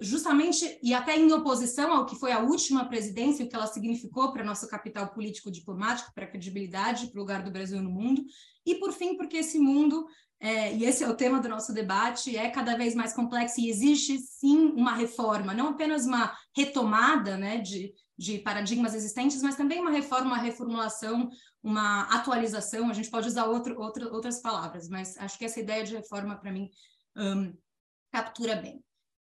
justamente 0.00 0.78
e 0.82 0.92
até 0.92 1.16
em 1.16 1.32
oposição 1.32 1.92
ao 1.92 2.06
que 2.06 2.16
foi 2.16 2.32
a 2.32 2.40
última 2.40 2.84
presidência, 2.86 3.44
o 3.44 3.48
que 3.48 3.56
ela 3.56 3.66
significou 3.66 4.32
para 4.32 4.44
nosso 4.44 4.68
capital 4.68 5.08
político 5.08 5.50
diplomático, 5.50 6.12
para 6.14 6.24
a 6.24 6.28
credibilidade, 6.28 7.06
para 7.06 7.18
o 7.18 7.22
lugar 7.22 7.42
do 7.42 7.50
Brasil 7.50 7.80
no 7.82 7.90
mundo, 7.90 8.22
e 8.66 8.74
por 8.74 8.92
fim 8.92 9.16
porque 9.16 9.38
esse 9.38 9.58
mundo 9.58 10.06
é, 10.40 10.72
e 10.72 10.84
esse 10.84 11.02
é 11.02 11.08
o 11.08 11.16
tema 11.16 11.40
do 11.40 11.48
nosso 11.48 11.72
debate, 11.72 12.36
é 12.36 12.48
cada 12.48 12.76
vez 12.76 12.94
mais 12.94 13.12
complexo 13.12 13.60
e 13.60 13.68
existe 13.68 14.18
sim 14.18 14.70
uma 14.72 14.94
reforma, 14.94 15.52
não 15.52 15.68
apenas 15.68 16.06
uma 16.06 16.32
retomada 16.56 17.36
né, 17.36 17.58
de, 17.58 17.92
de 18.16 18.38
paradigmas 18.38 18.94
existentes, 18.94 19.42
mas 19.42 19.56
também 19.56 19.80
uma 19.80 19.90
reforma, 19.90 20.26
uma 20.26 20.38
reformulação, 20.38 21.28
uma 21.60 22.02
atualização. 22.14 22.88
A 22.88 22.92
gente 22.92 23.10
pode 23.10 23.26
usar 23.26 23.46
outro, 23.46 23.80
outro, 23.80 24.12
outras 24.14 24.40
palavras, 24.40 24.88
mas 24.88 25.16
acho 25.16 25.36
que 25.36 25.44
essa 25.44 25.58
ideia 25.58 25.82
de 25.82 25.96
reforma, 25.96 26.36
para 26.36 26.52
mim, 26.52 26.70
um, 27.16 27.52
captura 28.12 28.54
bem. 28.54 28.80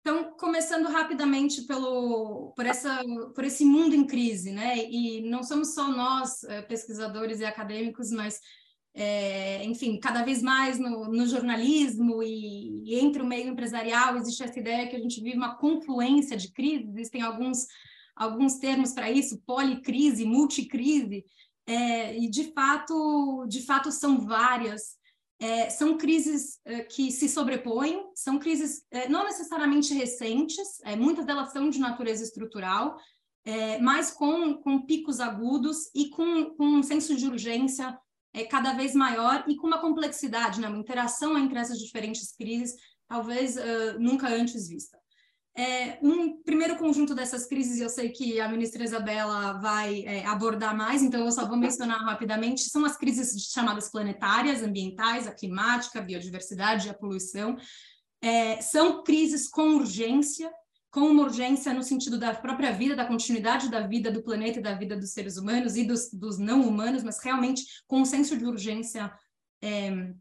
Então, 0.06 0.34
começando 0.38 0.89
rapidamente 0.89 1.62
pelo, 1.62 2.52
por, 2.58 2.66
essa, 2.66 3.02
por 3.34 3.46
esse 3.46 3.63
mundo 3.63 3.96
em 3.96 4.06
crise, 4.06 4.52
né? 4.52 4.78
E 4.92 5.22
não 5.22 5.42
somos 5.44 5.74
só 5.74 5.88
nós, 5.88 6.44
eh, 6.44 6.62
pesquisadores 6.63 7.39
e 7.39 7.46
acadêmicos, 7.46 8.12
mas, 8.12 8.38
é, 8.94 9.63
enfim, 9.63 9.98
cada 10.02 10.22
vez 10.22 10.42
mais 10.42 10.78
no, 10.78 11.06
no 11.10 11.26
jornalismo 11.26 12.22
e, 12.22 12.84
e, 12.84 13.00
entre 13.00 13.22
o 13.22 13.26
meio 13.26 13.48
empresarial 13.48 14.18
existe 14.18 14.44
essa 14.44 14.60
ideia 14.60 14.89
que 14.89 14.98
a 14.98 15.00
gente 15.00 15.22
vive 15.22 15.38
uma 15.38 15.56
confluência 15.56 16.36
de 16.36 16.52
crises, 16.52 16.89
existem 16.89 17.22
alguns, 17.22 17.66
alguns 18.13 18.58
termos 18.58 18.92
para 18.92 19.10
isso, 19.10 19.42
policrise, 19.46 20.26
multicrise, 20.26 21.24
é, 21.66 22.18
e 22.18 22.30
de 22.30 22.52
fato, 22.52 23.46
de 23.48 23.62
fato 23.66 23.89
são 23.89 24.26
várias, 24.26 24.98
é, 25.43 25.69
são 25.69 25.97
crises 25.97 26.62
é, 26.63 26.84
que 26.84 27.12
se 27.12 27.27
sobrepõem, 27.27 28.01
são 28.15 28.39
crises 28.39 28.86
é, 28.89 29.10
não 29.10 29.25
necessariamente 29.25 29.93
recentes, 29.93 30.79
é, 30.86 30.95
muitas 30.95 31.25
delas 31.25 31.51
são 31.51 31.69
de 31.69 31.79
natureza 31.79 32.23
estrutural, 32.23 32.97
mas 33.82 34.10
com, 34.10 34.53
com 34.53 34.86
picos 34.86 35.19
agudos 35.19 35.93
e 35.93 36.10
com, 36.10 36.45
com 36.56 36.65
um 36.65 36.82
senso 36.82 37.13
de 37.13 37.27
urgência 37.27 37.99
cada 38.49 38.71
vez 38.71 38.95
maior 38.95 39.43
e 39.49 39.58
com 39.58 39.67
uma 39.67 39.82
complexidade, 39.82 40.62
né, 40.62 40.69
uma 40.69 40.77
interação 40.77 41.38
entre 41.38 41.60
essas 41.60 41.77
diferentes 41.77 42.34
crises, 42.34 42.73
talvez 43.06 43.58
nunca 43.99 44.29
antes 44.29 44.69
vista. 44.69 44.97
É, 45.56 46.00
um 46.02 46.42
primeiro 46.42 46.78
conjunto 46.78 47.13
dessas 47.13 47.46
crises, 47.46 47.80
eu 47.80 47.88
sei 47.88 48.10
que 48.10 48.42
a 48.42 48.50
ministra 48.50 48.84
Isabela 48.84 49.54
vai 49.60 50.02
é, 50.02 50.26
abordar 50.26 50.76
mais, 50.76 51.04
então 51.04 51.24
eu 51.24 51.32
só 51.32 51.48
vou 51.48 51.56
mencionar 51.56 52.04
rapidamente, 52.04 52.70
são 52.70 52.84
as 52.84 52.98
crises 52.98 53.39
chamadas 53.52 53.89
planetárias, 53.92 54.63
ambientais, 54.63 55.28
a 55.28 55.32
climática, 55.32 56.00
a 56.00 56.02
biodiversidade, 56.02 56.89
a 56.89 56.94
poluição. 56.94 57.56
É, 58.20 58.62
são 58.62 59.04
crises 59.04 59.48
com 59.48 59.76
urgência, 59.76 60.52
com 60.89 61.02
uma 61.02 61.24
urgência 61.24 61.72
no 61.72 61.84
sentido 61.84 62.18
da 62.18 62.34
própria 62.34 62.72
vida, 62.72 62.96
da 62.96 63.06
continuidade 63.06 63.70
da 63.70 63.82
vida 63.86 64.12
do 64.12 64.24
planeta 64.24 64.60
e 64.60 64.63
da 64.63 64.74
vida 64.74 64.98
dos 64.98 65.12
seres 65.12 65.38
humanos 65.38 65.76
e 65.76 65.84
dos, 65.84 66.10
dos 66.12 66.39
não 66.39 66.62
humanos, 66.68 67.04
mas 67.04 67.20
realmente 67.20 67.63
com 67.86 68.02
um 68.02 68.06
senso 68.06 68.36
de 68.36 68.46
urgência 68.46 69.13
é, 69.62 70.13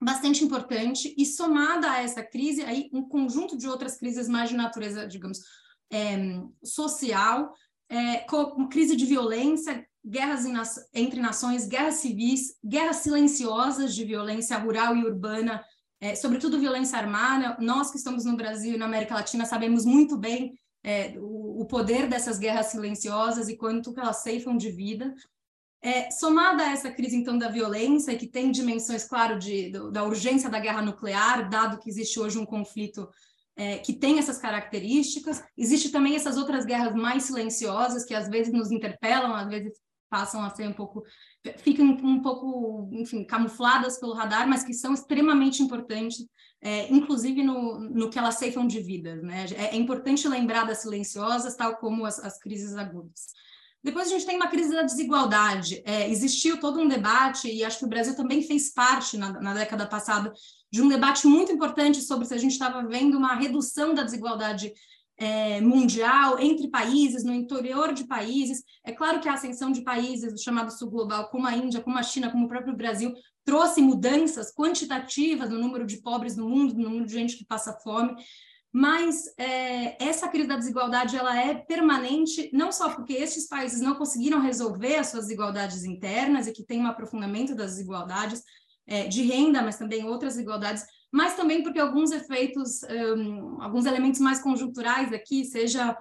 bastante 0.00 0.44
importante 0.44 1.14
e 1.16 1.26
somada 1.26 1.90
a 1.90 2.02
essa 2.02 2.22
crise 2.22 2.62
aí 2.62 2.88
um 2.92 3.02
conjunto 3.02 3.56
de 3.56 3.68
outras 3.68 3.96
crises 3.96 4.28
mais 4.28 4.50
de 4.50 4.56
natureza 4.56 5.06
digamos 5.06 5.40
é, 5.90 6.40
social 6.62 7.52
é, 7.88 8.24
crise 8.70 8.94
de 8.94 9.06
violência 9.06 9.86
guerras 10.04 10.44
entre 10.94 11.20
nações 11.20 11.66
guerras 11.66 11.94
civis 11.96 12.54
guerras 12.64 12.96
silenciosas 12.96 13.94
de 13.94 14.04
violência 14.04 14.56
rural 14.58 14.96
e 14.96 15.04
urbana 15.04 15.64
é, 16.00 16.14
sobretudo 16.14 16.60
violência 16.60 16.98
armada. 16.98 17.56
Nós 17.60 17.90
que 17.90 17.96
estamos 17.96 18.24
no 18.24 18.36
Brasil 18.36 18.74
e 18.74 18.78
na 18.78 18.84
América 18.84 19.14
Latina 19.14 19.44
sabemos 19.44 19.84
muito 19.84 20.16
bem 20.16 20.58
é, 20.84 21.14
o, 21.18 21.62
o 21.62 21.66
poder 21.66 22.08
dessas 22.08 22.38
guerras 22.38 22.66
silenciosas 22.66 23.48
e 23.48 23.56
quanto 23.56 23.92
elas 23.98 24.22
ceifam 24.22 24.56
de 24.56 24.70
vida 24.70 25.12
é, 25.80 26.10
somada 26.10 26.64
a 26.64 26.72
essa 26.72 26.90
crise, 26.90 27.16
então, 27.16 27.38
da 27.38 27.48
violência, 27.48 28.16
que 28.16 28.26
tem 28.26 28.50
dimensões, 28.50 29.04
claro, 29.04 29.38
de, 29.38 29.70
do, 29.70 29.90
da 29.90 30.04
urgência 30.04 30.50
da 30.50 30.58
guerra 30.58 30.82
nuclear, 30.82 31.48
dado 31.48 31.78
que 31.78 31.88
existe 31.88 32.18
hoje 32.18 32.38
um 32.38 32.46
conflito 32.46 33.08
é, 33.56 33.78
que 33.78 33.92
tem 33.92 34.18
essas 34.18 34.38
características, 34.38 35.42
existe 35.56 35.90
também 35.90 36.14
essas 36.14 36.36
outras 36.36 36.64
guerras 36.64 36.94
mais 36.94 37.24
silenciosas, 37.24 38.04
que 38.04 38.14
às 38.14 38.28
vezes 38.28 38.52
nos 38.52 38.70
interpelam, 38.70 39.34
às 39.34 39.48
vezes 39.48 39.72
passam 40.08 40.42
a 40.42 40.50
ser 40.50 40.66
um 40.68 40.72
pouco, 40.72 41.02
ficam 41.58 41.86
um 41.86 42.22
pouco, 42.22 42.88
enfim, 42.92 43.24
camufladas 43.24 43.98
pelo 43.98 44.14
radar, 44.14 44.48
mas 44.48 44.64
que 44.64 44.72
são 44.72 44.94
extremamente 44.94 45.62
importantes, 45.62 46.26
é, 46.60 46.92
inclusive 46.92 47.42
no, 47.42 47.78
no 47.78 48.10
que 48.10 48.18
elas 48.18 48.36
ceifam 48.36 48.66
de 48.66 48.80
vidas. 48.80 49.22
Né? 49.22 49.46
É, 49.56 49.74
é 49.74 49.76
importante 49.76 50.26
lembrar 50.26 50.64
das 50.64 50.78
silenciosas, 50.78 51.56
tal 51.56 51.76
como 51.76 52.06
as, 52.06 52.18
as 52.18 52.38
crises 52.38 52.74
agudas. 52.76 53.26
Depois 53.82 54.08
a 54.08 54.10
gente 54.10 54.26
tem 54.26 54.36
uma 54.36 54.48
crise 54.48 54.70
da 54.70 54.82
desigualdade. 54.82 55.82
É, 55.84 56.10
existiu 56.10 56.58
todo 56.58 56.80
um 56.80 56.88
debate, 56.88 57.50
e 57.50 57.64
acho 57.64 57.78
que 57.78 57.84
o 57.84 57.88
Brasil 57.88 58.14
também 58.14 58.42
fez 58.42 58.72
parte 58.72 59.16
na, 59.16 59.40
na 59.40 59.54
década 59.54 59.86
passada 59.86 60.32
de 60.70 60.82
um 60.82 60.88
debate 60.88 61.26
muito 61.26 61.52
importante 61.52 62.02
sobre 62.02 62.26
se 62.26 62.34
a 62.34 62.38
gente 62.38 62.52
estava 62.52 62.86
vendo 62.86 63.16
uma 63.16 63.34
redução 63.34 63.94
da 63.94 64.02
desigualdade 64.02 64.72
é, 65.16 65.60
mundial 65.60 66.38
entre 66.38 66.68
países, 66.68 67.24
no 67.24 67.34
interior 67.34 67.92
de 67.92 68.06
países. 68.06 68.62
É 68.84 68.92
claro 68.92 69.20
que 69.20 69.28
a 69.28 69.34
ascensão 69.34 69.72
de 69.72 69.82
países 69.82 70.32
do 70.32 70.40
chamado 70.40 70.70
sul 70.70 70.90
global, 70.90 71.28
como 71.28 71.46
a 71.46 71.56
Índia, 71.56 71.80
como 71.80 71.98
a 71.98 72.02
China, 72.02 72.30
como 72.30 72.46
o 72.46 72.48
próprio 72.48 72.76
Brasil, 72.76 73.12
trouxe 73.44 73.80
mudanças 73.80 74.54
quantitativas 74.54 75.50
no 75.50 75.58
número 75.58 75.86
de 75.86 76.00
pobres 76.02 76.36
no 76.36 76.48
mundo, 76.48 76.74
no 76.74 76.84
número 76.84 77.06
de 77.06 77.12
gente 77.12 77.36
que 77.36 77.44
passa 77.44 77.72
fome, 77.82 78.14
mas 78.72 79.24
é, 79.38 80.02
essa 80.02 80.28
crise 80.28 80.48
da 80.48 80.56
desigualdade 80.56 81.16
ela 81.16 81.36
é 81.36 81.54
permanente 81.54 82.50
não 82.52 82.70
só 82.70 82.90
porque 82.90 83.14
estes 83.14 83.48
países 83.48 83.80
não 83.80 83.94
conseguiram 83.94 84.40
resolver 84.40 84.96
as 84.96 85.08
suas 85.08 85.24
desigualdades 85.24 85.84
internas 85.84 86.46
e 86.46 86.52
que 86.52 86.64
tem 86.64 86.82
um 86.82 86.86
aprofundamento 86.86 87.54
das 87.54 87.72
desigualdades 87.72 88.42
é, 88.86 89.06
de 89.06 89.22
renda, 89.22 89.62
mas 89.62 89.78
também 89.78 90.04
outras 90.04 90.34
desigualdades, 90.34 90.84
mas 91.12 91.34
também 91.34 91.62
porque 91.62 91.78
alguns 91.78 92.10
efeitos, 92.10 92.82
um, 92.84 93.62
alguns 93.62 93.86
elementos 93.86 94.20
mais 94.20 94.40
conjunturais 94.40 95.12
aqui, 95.12 95.44
seja 95.44 95.96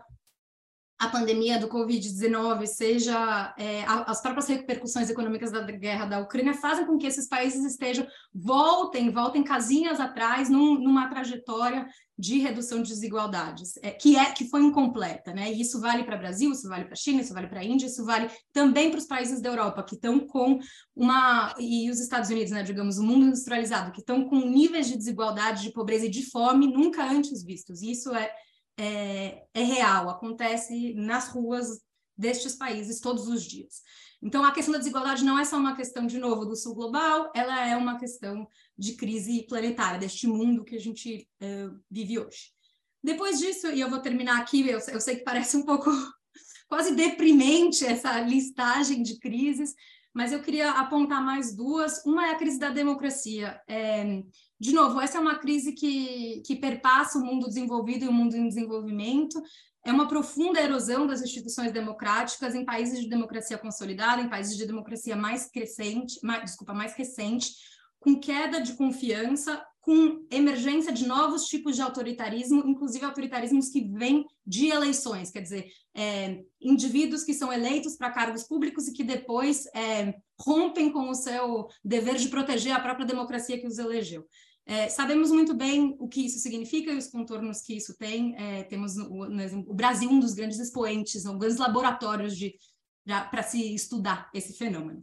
a 0.99 1.09
pandemia 1.09 1.59
do 1.59 1.67
Covid-19, 1.67 2.65
seja 2.65 3.53
é, 3.57 3.83
as 3.85 4.19
próprias 4.19 4.47
repercussões 4.47 5.09
econômicas 5.09 5.51
da 5.51 5.61
guerra 5.61 6.05
da 6.05 6.19
Ucrânia, 6.19 6.55
fazem 6.55 6.87
com 6.87 6.97
que 6.97 7.05
esses 7.05 7.27
países 7.27 7.63
estejam, 7.63 8.07
voltem, 8.33 9.11
voltem 9.11 9.43
casinhas 9.43 9.99
atrás 9.99 10.49
num, 10.49 10.79
numa 10.79 11.07
trajetória 11.07 11.87
de 12.17 12.39
redução 12.39 12.81
de 12.81 12.89
desigualdades, 12.89 13.77
é, 13.83 13.91
que, 13.91 14.17
é, 14.17 14.31
que 14.31 14.49
foi 14.49 14.63
incompleta, 14.63 15.33
né? 15.33 15.51
E 15.51 15.61
isso 15.61 15.79
vale 15.79 16.03
para 16.03 16.15
o 16.15 16.19
Brasil, 16.19 16.51
isso 16.51 16.67
vale 16.67 16.85
para 16.85 16.93
a 16.93 16.97
China, 16.97 17.21
isso 17.21 17.33
vale 17.33 17.47
para 17.47 17.59
a 17.59 17.63
Índia, 17.63 17.85
isso 17.85 18.03
vale 18.03 18.29
também 18.51 18.89
para 18.89 18.97
os 18.97 19.05
países 19.05 19.41
da 19.41 19.49
Europa, 19.49 19.83
que 19.83 19.95
estão 19.95 20.25
com 20.25 20.59
uma, 20.95 21.53
e 21.59 21.89
os 21.91 21.99
Estados 21.99 22.29
Unidos, 22.29 22.51
né, 22.51 22.63
digamos, 22.63 22.97
o 22.97 23.03
mundo 23.03 23.25
industrializado, 23.27 23.91
que 23.91 23.99
estão 23.99 24.27
com 24.27 24.37
níveis 24.37 24.87
de 24.87 24.97
desigualdade, 24.97 25.61
de 25.61 25.71
pobreza 25.71 26.07
e 26.07 26.09
de 26.09 26.23
fome 26.29 26.67
nunca 26.67 27.03
antes 27.03 27.43
vistos. 27.43 27.81
Isso 27.81 28.13
é 28.15 28.31
é, 28.77 29.43
é 29.53 29.63
real, 29.63 30.09
acontece 30.09 30.93
nas 30.93 31.29
ruas 31.29 31.81
destes 32.15 32.55
países 32.55 32.99
todos 32.99 33.27
os 33.27 33.43
dias. 33.43 33.81
Então, 34.21 34.43
a 34.43 34.51
questão 34.51 34.71
da 34.71 34.79
desigualdade 34.79 35.23
não 35.23 35.37
é 35.37 35.45
só 35.45 35.57
uma 35.57 35.75
questão, 35.75 36.07
de 36.07 36.17
novo, 36.17 36.45
do 36.45 36.55
sul 36.55 36.73
global, 36.73 37.31
ela 37.35 37.67
é 37.67 37.75
uma 37.75 37.99
questão 37.99 38.47
de 38.77 38.93
crise 38.93 39.45
planetária, 39.47 39.99
deste 39.99 40.27
mundo 40.27 40.63
que 40.63 40.75
a 40.75 40.79
gente 40.79 41.27
uh, 41.41 41.79
vive 41.89 42.19
hoje. 42.19 42.51
Depois 43.03 43.39
disso, 43.39 43.67
e 43.67 43.79
eu 43.79 43.89
vou 43.89 43.99
terminar 43.99 44.39
aqui, 44.39 44.67
eu, 44.67 44.79
eu 44.79 45.01
sei 45.01 45.15
que 45.15 45.23
parece 45.23 45.55
um 45.57 45.63
pouco 45.63 45.89
quase 46.67 46.93
deprimente 46.93 47.85
essa 47.85 48.19
listagem 48.19 49.01
de 49.01 49.17
crises, 49.19 49.73
mas 50.13 50.31
eu 50.31 50.41
queria 50.41 50.71
apontar 50.71 51.23
mais 51.23 51.55
duas. 51.55 52.03
Uma 52.05 52.27
é 52.27 52.31
a 52.31 52.37
crise 52.37 52.57
da 52.57 52.69
democracia. 52.69 53.61
É, 53.67 54.23
de 54.59 54.73
novo, 54.73 54.99
essa 54.99 55.17
é 55.17 55.21
uma 55.21 55.37
crise 55.37 55.73
que, 55.73 56.41
que 56.45 56.55
perpassa 56.55 57.19
o 57.19 57.23
mundo 57.23 57.47
desenvolvido 57.47 58.05
e 58.05 58.07
o 58.07 58.13
mundo 58.13 58.35
em 58.35 58.47
desenvolvimento. 58.47 59.41
É 59.85 59.91
uma 59.91 60.07
profunda 60.07 60.59
erosão 60.59 61.07
das 61.07 61.21
instituições 61.21 61.71
democráticas 61.71 62.55
em 62.55 62.65
países 62.65 62.99
de 62.99 63.07
democracia 63.07 63.57
consolidada, 63.57 64.21
em 64.21 64.27
países 64.27 64.57
de 64.57 64.65
democracia 64.65 65.15
mais 65.15 65.49
crescente, 65.49 66.19
mais, 66.23 66.43
desculpa, 66.43 66.73
mais 66.73 66.93
recente, 66.93 67.51
com 67.99 68.19
queda 68.19 68.61
de 68.61 68.73
confiança, 68.73 69.63
com 69.81 70.25
emergência 70.29 70.91
de 70.91 71.07
novos 71.07 71.45
tipos 71.45 71.77
de 71.77 71.81
autoritarismo, 71.81 72.61
inclusive 72.67 73.05
autoritarismos 73.05 73.69
que 73.69 73.89
vêm 73.93 74.25
de 74.45 74.67
eleições, 74.67 75.31
quer 75.31 75.41
dizer, 75.41 75.67
é, 75.95 76.41
indivíduos 76.59 77.23
que 77.23 77.33
são 77.33 77.53
eleitos 77.53 77.95
para 77.95 78.11
cargos 78.11 78.43
públicos 78.43 78.87
e 78.87 78.93
que 78.93 79.01
depois 79.01 79.65
é, 79.67 80.13
rompem 80.41 80.91
com 80.91 81.09
o 81.09 81.15
seu 81.15 81.67
dever 81.83 82.15
de 82.15 82.27
proteger 82.27 82.73
a 82.73 82.81
própria 82.81 83.05
democracia 83.05 83.57
que 83.57 83.65
os 83.65 83.77
elegeu. 83.77 84.25
É, 84.65 84.89
sabemos 84.89 85.31
muito 85.31 85.53
bem 85.53 85.95
o 85.97 86.09
que 86.09 86.25
isso 86.25 86.39
significa 86.39 86.91
e 86.91 86.97
os 86.97 87.07
contornos 87.07 87.61
que 87.61 87.77
isso 87.77 87.95
tem. 87.97 88.35
É, 88.35 88.63
temos 88.63 88.97
o, 88.97 89.23
o, 89.69 89.73
Brasil 89.73 90.09
um 90.09 90.19
dos 90.19 90.33
grandes 90.33 90.59
expoentes, 90.59 91.25
um 91.25 91.37
grandes 91.37 91.57
laboratórios 91.57 92.37
para 93.05 93.41
se 93.43 93.73
estudar 93.73 94.29
esse 94.33 94.51
fenômeno. 94.57 95.01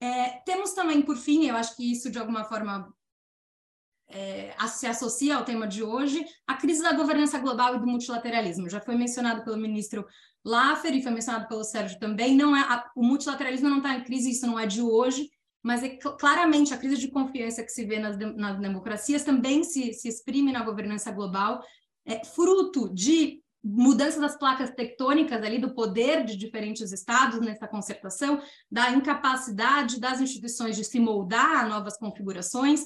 É, 0.00 0.40
temos 0.44 0.72
também, 0.72 1.02
por 1.02 1.16
fim, 1.16 1.46
eu 1.46 1.56
acho 1.56 1.76
que 1.76 1.90
isso 1.90 2.10
de 2.10 2.18
alguma 2.18 2.44
forma 2.44 2.92
é, 4.08 4.54
se 4.68 4.86
associa 4.86 5.36
ao 5.36 5.44
tema 5.44 5.66
de 5.66 5.82
hoje, 5.82 6.24
a 6.46 6.54
crise 6.54 6.82
da 6.82 6.92
governança 6.92 7.38
global 7.38 7.74
e 7.74 7.78
do 7.78 7.86
multilateralismo. 7.86 8.68
Já 8.68 8.80
foi 8.80 8.96
mencionado 8.96 9.44
pelo 9.44 9.56
ministro 9.56 10.06
Laffer 10.44 10.94
e 10.94 11.02
foi 11.02 11.12
mencionado 11.12 11.48
pelo 11.48 11.64
Sérgio 11.64 11.98
também. 11.98 12.34
Não 12.34 12.56
é 12.56 12.60
a, 12.60 12.90
o 12.96 13.02
multilateralismo 13.02 13.68
não 13.68 13.78
está 13.78 13.94
em 13.94 14.04
crise, 14.04 14.30
isso 14.30 14.46
não 14.46 14.58
é 14.58 14.66
de 14.66 14.80
hoje, 14.80 15.28
mas 15.62 15.82
é 15.82 15.90
claramente 16.18 16.72
a 16.72 16.78
crise 16.78 16.96
de 16.96 17.10
confiança 17.10 17.62
que 17.62 17.70
se 17.70 17.84
vê 17.84 17.98
nas, 17.98 18.16
nas 18.36 18.58
democracias 18.58 19.24
também 19.24 19.64
se, 19.64 19.92
se 19.92 20.08
exprime 20.08 20.52
na 20.52 20.64
governança 20.64 21.10
global, 21.10 21.62
é 22.06 22.24
fruto 22.24 22.88
de 22.94 23.42
mudança 23.62 24.20
das 24.20 24.36
placas 24.36 24.70
tectônicas 24.70 25.42
ali 25.42 25.58
do 25.58 25.74
poder 25.74 26.24
de 26.24 26.36
diferentes 26.36 26.92
estados 26.92 27.40
nessa 27.40 27.66
concertação, 27.66 28.40
da 28.70 28.90
incapacidade 28.90 30.00
das 30.00 30.20
instituições 30.20 30.76
de 30.76 30.84
se 30.84 31.00
moldar 31.00 31.64
a 31.64 31.68
novas 31.68 31.98
configurações, 31.98 32.82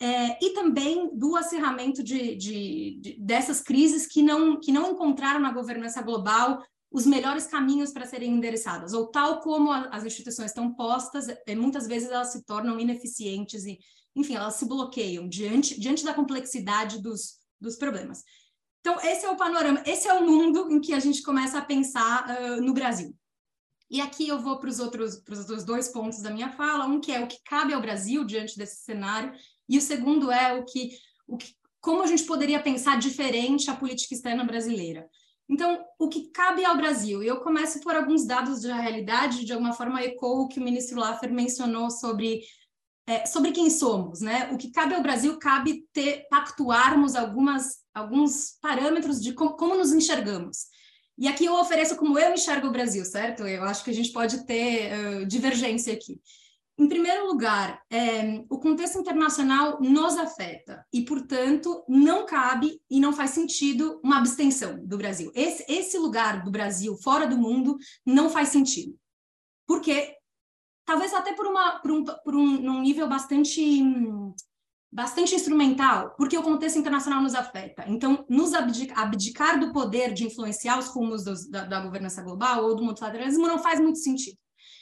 é, 0.00 0.44
e 0.44 0.50
também 0.50 1.16
do 1.16 1.36
acerramento 1.36 2.02
de, 2.02 2.34
de, 2.34 2.98
de, 3.00 3.16
dessas 3.20 3.60
crises 3.60 4.06
que 4.06 4.22
não, 4.22 4.58
que 4.58 4.72
não 4.72 4.90
encontraram 4.90 5.40
na 5.40 5.52
governança 5.52 6.02
global 6.02 6.62
os 6.90 7.06
melhores 7.06 7.46
caminhos 7.46 7.92
para 7.92 8.06
serem 8.06 8.32
endereçadas, 8.32 8.92
ou 8.92 9.08
tal 9.08 9.40
como 9.40 9.70
a, 9.70 9.88
as 9.88 10.04
instituições 10.04 10.50
estão 10.50 10.74
postas, 10.74 11.28
é, 11.28 11.54
muitas 11.54 11.86
vezes 11.86 12.10
elas 12.10 12.32
se 12.32 12.44
tornam 12.44 12.78
ineficientes 12.78 13.64
e, 13.64 13.78
enfim, 14.16 14.34
elas 14.34 14.54
se 14.54 14.66
bloqueiam 14.66 15.28
diante, 15.28 15.78
diante 15.78 16.04
da 16.04 16.14
complexidade 16.14 17.00
dos, 17.00 17.38
dos 17.60 17.76
problemas. 17.76 18.22
Então, 18.86 19.00
esse 19.00 19.24
é 19.24 19.30
o 19.30 19.36
panorama, 19.36 19.82
esse 19.86 20.06
é 20.06 20.12
o 20.12 20.26
mundo 20.26 20.70
em 20.70 20.78
que 20.78 20.92
a 20.92 21.00
gente 21.00 21.22
começa 21.22 21.56
a 21.56 21.64
pensar 21.64 22.26
uh, 22.28 22.60
no 22.60 22.74
Brasil. 22.74 23.16
E 23.90 23.98
aqui 23.98 24.28
eu 24.28 24.38
vou 24.38 24.58
para 24.58 24.68
os 24.68 24.78
outros, 24.78 25.22
outros 25.26 25.64
dois 25.64 25.88
pontos 25.88 26.20
da 26.20 26.30
minha 26.30 26.50
fala, 26.50 26.84
um 26.84 27.00
que 27.00 27.10
é 27.10 27.18
o 27.20 27.26
que 27.26 27.42
cabe 27.44 27.72
ao 27.72 27.80
Brasil 27.80 28.24
diante 28.24 28.58
desse 28.58 28.84
cenário, 28.84 29.32
e 29.66 29.78
o 29.78 29.80
segundo 29.80 30.30
é 30.30 30.52
o 30.52 30.66
que, 30.66 30.90
o 31.26 31.38
que 31.38 31.54
como 31.80 32.02
a 32.02 32.06
gente 32.06 32.24
poderia 32.24 32.60
pensar 32.60 32.98
diferente 32.98 33.70
a 33.70 33.76
política 33.76 34.14
externa 34.14 34.44
brasileira. 34.44 35.08
Então, 35.48 35.82
o 35.98 36.08
que 36.08 36.30
cabe 36.30 36.62
ao 36.62 36.76
Brasil? 36.76 37.22
Eu 37.22 37.40
começo 37.40 37.80
por 37.80 37.94
alguns 37.94 38.26
dados 38.26 38.62
da 38.62 38.76
realidade, 38.76 39.46
de 39.46 39.52
alguma 39.54 39.72
forma 39.72 40.02
ecoo 40.02 40.42
o 40.42 40.48
que 40.48 40.58
o 40.58 40.62
ministro 40.62 41.00
Laffer 41.00 41.32
mencionou 41.32 41.90
sobre, 41.90 42.42
é, 43.06 43.24
sobre 43.24 43.52
quem 43.52 43.70
somos. 43.70 44.20
Né? 44.20 44.50
O 44.52 44.58
que 44.58 44.70
cabe 44.70 44.94
ao 44.94 45.02
Brasil 45.02 45.38
cabe 45.38 45.86
ter, 45.92 46.26
pactuarmos 46.28 47.14
algumas, 47.14 47.83
alguns 47.94 48.58
parâmetros 48.60 49.20
de 49.22 49.32
como, 49.32 49.56
como 49.56 49.76
nos 49.76 49.92
enxergamos. 49.92 50.66
E 51.16 51.28
aqui 51.28 51.44
eu 51.44 51.54
ofereço 51.54 51.96
como 51.96 52.18
eu 52.18 52.34
enxergo 52.34 52.66
o 52.66 52.72
Brasil, 52.72 53.04
certo? 53.04 53.46
Eu 53.46 53.62
acho 53.62 53.84
que 53.84 53.90
a 53.90 53.94
gente 53.94 54.12
pode 54.12 54.44
ter 54.44 54.92
uh, 54.92 55.26
divergência 55.26 55.92
aqui. 55.92 56.20
Em 56.76 56.88
primeiro 56.88 57.28
lugar, 57.28 57.80
é, 57.88 58.44
o 58.50 58.58
contexto 58.58 58.98
internacional 58.98 59.80
nos 59.80 60.16
afeta 60.16 60.84
e, 60.92 61.04
portanto, 61.04 61.84
não 61.88 62.26
cabe 62.26 62.80
e 62.90 62.98
não 62.98 63.12
faz 63.12 63.30
sentido 63.30 64.00
uma 64.02 64.18
abstenção 64.18 64.84
do 64.84 64.98
Brasil. 64.98 65.30
Esse, 65.36 65.64
esse 65.68 65.96
lugar 65.96 66.42
do 66.42 66.50
Brasil 66.50 66.96
fora 66.96 67.28
do 67.28 67.38
mundo 67.38 67.78
não 68.04 68.28
faz 68.28 68.48
sentido. 68.48 68.98
Porque, 69.68 70.16
talvez 70.84 71.14
até 71.14 71.32
por, 71.32 71.46
uma, 71.46 71.78
por, 71.78 71.92
um, 71.92 72.04
por 72.04 72.34
um, 72.34 72.68
um 72.68 72.80
nível 72.82 73.08
bastante 73.08 73.80
bastante 74.94 75.34
instrumental, 75.34 76.14
porque 76.16 76.38
o 76.38 76.42
contexto 76.42 76.78
internacional 76.78 77.20
nos 77.20 77.34
afeta. 77.34 77.84
Então, 77.88 78.24
nos 78.28 78.54
abdicar, 78.54 79.58
do 79.58 79.72
poder 79.72 80.14
de 80.14 80.24
influenciar 80.24 80.78
os 80.78 80.86
rumos 80.86 81.24
dos, 81.24 81.50
da, 81.50 81.64
da 81.64 81.80
governança 81.80 82.22
global 82.22 82.64
ou 82.64 82.76
do 82.76 82.84
multilateralismo 82.84 83.48
não 83.48 83.58
faz 83.58 83.80
muito 83.80 83.98
sentido. 83.98 84.38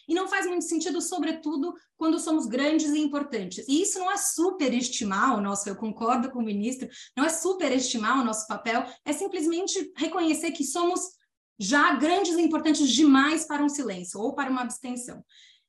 E 0.06 0.14
não 0.14 0.28
faz 0.28 0.46
muito 0.46 0.64
sentido, 0.64 1.00
sobretudo, 1.00 1.72
quando 1.96 2.18
somos 2.18 2.44
grandes 2.44 2.90
e 2.90 2.98
importantes. 2.98 3.66
E 3.66 3.80
isso 3.80 3.98
não 3.98 4.10
é 4.10 4.18
superestimar 4.18 5.34
o 5.34 5.40
nosso, 5.40 5.66
eu 5.66 5.76
concordo 5.76 6.30
com 6.30 6.40
o 6.40 6.44
ministro, 6.44 6.88
não 7.16 7.24
é 7.24 7.30
superestimar 7.30 8.20
o 8.20 8.24
nosso 8.24 8.46
papel, 8.46 8.84
é 9.06 9.14
simplesmente 9.14 9.92
reconhecer 9.96 10.52
que 10.52 10.64
somos 10.64 11.00
já 11.58 11.94
grandes 11.94 12.36
e 12.36 12.42
importantes 12.42 12.86
demais 12.90 13.46
para 13.46 13.64
um 13.64 13.68
silêncio 13.68 14.20
ou 14.20 14.34
para 14.34 14.50
uma 14.50 14.60
abstenção. 14.60 15.24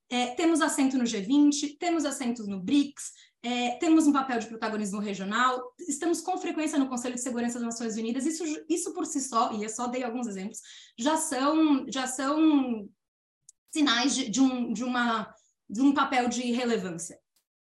É, 0.10 0.28
temos 0.36 0.62
assento 0.62 0.98
no 0.98 1.06
G20, 1.06 1.78
temos 1.80 2.04
assentos 2.04 2.46
no 2.46 2.62
BRICS, 2.62 3.12
é, 3.44 3.72
temos 3.78 4.08
um 4.08 4.14
papel 4.14 4.40
de 4.40 4.48
protagonismo 4.48 5.00
regional, 5.00 5.74
estamos 5.78 6.22
com 6.22 6.38
frequência 6.38 6.80
no 6.80 6.88
Conselho 6.88 7.16
de 7.16 7.22
Segurança 7.22 7.60
das 7.60 7.66
Nações 7.66 7.98
Unidas, 7.98 8.26
isso, 8.26 8.44
isso 8.70 8.94
por 8.94 9.06
si 9.06 9.20
só, 9.20 9.52
e 9.52 9.64
eu 9.64 9.70
só 9.70 9.88
dei 9.88 10.02
alguns 10.02 10.28
exemplos, 10.28 10.62
já 10.98 11.18
são, 11.18 11.86
já 11.92 12.08
são 12.08 12.90
sinais 13.70 14.16
de, 14.16 14.30
de, 14.30 14.40
um, 14.40 14.72
de, 14.72 14.84
uma, 14.86 15.36
de 15.70 15.82
um 15.82 15.94
papel 15.94 16.30
de 16.30 16.54
relevância. 16.54 17.20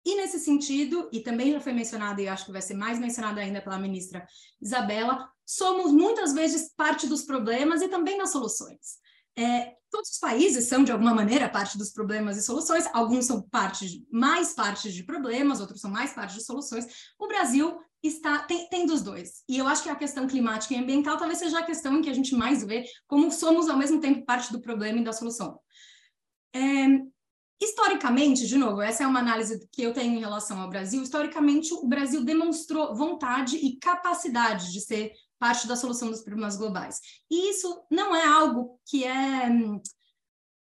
E 0.03 0.15
nesse 0.15 0.39
sentido, 0.39 1.10
e 1.13 1.21
também 1.21 1.53
já 1.53 1.62
foi 1.62 1.71
mencionado, 1.71 2.19
e 2.19 2.27
acho 2.27 2.45
que 2.45 2.51
vai 2.51 2.62
ser 2.62 2.73
mais 2.73 2.99
mencionado 2.99 3.39
ainda 3.39 3.62
pela 3.62 3.79
ministra 3.79 4.27
Isabela, 4.60 5.29
somos 5.45 5.93
muitas 5.93 6.34
vezes 6.34 6.73
parte 6.75 7.07
dos 7.07 7.23
problemas 7.23 7.81
e 7.81 7.88
também 7.88 8.17
das 8.17 8.31
soluções. 8.31 8.99
É, 9.38 9.73
todos 9.91 10.10
os 10.10 10.17
países 10.17 10.67
são, 10.67 10.84
de 10.84 10.91
alguma 10.91 11.13
maneira, 11.13 11.49
parte 11.49 11.77
dos 11.77 11.91
problemas 11.91 12.38
e 12.38 12.41
soluções, 12.41 12.88
alguns 12.93 13.25
são 13.25 13.41
parte 13.41 13.88
de, 13.88 14.08
mais 14.10 14.54
parte 14.54 14.91
de 14.91 15.04
problemas, 15.04 15.60
outros 15.60 15.82
são 15.82 15.91
mais 15.91 16.13
parte 16.13 16.36
de 16.36 16.43
soluções. 16.43 16.86
O 17.19 17.27
Brasil 17.27 17.77
está 18.01 18.39
tem, 18.39 18.67
tem 18.69 18.86
dos 18.86 19.04
dois. 19.04 19.43
E 19.47 19.58
eu 19.58 19.67
acho 19.67 19.84
que 19.84 19.89
a 19.89 19.95
questão 19.95 20.25
climática 20.27 20.73
e 20.73 20.77
ambiental 20.77 21.17
talvez 21.17 21.38
seja 21.38 21.60
a 21.60 21.65
questão 21.65 21.97
em 21.97 22.01
que 22.01 22.10
a 22.10 22.13
gente 22.13 22.34
mais 22.36 22.63
vê 22.63 22.86
como 23.06 23.32
somos, 23.32 23.69
ao 23.69 23.77
mesmo 23.77 23.99
tempo, 23.99 24.25
parte 24.25 24.51
do 24.51 24.62
problema 24.62 24.99
e 24.99 25.04
da 25.04 25.13
solução. 25.13 25.60
É, 26.54 26.88
historicamente, 27.62 28.47
de 28.47 28.58
novo, 28.58 28.82
essa 28.82 29.04
é 29.04 29.08
uma 29.08 29.19
análise 29.19 29.67
que 29.71 29.84
eu 29.84 29.93
tenho 29.93 30.15
em 30.15 30.19
relação 30.19 30.60
ao 30.60 30.69
Brasil. 30.69 31.04
Historicamente, 31.04 31.73
o 31.73 31.88
Brasil 31.88 32.23
demonstrou 32.23 32.95
vontade 32.95 33.58
e 33.58 33.77
capacidade 33.77 34.71
de 34.71 34.82
ser 34.82 35.12
parte 35.41 35.67
da 35.67 35.75
solução 35.75 36.12
dos 36.12 36.21
problemas 36.21 36.56
globais. 36.56 36.99
E 37.27 37.49
isso 37.49 37.84
não 37.89 38.15
é 38.15 38.23
algo 38.23 38.80
que 38.86 39.04
é, 39.04 39.49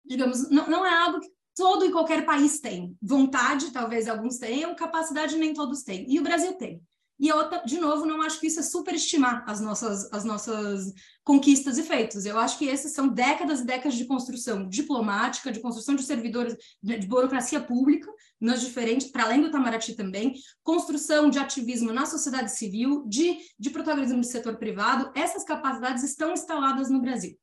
digamos, 0.02 0.48
não, 0.48 0.66
não 0.70 0.86
é 0.86 0.98
algo 1.02 1.20
que 1.20 1.28
todo 1.54 1.84
e 1.84 1.92
qualquer 1.92 2.24
país 2.24 2.60
tem. 2.60 2.96
Vontade, 3.02 3.72
talvez 3.72 4.08
alguns 4.08 4.38
tenham, 4.38 4.74
capacidade 4.74 5.36
nem 5.36 5.52
todos 5.52 5.82
têm. 5.82 6.10
E 6.10 6.18
o 6.18 6.22
Brasil 6.22 6.54
tem. 6.54 6.82
E 7.20 7.28
eu, 7.28 7.36
de 7.66 7.78
novo, 7.78 8.06
não 8.06 8.22
acho 8.22 8.40
que 8.40 8.46
isso 8.46 8.60
é 8.60 8.62
superestimar 8.62 9.44
as 9.46 9.60
nossas, 9.60 10.10
as 10.10 10.24
nossas 10.24 10.90
conquistas 11.22 11.76
e 11.76 11.82
feitos. 11.82 12.24
Eu 12.24 12.38
acho 12.38 12.56
que 12.56 12.64
esses 12.64 12.94
são 12.94 13.08
décadas 13.08 13.60
e 13.60 13.66
décadas 13.66 13.94
de 13.94 14.06
construção 14.06 14.66
diplomática, 14.66 15.52
de 15.52 15.60
construção 15.60 15.94
de 15.94 16.02
servidores, 16.02 16.56
de, 16.82 16.98
de 16.98 17.06
burocracia 17.06 17.60
pública, 17.60 18.10
nas 18.40 18.62
diferentes, 18.62 19.10
para 19.10 19.24
além 19.24 19.42
do 19.42 19.48
Itamaraty 19.48 19.94
também, 19.94 20.32
construção 20.62 21.28
de 21.28 21.38
ativismo 21.38 21.92
na 21.92 22.06
sociedade 22.06 22.56
civil, 22.56 23.04
de, 23.06 23.36
de 23.58 23.68
protagonismo 23.68 24.20
do 24.20 24.26
setor 24.26 24.56
privado. 24.56 25.12
Essas 25.14 25.44
capacidades 25.44 26.02
estão 26.02 26.32
instaladas 26.32 26.88
no 26.88 27.02
Brasil, 27.02 27.36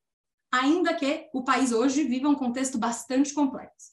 ainda 0.50 0.92
que 0.92 1.28
o 1.32 1.44
país 1.44 1.70
hoje 1.70 2.02
viva 2.02 2.28
um 2.28 2.34
contexto 2.34 2.78
bastante 2.78 3.32
complexo. 3.32 3.92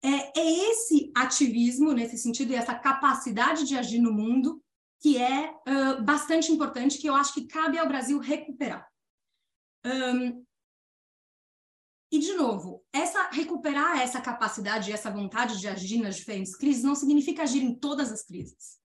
É, 0.00 0.38
é 0.38 0.70
esse 0.70 1.10
ativismo, 1.12 1.92
nesse 1.92 2.16
sentido, 2.18 2.52
e 2.52 2.54
essa 2.54 2.74
capacidade 2.74 3.64
de 3.64 3.76
agir 3.76 3.98
no 3.98 4.12
mundo 4.12 4.62
que 5.02 5.18
é 5.18 5.50
uh, 5.50 6.02
bastante 6.02 6.52
importante, 6.52 6.96
que 6.96 7.08
eu 7.08 7.14
acho 7.14 7.34
que 7.34 7.48
cabe 7.48 7.76
ao 7.76 7.88
Brasil 7.88 8.20
recuperar. 8.20 8.88
Um, 9.84 10.44
e, 12.12 12.18
de 12.20 12.34
novo, 12.34 12.84
essa 12.92 13.30
recuperar 13.30 14.00
essa 14.00 14.20
capacidade, 14.20 14.92
essa 14.92 15.10
vontade 15.10 15.58
de 15.58 15.66
agir 15.66 15.98
nas 15.98 16.16
diferentes 16.16 16.54
crises 16.54 16.84
não 16.84 16.94
significa 16.94 17.42
agir 17.42 17.62
em 17.62 17.74
todas 17.74 18.12
as 18.12 18.22
crises. 18.22 18.80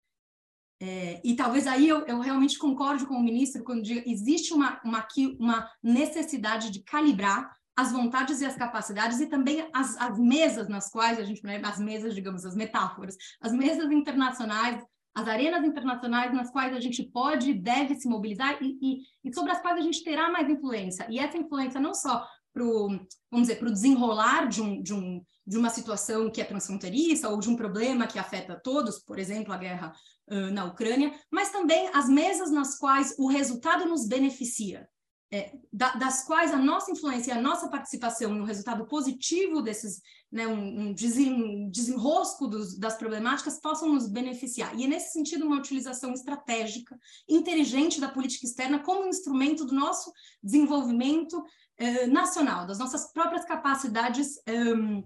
É, 0.80 1.22
e 1.24 1.36
talvez 1.36 1.68
aí 1.68 1.88
eu, 1.88 2.06
eu, 2.06 2.20
realmente 2.20 2.58
concorde 2.58 3.06
com 3.06 3.16
o 3.16 3.24
ministro 3.24 3.64
quando 3.64 3.82
diga 3.82 4.04
existe 4.06 4.54
uma, 4.54 4.80
uma, 4.84 5.08
uma 5.40 5.72
necessidade 5.82 6.70
de 6.70 6.84
calibrar 6.84 7.50
as 7.78 7.92
vontades 7.92 8.42
e 8.42 8.46
as 8.46 8.56
capacidades 8.56 9.20
e 9.20 9.28
também 9.28 9.70
as, 9.74 9.98
as 9.98 10.18
mesas 10.20 10.68
nas 10.70 10.90
quais 10.90 11.20
a 11.20 11.24
gente, 11.24 11.44
né, 11.44 11.62
as 11.64 11.80
mesas, 11.80 12.14
digamos, 12.14 12.46
as 12.46 12.56
metáforas, 12.56 13.18
as 13.42 13.52
mesas 13.52 13.92
internacionais, 13.92 14.82
as 15.16 15.28
arenas 15.28 15.64
internacionais 15.64 16.34
nas 16.34 16.52
quais 16.52 16.76
a 16.76 16.80
gente 16.80 17.02
pode 17.02 17.50
e 17.50 17.54
deve 17.54 17.96
se 17.96 18.08
mobilizar 18.08 18.62
e, 18.62 18.78
e, 18.82 19.02
e 19.24 19.34
sobre 19.34 19.52
as 19.52 19.62
quais 19.62 19.80
a 19.80 19.82
gente 19.82 20.04
terá 20.04 20.30
mais 20.30 20.50
influência. 20.50 21.08
E 21.10 21.18
essa 21.18 21.38
influência 21.38 21.80
não 21.80 21.94
só 21.94 22.28
para 22.54 22.64
vamos 22.64 23.48
dizer, 23.48 23.56
para 23.58 23.68
o 23.68 23.74
desenrolar 23.74 24.48
de, 24.48 24.62
um, 24.62 24.82
de, 24.82 24.94
um, 24.94 25.22
de 25.46 25.58
uma 25.58 25.70
situação 25.70 26.32
que 26.32 26.42
é 26.42 26.46
transfronteiriça 26.46 27.28
ou 27.30 27.40
de 27.40 27.50
um 27.50 27.56
problema 27.56 28.08
que 28.08 28.18
afeta 28.18 28.60
todos, 28.62 29.00
por 29.00 29.20
exemplo, 29.20 29.54
a 29.54 29.58
guerra 29.58 29.94
uh, 30.30 30.52
na 30.52 30.64
Ucrânia, 30.64 31.14
mas 31.30 31.52
também 31.52 31.90
as 31.94 32.08
mesas 32.08 32.52
nas 32.52 32.78
quais 32.78 33.14
o 33.20 33.28
resultado 33.28 33.86
nos 33.86 34.08
beneficia 34.08 34.88
é, 35.36 35.52
da, 35.72 35.92
das 35.96 36.24
quais 36.24 36.54
a 36.54 36.58
nossa 36.58 36.92
influência 36.92 37.34
e 37.34 37.38
a 37.38 37.42
nossa 37.42 37.68
participação 37.68 38.34
no 38.34 38.46
resultado 38.46 38.86
positivo 38.86 39.62
desses, 39.62 40.02
né, 40.32 40.48
um, 40.48 40.88
um 40.90 40.94
desenrosco 40.94 42.48
dos, 42.48 42.78
das 42.78 42.96
problemáticas 42.96 43.60
possam 43.60 43.94
nos 43.94 44.08
beneficiar. 44.08 44.74
E 44.80 44.86
é 44.86 44.88
nesse 44.88 45.12
sentido 45.12 45.46
uma 45.46 45.58
utilização 45.58 46.14
estratégica, 46.14 46.98
inteligente 47.28 48.00
da 48.00 48.08
política 48.08 48.46
externa 48.46 48.80
como 48.80 49.10
instrumento 49.10 49.66
do 49.66 49.76
nosso 49.76 50.14
desenvolvimento 50.42 51.44
eh, 51.78 52.08
nacional, 52.08 52.66
das 52.66 52.80
nossas 52.80 53.12
próprias 53.12 53.44
capacidades 53.44 54.40
um, 54.48 55.04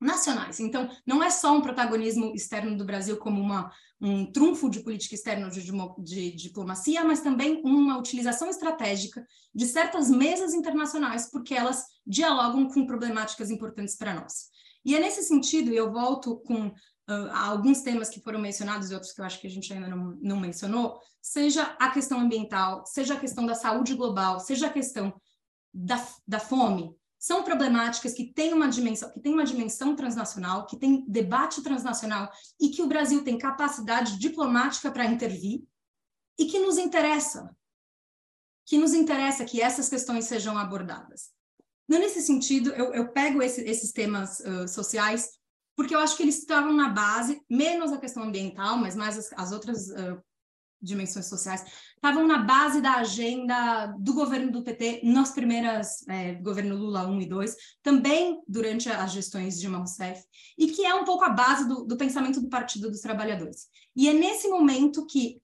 nacionais. 0.00 0.58
Então, 0.58 0.88
não 1.06 1.22
é 1.22 1.28
só 1.28 1.52
um 1.52 1.60
protagonismo 1.60 2.32
externo 2.34 2.76
do 2.76 2.84
Brasil 2.84 3.18
como 3.18 3.40
uma, 3.40 3.70
um 4.00 4.30
trunfo 4.32 4.70
de 4.70 4.80
política 4.80 5.14
externa 5.14 5.50
de, 5.50 5.62
de, 6.02 6.36
diplomacia, 6.36 7.04
mas 7.04 7.20
também 7.20 7.60
uma 7.64 7.98
utilização 7.98 8.48
estratégica 8.48 9.24
de 9.54 9.66
certas 9.66 10.08
mesas 10.08 10.54
internacionais, 10.54 11.30
porque 11.30 11.54
elas 11.54 11.84
dialogam 12.06 12.66
com 12.68 12.86
problemáticas 12.86 13.50
importantes 13.50 13.96
para 13.96 14.14
nós. 14.14 14.48
E 14.84 14.96
é 14.96 15.00
nesse 15.00 15.22
sentido, 15.22 15.70
e 15.70 15.76
eu 15.76 15.92
volto 15.92 16.38
com 16.38 16.68
uh, 16.68 17.30
alguns 17.34 17.82
temas 17.82 18.08
que 18.08 18.22
foram 18.22 18.40
mencionados 18.40 18.90
e 18.90 18.94
outros 18.94 19.12
que 19.12 19.20
eu 19.20 19.24
acho 19.26 19.38
que 19.38 19.46
a 19.46 19.50
gente 19.50 19.70
ainda 19.72 19.88
não, 19.88 20.18
não 20.22 20.40
mencionou, 20.40 20.98
seja 21.20 21.76
a 21.78 21.90
questão 21.90 22.20
ambiental, 22.20 22.86
seja 22.86 23.14
a 23.14 23.20
questão 23.20 23.44
da 23.44 23.54
saúde 23.54 23.94
global, 23.94 24.40
seja 24.40 24.68
a 24.68 24.72
questão 24.72 25.12
da, 25.74 26.02
da 26.26 26.40
fome, 26.40 26.94
são 27.20 27.44
problemáticas 27.44 28.14
que 28.14 28.32
têm 28.32 28.54
uma 28.54 28.66
dimensão, 28.66 29.12
que 29.12 29.20
têm 29.20 29.34
uma 29.34 29.44
dimensão 29.44 29.94
transnacional, 29.94 30.66
que 30.66 30.78
tem 30.78 31.04
debate 31.06 31.62
transnacional 31.62 32.32
e 32.58 32.70
que 32.70 32.80
o 32.80 32.86
Brasil 32.86 33.22
tem 33.22 33.36
capacidade 33.36 34.18
diplomática 34.18 34.90
para 34.90 35.04
intervir 35.04 35.62
e 36.38 36.46
que 36.46 36.58
nos 36.58 36.78
interessa, 36.78 37.54
que 38.64 38.78
nos 38.78 38.94
interessa 38.94 39.44
que 39.44 39.60
essas 39.60 39.90
questões 39.90 40.24
sejam 40.24 40.56
abordadas. 40.56 41.28
Nesse 41.86 42.22
sentido, 42.22 42.70
eu, 42.70 42.94
eu 42.94 43.12
pego 43.12 43.42
esse, 43.42 43.60
esses 43.62 43.92
temas 43.92 44.40
uh, 44.40 44.66
sociais 44.66 45.38
porque 45.76 45.94
eu 45.94 45.98
acho 46.00 46.16
que 46.16 46.22
eles 46.22 46.38
estavam 46.38 46.72
na 46.72 46.88
base, 46.88 47.42
menos 47.48 47.92
a 47.92 47.98
questão 47.98 48.22
ambiental, 48.22 48.76
mas 48.76 48.96
mais 48.96 49.18
as, 49.18 49.32
as 49.34 49.52
outras 49.52 49.88
uh, 49.88 50.22
dimensões 50.80 51.26
sociais, 51.26 51.64
estavam 51.94 52.26
na 52.26 52.38
base 52.38 52.80
da 52.80 52.96
agenda 52.96 53.86
do 53.98 54.14
governo 54.14 54.50
do 54.50 54.62
PT 54.62 55.02
nas 55.04 55.32
primeiras, 55.32 56.06
é, 56.08 56.34
governo 56.34 56.76
Lula 56.76 57.06
1 57.06 57.20
e 57.20 57.26
2, 57.26 57.56
também 57.82 58.40
durante 58.48 58.88
as 58.88 59.12
gestões 59.12 59.60
de 59.60 59.66
Rousseff, 59.66 60.22
e 60.58 60.68
que 60.68 60.84
é 60.84 60.94
um 60.94 61.04
pouco 61.04 61.24
a 61.24 61.30
base 61.30 61.68
do, 61.68 61.84
do 61.84 61.96
pensamento 61.96 62.40
do 62.40 62.48
Partido 62.48 62.90
dos 62.90 63.00
Trabalhadores. 63.00 63.68
E 63.94 64.08
é 64.08 64.12
nesse 64.12 64.48
momento 64.48 65.06
que 65.06 65.40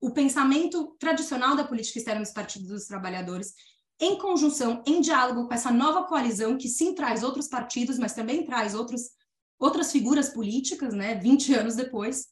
o 0.00 0.10
pensamento 0.10 0.96
tradicional 0.98 1.56
da 1.56 1.64
política 1.64 1.98
externa 1.98 2.22
dos 2.22 2.32
partidos 2.32 2.68
dos 2.68 2.86
trabalhadores, 2.86 3.52
em 4.00 4.16
conjunção, 4.16 4.82
em 4.86 5.00
diálogo 5.00 5.48
com 5.48 5.54
essa 5.54 5.72
nova 5.72 6.04
coalizão 6.04 6.56
que 6.56 6.68
sim 6.68 6.94
traz 6.94 7.22
outros 7.22 7.48
partidos, 7.48 7.98
mas 7.98 8.14
também 8.14 8.44
traz 8.44 8.74
outros, 8.74 9.10
outras 9.58 9.90
figuras 9.90 10.28
políticas, 10.28 10.94
né, 10.94 11.16
20 11.16 11.54
anos 11.54 11.74
depois, 11.74 12.28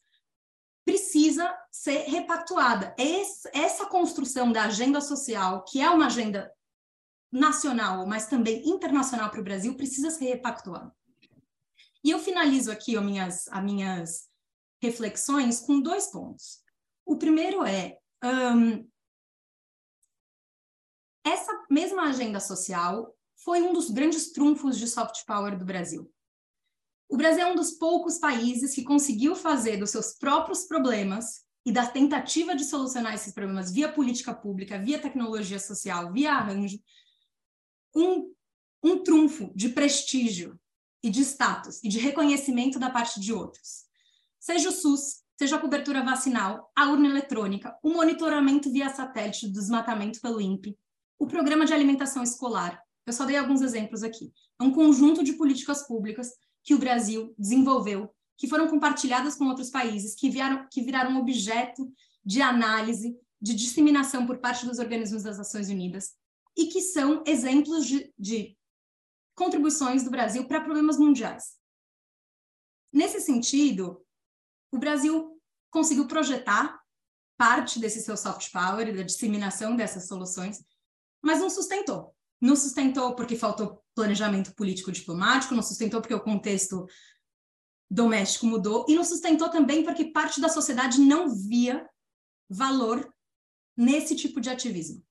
precisa 0.86 1.52
ser 1.68 2.04
repactuada. 2.04 2.94
Essa 3.52 3.86
construção 3.86 4.52
da 4.52 4.66
agenda 4.66 5.00
social, 5.00 5.64
que 5.64 5.80
é 5.80 5.90
uma 5.90 6.06
agenda 6.06 6.50
nacional, 7.30 8.06
mas 8.06 8.28
também 8.28 8.66
internacional 8.68 9.28
para 9.28 9.40
o 9.40 9.44
Brasil, 9.44 9.76
precisa 9.76 10.10
ser 10.10 10.26
repactuada. 10.26 10.94
E 12.04 12.10
eu 12.10 12.20
finalizo 12.20 12.70
aqui 12.70 12.96
as 12.96 13.04
minhas, 13.04 13.48
as 13.48 13.64
minhas 13.64 14.28
reflexões 14.80 15.58
com 15.58 15.80
dois 15.80 16.06
pontos. 16.06 16.62
O 17.04 17.16
primeiro 17.16 17.64
é 17.64 17.98
um, 18.24 18.88
essa 21.24 21.66
mesma 21.68 22.08
agenda 22.08 22.38
social 22.38 23.12
foi 23.34 23.60
um 23.60 23.72
dos 23.72 23.90
grandes 23.90 24.30
trunfos 24.30 24.78
de 24.78 24.86
soft 24.86 25.24
power 25.26 25.58
do 25.58 25.64
Brasil. 25.64 26.08
O 27.08 27.16
Brasil 27.16 27.42
é 27.42 27.52
um 27.52 27.54
dos 27.54 27.72
poucos 27.72 28.18
países 28.18 28.74
que 28.74 28.82
conseguiu 28.82 29.36
fazer 29.36 29.76
dos 29.76 29.90
seus 29.90 30.12
próprios 30.14 30.64
problemas 30.64 31.46
e 31.64 31.72
da 31.72 31.86
tentativa 31.86 32.54
de 32.54 32.64
solucionar 32.64 33.14
esses 33.14 33.32
problemas 33.32 33.72
via 33.72 33.92
política 33.92 34.34
pública, 34.34 34.78
via 34.78 35.00
tecnologia 35.00 35.58
social, 35.58 36.12
via 36.12 36.32
arranjo, 36.32 36.78
um, 37.94 38.32
um 38.82 39.02
trunfo 39.02 39.52
de 39.54 39.70
prestígio 39.70 40.58
e 41.02 41.10
de 41.10 41.22
status 41.22 41.82
e 41.82 41.88
de 41.88 41.98
reconhecimento 41.98 42.78
da 42.78 42.90
parte 42.90 43.20
de 43.20 43.32
outros. 43.32 43.84
Seja 44.38 44.68
o 44.68 44.72
SUS, 44.72 45.22
seja 45.38 45.56
a 45.56 45.60
cobertura 45.60 46.04
vacinal, 46.04 46.70
a 46.74 46.90
urna 46.90 47.08
eletrônica, 47.08 47.76
o 47.82 47.90
monitoramento 47.90 48.70
via 48.70 48.88
satélite 48.88 49.46
do 49.46 49.52
desmatamento 49.52 50.20
pelo 50.20 50.40
INPE, 50.40 50.76
o 51.18 51.26
programa 51.26 51.64
de 51.64 51.72
alimentação 51.72 52.22
escolar. 52.22 52.80
Eu 53.06 53.12
só 53.12 53.24
dei 53.24 53.36
alguns 53.36 53.60
exemplos 53.60 54.02
aqui. 54.02 54.32
É 54.60 54.64
um 54.64 54.72
conjunto 54.72 55.22
de 55.22 55.34
políticas 55.34 55.86
públicas 55.86 56.30
que 56.66 56.74
o 56.74 56.78
Brasil 56.78 57.32
desenvolveu, 57.38 58.12
que 58.36 58.48
foram 58.48 58.66
compartilhadas 58.66 59.36
com 59.36 59.46
outros 59.46 59.70
países, 59.70 60.16
que, 60.16 60.28
vieram, 60.28 60.68
que 60.68 60.82
viraram 60.82 61.16
objeto 61.16 61.90
de 62.24 62.42
análise, 62.42 63.16
de 63.40 63.54
disseminação 63.54 64.26
por 64.26 64.38
parte 64.38 64.66
dos 64.66 64.80
organismos 64.80 65.22
das 65.22 65.38
Nações 65.38 65.68
Unidas, 65.70 66.16
e 66.56 66.66
que 66.66 66.82
são 66.82 67.22
exemplos 67.24 67.86
de, 67.86 68.12
de 68.18 68.58
contribuições 69.36 70.02
do 70.02 70.10
Brasil 70.10 70.48
para 70.48 70.60
problemas 70.60 70.98
mundiais. 70.98 71.56
Nesse 72.92 73.20
sentido, 73.20 74.04
o 74.72 74.78
Brasil 74.78 75.40
conseguiu 75.70 76.08
projetar 76.08 76.80
parte 77.36 77.78
desse 77.78 78.02
seu 78.02 78.16
soft 78.16 78.50
power 78.50 78.88
e 78.88 78.96
da 78.96 79.02
disseminação 79.02 79.76
dessas 79.76 80.08
soluções, 80.08 80.64
mas 81.22 81.38
não 81.38 81.48
sustentou. 81.48 82.16
Não 82.40 82.54
sustentou 82.54 83.14
porque 83.14 83.36
faltou 83.36 83.82
planejamento 83.94 84.54
político 84.54 84.92
diplomático, 84.92 85.54
não 85.54 85.62
sustentou 85.62 86.00
porque 86.00 86.14
o 86.14 86.20
contexto 86.20 86.86
doméstico 87.90 88.46
mudou 88.46 88.84
e 88.88 88.94
não 88.94 89.04
sustentou 89.04 89.48
também 89.48 89.82
porque 89.82 90.12
parte 90.12 90.40
da 90.40 90.48
sociedade 90.48 91.00
não 91.00 91.34
via 91.34 91.88
valor 92.48 93.10
nesse 93.76 94.14
tipo 94.14 94.40
de 94.40 94.50
ativismo. 94.50 95.02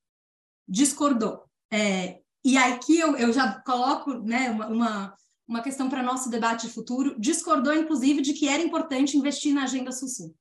Discordou. 0.67 1.43
É, 1.71 2.21
e 2.43 2.57
aqui 2.57 2.99
eu, 2.99 3.15
eu 3.17 3.33
já 3.33 3.59
coloco 3.61 4.13
né, 4.13 4.51
uma, 4.51 4.67
uma, 4.67 5.15
uma 5.47 5.63
questão 5.63 5.89
para 5.89 6.03
nosso 6.03 6.29
debate 6.29 6.69
futuro. 6.69 7.19
Discordou, 7.19 7.73
inclusive, 7.73 8.21
de 8.21 8.33
que 8.33 8.47
era 8.47 8.61
importante 8.61 9.17
investir 9.17 9.53
na 9.53 9.63
agenda 9.63 9.91
Sul-Sul. 9.91 10.35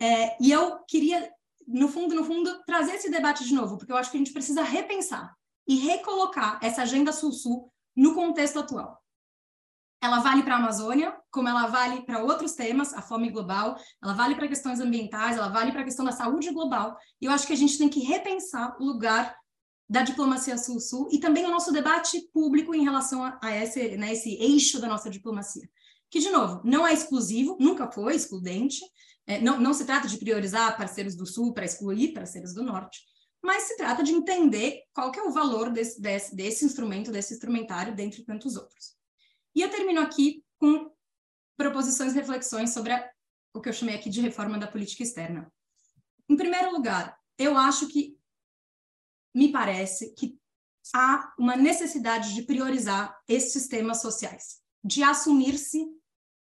É, 0.00 0.42
e 0.42 0.50
eu 0.50 0.78
queria, 0.86 1.30
no 1.66 1.88
fundo, 1.88 2.14
no 2.14 2.24
fundo, 2.24 2.62
trazer 2.64 2.94
esse 2.94 3.10
debate 3.10 3.44
de 3.44 3.54
novo, 3.54 3.76
porque 3.76 3.92
eu 3.92 3.96
acho 3.96 4.10
que 4.10 4.16
a 4.16 4.20
gente 4.20 4.32
precisa 4.32 4.62
repensar 4.62 5.36
e 5.68 5.76
recolocar 5.76 6.58
essa 6.62 6.82
agenda 6.82 7.12
Sul-Sul 7.12 7.70
no 7.94 8.14
contexto 8.14 8.58
atual. 8.58 8.98
Ela 10.00 10.20
vale 10.20 10.42
para 10.42 10.54
a 10.54 10.58
Amazônia, 10.58 11.14
como 11.30 11.48
ela 11.48 11.66
vale 11.66 12.02
para 12.02 12.22
outros 12.22 12.54
temas, 12.54 12.94
a 12.94 13.02
fome 13.02 13.30
global, 13.30 13.76
ela 14.02 14.14
vale 14.14 14.34
para 14.36 14.48
questões 14.48 14.80
ambientais, 14.80 15.36
ela 15.36 15.48
vale 15.48 15.72
para 15.72 15.82
a 15.82 15.84
questão 15.84 16.04
da 16.04 16.12
saúde 16.12 16.50
global. 16.52 16.96
E 17.20 17.26
eu 17.26 17.32
acho 17.32 17.46
que 17.46 17.52
a 17.52 17.56
gente 17.56 17.76
tem 17.76 17.88
que 17.88 18.00
repensar 18.00 18.76
o 18.80 18.84
lugar 18.84 19.36
da 19.88 20.02
diplomacia 20.02 20.56
Sul-Sul 20.56 21.08
e 21.10 21.18
também 21.18 21.44
o 21.46 21.50
nosso 21.50 21.72
debate 21.72 22.20
público 22.32 22.74
em 22.74 22.84
relação 22.84 23.24
a, 23.24 23.56
esse, 23.56 23.96
né, 23.96 24.12
esse 24.12 24.34
eixo 24.36 24.80
da 24.80 24.86
nossa 24.86 25.10
diplomacia. 25.10 25.68
Que, 26.10 26.20
de 26.20 26.30
novo, 26.30 26.60
não 26.64 26.86
é 26.86 26.92
exclusivo, 26.92 27.56
nunca 27.58 27.90
foi 27.90 28.14
excludente, 28.14 28.80
é, 29.26 29.40
não, 29.40 29.60
não 29.60 29.74
se 29.74 29.84
trata 29.84 30.06
de 30.06 30.16
priorizar 30.16 30.76
parceiros 30.76 31.16
do 31.16 31.26
Sul 31.26 31.52
para 31.52 31.64
excluir 31.64 32.14
parceiros 32.14 32.54
do 32.54 32.62
Norte, 32.62 33.00
mas 33.42 33.64
se 33.64 33.76
trata 33.76 34.02
de 34.02 34.12
entender 34.12 34.82
qual 34.92 35.10
que 35.12 35.18
é 35.18 35.22
o 35.22 35.32
valor 35.32 35.70
desse, 35.70 36.00
desse, 36.00 36.34
desse 36.34 36.64
instrumento, 36.64 37.10
desse 37.10 37.34
instrumentário, 37.34 37.94
dentre 37.94 38.24
tantos 38.24 38.56
outros. 38.56 38.96
E 39.54 39.62
eu 39.62 39.70
termino 39.70 40.00
aqui 40.00 40.44
com 40.58 40.90
proposições 41.56 42.14
reflexões 42.14 42.70
sobre 42.70 42.92
a, 42.92 43.10
o 43.54 43.60
que 43.60 43.68
eu 43.68 43.72
chamei 43.72 43.94
aqui 43.94 44.10
de 44.10 44.20
reforma 44.20 44.58
da 44.58 44.66
política 44.66 45.02
externa. 45.02 45.52
Em 46.28 46.36
primeiro 46.36 46.70
lugar, 46.72 47.18
eu 47.38 47.56
acho 47.56 47.88
que, 47.88 48.18
me 49.34 49.52
parece 49.52 50.14
que 50.14 50.38
há 50.94 51.34
uma 51.38 51.56
necessidade 51.56 52.34
de 52.34 52.42
priorizar 52.42 53.16
esses 53.28 53.52
sistemas 53.52 54.00
sociais, 54.00 54.60
de 54.82 55.02
assumir-se. 55.02 55.86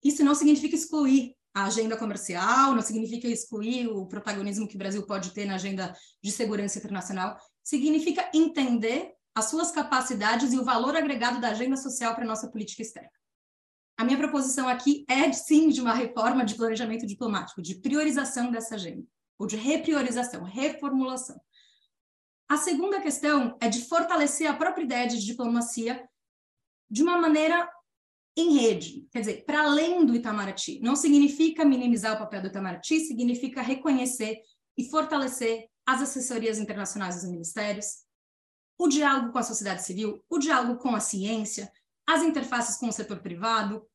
Isso 0.03 0.23
não 0.23 0.35
significa 0.35 0.75
excluir 0.75 1.35
a 1.53 1.65
agenda 1.65 1.97
comercial, 1.97 2.73
não 2.73 2.81
significa 2.81 3.27
excluir 3.27 3.87
o 3.87 4.05
protagonismo 4.07 4.67
que 4.67 4.75
o 4.75 4.77
Brasil 4.77 5.05
pode 5.05 5.31
ter 5.31 5.45
na 5.45 5.55
agenda 5.55 5.95
de 6.23 6.31
segurança 6.31 6.77
internacional, 6.77 7.37
significa 7.63 8.29
entender 8.33 9.13
as 9.35 9.45
suas 9.45 9.71
capacidades 9.71 10.53
e 10.53 10.59
o 10.59 10.63
valor 10.63 10.95
agregado 10.95 11.39
da 11.39 11.49
agenda 11.49 11.77
social 11.77 12.13
para 12.13 12.23
a 12.23 12.27
nossa 12.27 12.49
política 12.49 12.81
externa. 12.81 13.09
A 13.97 14.03
minha 14.03 14.17
proposição 14.17 14.67
aqui 14.67 15.05
é, 15.09 15.31
sim, 15.33 15.69
de 15.69 15.81
uma 15.81 15.93
reforma 15.93 16.45
de 16.45 16.55
planejamento 16.55 17.05
diplomático, 17.05 17.61
de 17.61 17.75
priorização 17.75 18.51
dessa 18.51 18.75
agenda, 18.75 19.03
ou 19.37 19.45
de 19.45 19.55
repriorização, 19.55 20.43
reformulação. 20.43 21.39
A 22.47 22.57
segunda 22.57 23.01
questão 23.01 23.57
é 23.61 23.67
de 23.67 23.85
fortalecer 23.85 24.49
a 24.49 24.55
própria 24.55 24.83
ideia 24.83 25.07
de 25.07 25.23
diplomacia 25.23 26.07
de 26.89 27.03
uma 27.03 27.17
maneira 27.17 27.69
em 28.39 28.57
rede, 28.57 29.07
quer 29.11 29.19
dizer, 29.19 29.45
para 29.45 29.63
além 29.63 30.05
do 30.05 30.15
Itamaraty. 30.15 30.79
Não 30.81 30.95
significa 30.95 31.65
minimizar 31.65 32.15
o 32.15 32.19
papel 32.19 32.41
do 32.41 32.47
Itamaraty, 32.47 32.99
significa 33.01 33.61
reconhecer 33.61 34.37
e 34.77 34.89
fortalecer 34.89 35.67
as 35.85 36.01
assessorias 36.01 36.59
internacionais 36.59 37.15
dos 37.15 37.29
ministérios, 37.29 38.05
o 38.77 38.87
diálogo 38.87 39.31
com 39.31 39.39
a 39.39 39.43
sociedade 39.43 39.83
civil, 39.83 40.23
o 40.29 40.39
diálogo 40.39 40.79
com 40.79 40.95
a 40.95 40.99
ciência, 40.99 41.71
as 42.07 42.23
interfaces 42.23 42.77
com 42.77 42.87
o 42.87 42.93
setor 42.93 43.19
privado. 43.19 43.85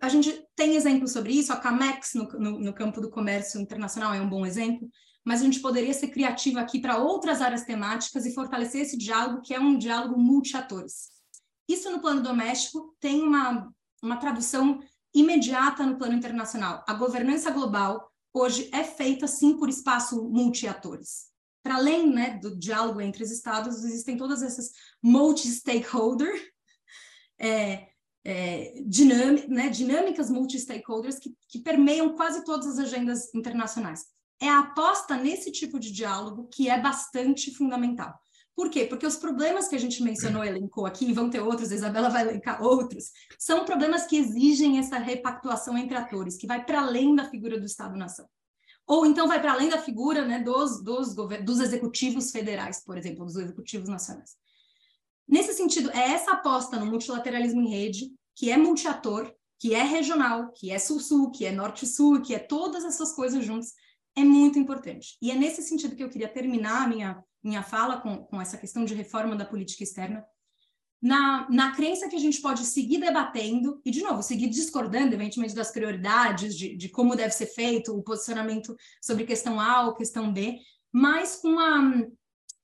A 0.00 0.08
gente 0.08 0.44
tem 0.56 0.74
exemplos 0.74 1.12
sobre 1.12 1.32
isso, 1.32 1.52
a 1.52 1.56
CAMEX 1.56 2.14
no, 2.14 2.24
no, 2.32 2.58
no 2.58 2.72
campo 2.72 3.00
do 3.00 3.10
comércio 3.10 3.60
internacional 3.60 4.14
é 4.14 4.20
um 4.20 4.28
bom 4.28 4.44
exemplo, 4.44 4.88
mas 5.24 5.40
a 5.40 5.44
gente 5.44 5.60
poderia 5.60 5.92
ser 5.92 6.08
criativo 6.08 6.58
aqui 6.58 6.80
para 6.80 6.98
outras 6.98 7.40
áreas 7.40 7.64
temáticas 7.64 8.24
e 8.24 8.34
fortalecer 8.34 8.80
esse 8.80 8.96
diálogo, 8.96 9.42
que 9.42 9.54
é 9.54 9.60
um 9.60 9.76
diálogo 9.76 10.18
multi-atores. 10.18 11.19
Isso 11.70 11.88
no 11.88 12.00
plano 12.00 12.20
doméstico 12.20 12.96
tem 12.98 13.22
uma, 13.22 13.72
uma 14.02 14.16
tradução 14.16 14.80
imediata 15.14 15.86
no 15.86 15.96
plano 15.96 16.14
internacional. 16.14 16.84
A 16.88 16.94
governança 16.94 17.48
global 17.52 18.10
hoje 18.34 18.68
é 18.72 18.82
feita, 18.82 19.28
sim, 19.28 19.56
por 19.56 19.68
espaço 19.68 20.28
multi-atores. 20.28 21.28
Para 21.62 21.76
além 21.76 22.12
né, 22.12 22.38
do 22.38 22.58
diálogo 22.58 23.00
entre 23.00 23.22
os 23.22 23.30
estados, 23.30 23.84
existem 23.84 24.16
todas 24.16 24.42
essas 24.42 24.72
multi-stakeholder, 25.00 26.32
é, 27.38 27.86
é, 28.24 28.74
né, 29.48 29.68
dinâmicas 29.68 30.28
multi-stakeholders 30.28 31.20
que, 31.20 31.36
que 31.48 31.60
permeiam 31.60 32.16
quase 32.16 32.44
todas 32.44 32.66
as 32.66 32.78
agendas 32.80 33.32
internacionais. 33.32 34.06
É 34.40 34.48
a 34.48 34.58
aposta 34.58 35.16
nesse 35.16 35.52
tipo 35.52 35.78
de 35.78 35.92
diálogo 35.92 36.48
que 36.48 36.68
é 36.68 36.80
bastante 36.80 37.54
fundamental. 37.54 38.18
Por 38.60 38.68
quê? 38.68 38.84
Porque 38.84 39.06
os 39.06 39.16
problemas 39.16 39.68
que 39.68 39.74
a 39.74 39.78
gente 39.78 40.02
mencionou, 40.02 40.44
elencou 40.44 40.84
aqui, 40.84 41.14
vão 41.14 41.30
ter 41.30 41.40
outros, 41.40 41.72
a 41.72 41.74
Isabela 41.74 42.10
vai 42.10 42.28
elencar 42.28 42.62
outros, 42.62 43.10
são 43.38 43.64
problemas 43.64 44.04
que 44.04 44.18
exigem 44.18 44.78
essa 44.78 44.98
repactuação 44.98 45.78
entre 45.78 45.96
atores, 45.96 46.36
que 46.36 46.46
vai 46.46 46.62
para 46.62 46.82
além 46.82 47.14
da 47.16 47.24
figura 47.24 47.58
do 47.58 47.64
Estado-nação. 47.64 48.28
Ou 48.86 49.06
então 49.06 49.26
vai 49.26 49.40
para 49.40 49.54
além 49.54 49.70
da 49.70 49.80
figura 49.80 50.26
né, 50.26 50.40
dos, 50.40 50.84
dos, 50.84 51.14
dos 51.14 51.58
executivos 51.58 52.30
federais, 52.30 52.84
por 52.84 52.98
exemplo, 52.98 53.24
dos 53.24 53.36
executivos 53.36 53.88
nacionais. 53.88 54.36
Nesse 55.26 55.54
sentido, 55.54 55.90
é 55.92 56.12
essa 56.12 56.32
aposta 56.32 56.78
no 56.78 56.84
multilateralismo 56.84 57.62
em 57.62 57.70
rede, 57.70 58.10
que 58.36 58.50
é 58.50 58.58
multiator, 58.58 59.32
que 59.58 59.74
é 59.74 59.82
regional, 59.82 60.52
que 60.52 60.70
é 60.70 60.78
sul-sul, 60.78 61.30
que 61.30 61.46
é 61.46 61.50
norte-sul, 61.50 62.20
que 62.20 62.34
é 62.34 62.38
todas 62.38 62.84
essas 62.84 63.14
coisas 63.14 63.42
juntas, 63.42 63.72
é 64.14 64.22
muito 64.22 64.58
importante. 64.58 65.16
E 65.22 65.30
é 65.30 65.34
nesse 65.34 65.62
sentido 65.62 65.96
que 65.96 66.04
eu 66.04 66.10
queria 66.10 66.28
terminar 66.28 66.82
a 66.82 66.86
minha 66.86 67.24
minha 67.42 67.62
fala 67.62 68.00
com, 68.00 68.24
com 68.24 68.40
essa 68.40 68.58
questão 68.58 68.84
de 68.84 68.94
reforma 68.94 69.36
da 69.36 69.44
política 69.44 69.82
externa, 69.82 70.24
na, 71.02 71.48
na 71.50 71.74
crença 71.74 72.08
que 72.08 72.16
a 72.16 72.20
gente 72.20 72.40
pode 72.42 72.64
seguir 72.66 72.98
debatendo, 72.98 73.80
e, 73.84 73.90
de 73.90 74.02
novo, 74.02 74.22
seguir 74.22 74.48
discordando, 74.48 75.14
evidentemente, 75.14 75.54
das 75.54 75.70
prioridades, 75.70 76.54
de, 76.54 76.76
de 76.76 76.88
como 76.90 77.16
deve 77.16 77.32
ser 77.32 77.46
feito 77.46 77.96
o 77.96 78.02
posicionamento 78.02 78.76
sobre 79.00 79.24
questão 79.24 79.58
A 79.58 79.86
ou 79.86 79.94
questão 79.94 80.30
B, 80.30 80.58
mas 80.92 81.36
com 81.36 81.58
a, 81.58 82.06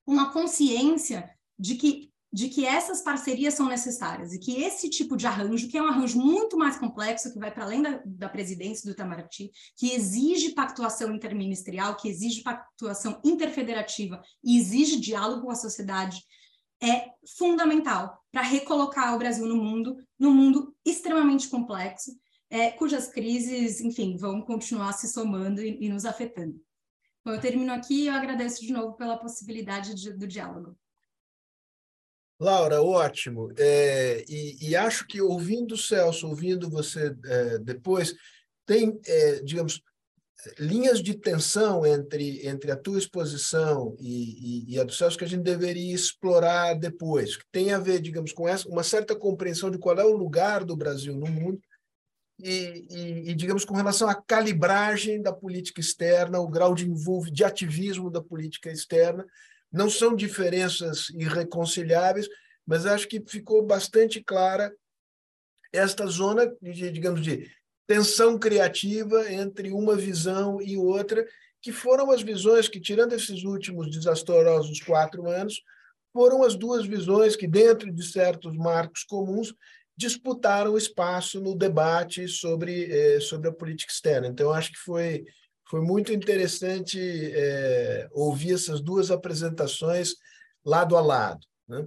uma 0.07 0.33
consciência 0.33 1.31
de 1.59 1.77
que 1.77 2.12
de 2.37 2.51
que 2.51 2.66
essas 2.66 3.01
parcerias 3.01 3.55
são 3.55 3.66
necessárias 3.66 4.34
e 4.34 4.39
que 4.39 4.62
esse 4.62 4.91
tipo 4.91 5.16
de 5.16 5.26
arranjo, 5.26 5.68
que 5.68 5.78
é 5.78 5.82
um 5.82 5.89
arranjo 5.89 6.18
muito 6.18 6.55
mais 6.55 6.76
complexo, 6.76 7.32
que 7.32 7.39
vai 7.39 7.51
para 7.51 7.64
além 7.64 7.80
da, 7.80 8.03
da 8.05 8.28
presidência 8.28 8.84
do 8.84 8.93
Itamaraty, 8.93 9.51
que 9.74 9.95
exige 9.95 10.51
pactuação 10.51 11.14
interministerial, 11.14 11.97
que 11.97 12.11
exige 12.11 12.43
pactuação 12.43 13.18
interfederativa 13.24 14.20
e 14.45 14.59
exige 14.59 15.01
diálogo 15.01 15.47
com 15.47 15.51
a 15.51 15.55
sociedade, 15.55 16.22
é 16.78 17.07
fundamental 17.39 18.22
para 18.30 18.43
recolocar 18.43 19.14
o 19.14 19.18
Brasil 19.18 19.47
no 19.47 19.57
mundo, 19.57 19.97
num 20.18 20.34
mundo 20.34 20.76
extremamente 20.84 21.49
complexo, 21.49 22.12
é, 22.51 22.70
cujas 22.70 23.09
crises, 23.09 23.80
enfim, 23.80 24.18
vão 24.18 24.43
continuar 24.43 24.93
se 24.93 25.09
somando 25.09 25.62
e, 25.62 25.87
e 25.87 25.89
nos 25.89 26.05
afetando. 26.05 26.61
Bom, 27.24 27.32
eu 27.32 27.41
termino 27.41 27.72
aqui 27.72 28.03
e 28.03 28.07
eu 28.09 28.14
agradeço 28.14 28.61
de 28.61 28.74
novo 28.74 28.95
pela 28.95 29.16
possibilidade 29.16 29.95
de, 29.95 30.12
do 30.12 30.26
diálogo. 30.26 30.76
Laura, 32.39 32.82
ótimo. 32.82 33.51
É, 33.57 34.24
e, 34.28 34.70
e, 34.70 34.76
acho 34.76 35.07
que 35.07 35.20
ouvindo 35.20 35.74
o 35.74 35.78
Celso, 35.78 36.28
ouvindo 36.28 36.68
você 36.68 37.14
é, 37.24 37.59
depois, 37.59 38.14
tem, 38.66 39.01
é, 39.07 39.41
digamos, 39.43 39.80
linhas 40.59 41.03
de 41.03 41.14
tensão 41.14 41.84
entre, 41.87 42.47
entre 42.47 42.70
a 42.70 42.76
tua 42.76 42.99
exposição 42.99 43.97
e, 43.99 44.68
e, 44.68 44.74
e, 44.74 44.80
a 44.80 44.84
do 44.84 44.93
Celso 44.93 45.16
que 45.16 45.24
a 45.24 45.28
gente 45.28 45.43
deveria 45.43 45.95
explorar 45.95 46.74
depois, 46.74 47.37
que 47.37 47.45
tem 47.51 47.72
a 47.72 47.78
ver, 47.78 48.01
digamos, 48.01 48.32
com 48.32 48.47
essa, 48.47 48.68
uma 48.68 48.82
certa 48.82 49.16
compreensão 49.16 49.70
de 49.70 49.78
qual 49.78 49.99
é 49.99 50.05
o 50.05 50.16
lugar 50.16 50.62
do 50.62 50.76
Brasil 50.76 51.16
no 51.16 51.26
mundo 51.26 51.61
e, 52.39 53.34
digamos, 53.34 53.64
com 53.64 53.74
relação 53.74 54.09
à 54.09 54.14
calibragem 54.14 55.22
da 55.22 55.32
política 55.32 55.80
externa, 55.80 56.39
o 56.39 56.49
grau 56.49 56.74
de, 56.74 56.87
de 57.32 57.45
ativismo 57.45 58.11
da 58.11 58.20
política 58.20 58.70
externa, 58.70 59.24
não 59.72 59.90
são 59.90 60.14
diferenças 60.14 61.08
irreconciliáveis, 61.10 62.28
mas 62.66 62.86
acho 62.86 63.06
que 63.08 63.22
ficou 63.26 63.64
bastante 63.64 64.22
clara 64.22 64.72
esta 65.72 66.06
zona 66.06 66.52
de, 66.60 66.90
digamos, 66.90 67.22
de 67.22 67.50
tensão 67.86 68.38
criativa 68.38 69.30
entre 69.30 69.70
uma 69.70 69.94
visão 69.94 70.60
e 70.60 70.76
outra, 70.76 71.24
que 71.62 71.72
foram 71.72 72.10
as 72.10 72.22
visões 72.22 72.68
que, 72.68 72.80
tirando 72.80 73.12
esses 73.12 73.44
últimos 73.44 73.90
desastrosos 73.90 74.80
quatro 74.80 75.28
anos, 75.28 75.62
foram 76.12 76.42
as 76.42 76.54
duas 76.56 76.86
visões 76.86 77.36
que, 77.36 77.46
dentro 77.46 77.92
de 77.92 78.02
certos 78.04 78.56
marcos 78.56 79.04
comuns, 79.04 79.54
disputaram 79.96 80.76
espaço 80.76 81.40
no 81.40 81.54
debate 81.54 82.28
sobre, 82.28 82.90
eh, 82.90 83.20
sobre 83.20 83.48
a 83.48 83.52
política 83.52 83.92
externa. 83.92 84.26
Então, 84.26 84.52
acho 84.52 84.72
que 84.72 84.78
foi 84.78 85.24
foi 85.66 85.80
muito 85.80 86.12
interessante 86.12 86.98
é, 87.34 88.08
ouvir 88.12 88.54
essas 88.54 88.80
duas 88.80 89.10
apresentações 89.10 90.14
lado 90.64 90.96
a 90.96 91.00
lado. 91.00 91.44
Né? 91.68 91.86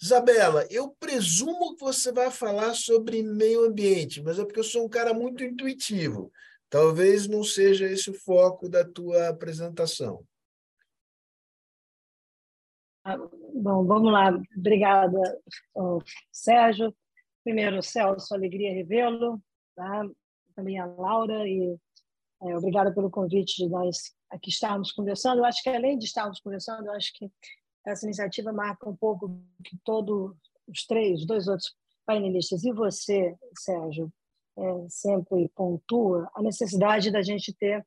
Isabela, 0.00 0.66
eu 0.70 0.96
presumo 0.98 1.76
que 1.76 1.80
você 1.80 2.10
vai 2.10 2.30
falar 2.30 2.74
sobre 2.74 3.22
meio 3.22 3.66
ambiente, 3.66 4.22
mas 4.22 4.38
é 4.38 4.44
porque 4.44 4.60
eu 4.60 4.64
sou 4.64 4.86
um 4.86 4.88
cara 4.88 5.12
muito 5.12 5.44
intuitivo. 5.44 6.32
Talvez 6.70 7.28
não 7.28 7.44
seja 7.44 7.86
esse 7.86 8.08
o 8.10 8.14
foco 8.14 8.68
da 8.68 8.84
tua 8.84 9.28
apresentação. 9.28 10.24
Ah, 13.04 13.18
bom, 13.18 13.84
vamos 13.84 14.12
lá. 14.12 14.30
Obrigada, 14.56 15.18
Sérgio. 16.32 16.94
Primeiro, 17.44 17.82
Celso, 17.82 18.34
alegria 18.34 18.72
revê-lo. 18.72 19.42
Tá? 19.74 20.08
Também 20.54 20.78
a 20.78 20.86
Laura 20.86 21.46
e 21.46 21.76
é, 22.42 22.56
obrigada 22.56 22.92
pelo 22.92 23.10
convite 23.10 23.56
de 23.56 23.68
nós 23.68 24.14
aqui 24.30 24.50
estarmos 24.50 24.92
conversando. 24.92 25.38
Eu 25.38 25.44
acho 25.44 25.62
que, 25.62 25.68
além 25.68 25.98
de 25.98 26.06
estarmos 26.06 26.40
conversando, 26.40 26.86
eu 26.86 26.92
acho 26.92 27.12
que 27.14 27.30
essa 27.86 28.06
iniciativa 28.06 28.52
marca 28.52 28.88
um 28.88 28.96
pouco 28.96 29.40
que 29.64 29.76
todos 29.84 30.34
os 30.68 30.86
três, 30.86 31.20
os 31.20 31.26
dois 31.26 31.48
outros 31.48 31.74
painelistas 32.06 32.64
e 32.64 32.72
você, 32.72 33.36
Sérgio, 33.58 34.12
é, 34.58 34.88
sempre 34.88 35.48
pontua 35.54 36.30
a 36.34 36.42
necessidade 36.42 37.10
da 37.10 37.22
gente 37.22 37.52
ter 37.52 37.84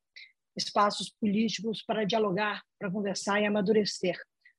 espaços 0.55 1.09
políticos 1.09 1.83
para 1.83 2.05
dialogar, 2.05 2.61
para 2.79 2.91
conversar 2.91 3.41
e 3.41 3.45
amadurecer 3.45 4.17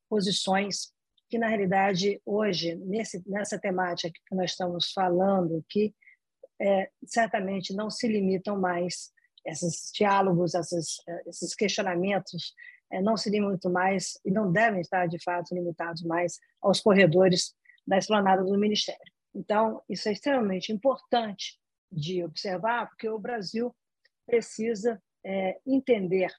posições 0.09 0.93
que, 1.29 1.39
na 1.39 1.49
realidade, 1.49 2.21
hoje, 2.25 2.75
nesse, 2.77 3.23
nessa 3.29 3.59
temática 3.59 4.13
que 4.27 4.35
nós 4.35 4.51
estamos 4.51 4.93
falando, 4.93 5.65
que 5.69 5.95
é, 6.61 6.91
certamente 7.07 7.75
não 7.75 7.91
se 7.91 8.07
limitam 8.07 8.61
mais 8.61 9.13
esses 9.45 9.91
diálogos, 9.95 10.55
eh, 10.55 11.23
esses 11.27 11.55
questionamentos 11.55 12.55
eh, 12.91 13.01
não 13.03 13.17
se 13.17 13.31
limitam 13.31 13.71
mais 13.71 14.19
e 14.25 14.31
não 14.31 14.51
devem 14.51 14.81
estar, 14.81 15.07
de 15.07 15.23
fato, 15.23 15.55
limitados 15.55 16.03
mais 16.03 16.39
aos 16.61 16.81
corredores 16.81 17.55
da 17.87 17.99
esplanada 17.99 18.43
do 18.43 18.59
Ministério. 18.59 19.13
Então, 19.35 19.83
isso 19.89 20.09
é 20.09 20.13
extremamente 20.13 20.73
importante 20.73 21.59
de 21.91 22.25
observar, 22.25 22.89
porque 22.89 23.09
o 23.09 23.19
Brasil 23.19 23.75
precisa 24.27 25.01
é, 25.25 25.59
entender, 25.67 26.31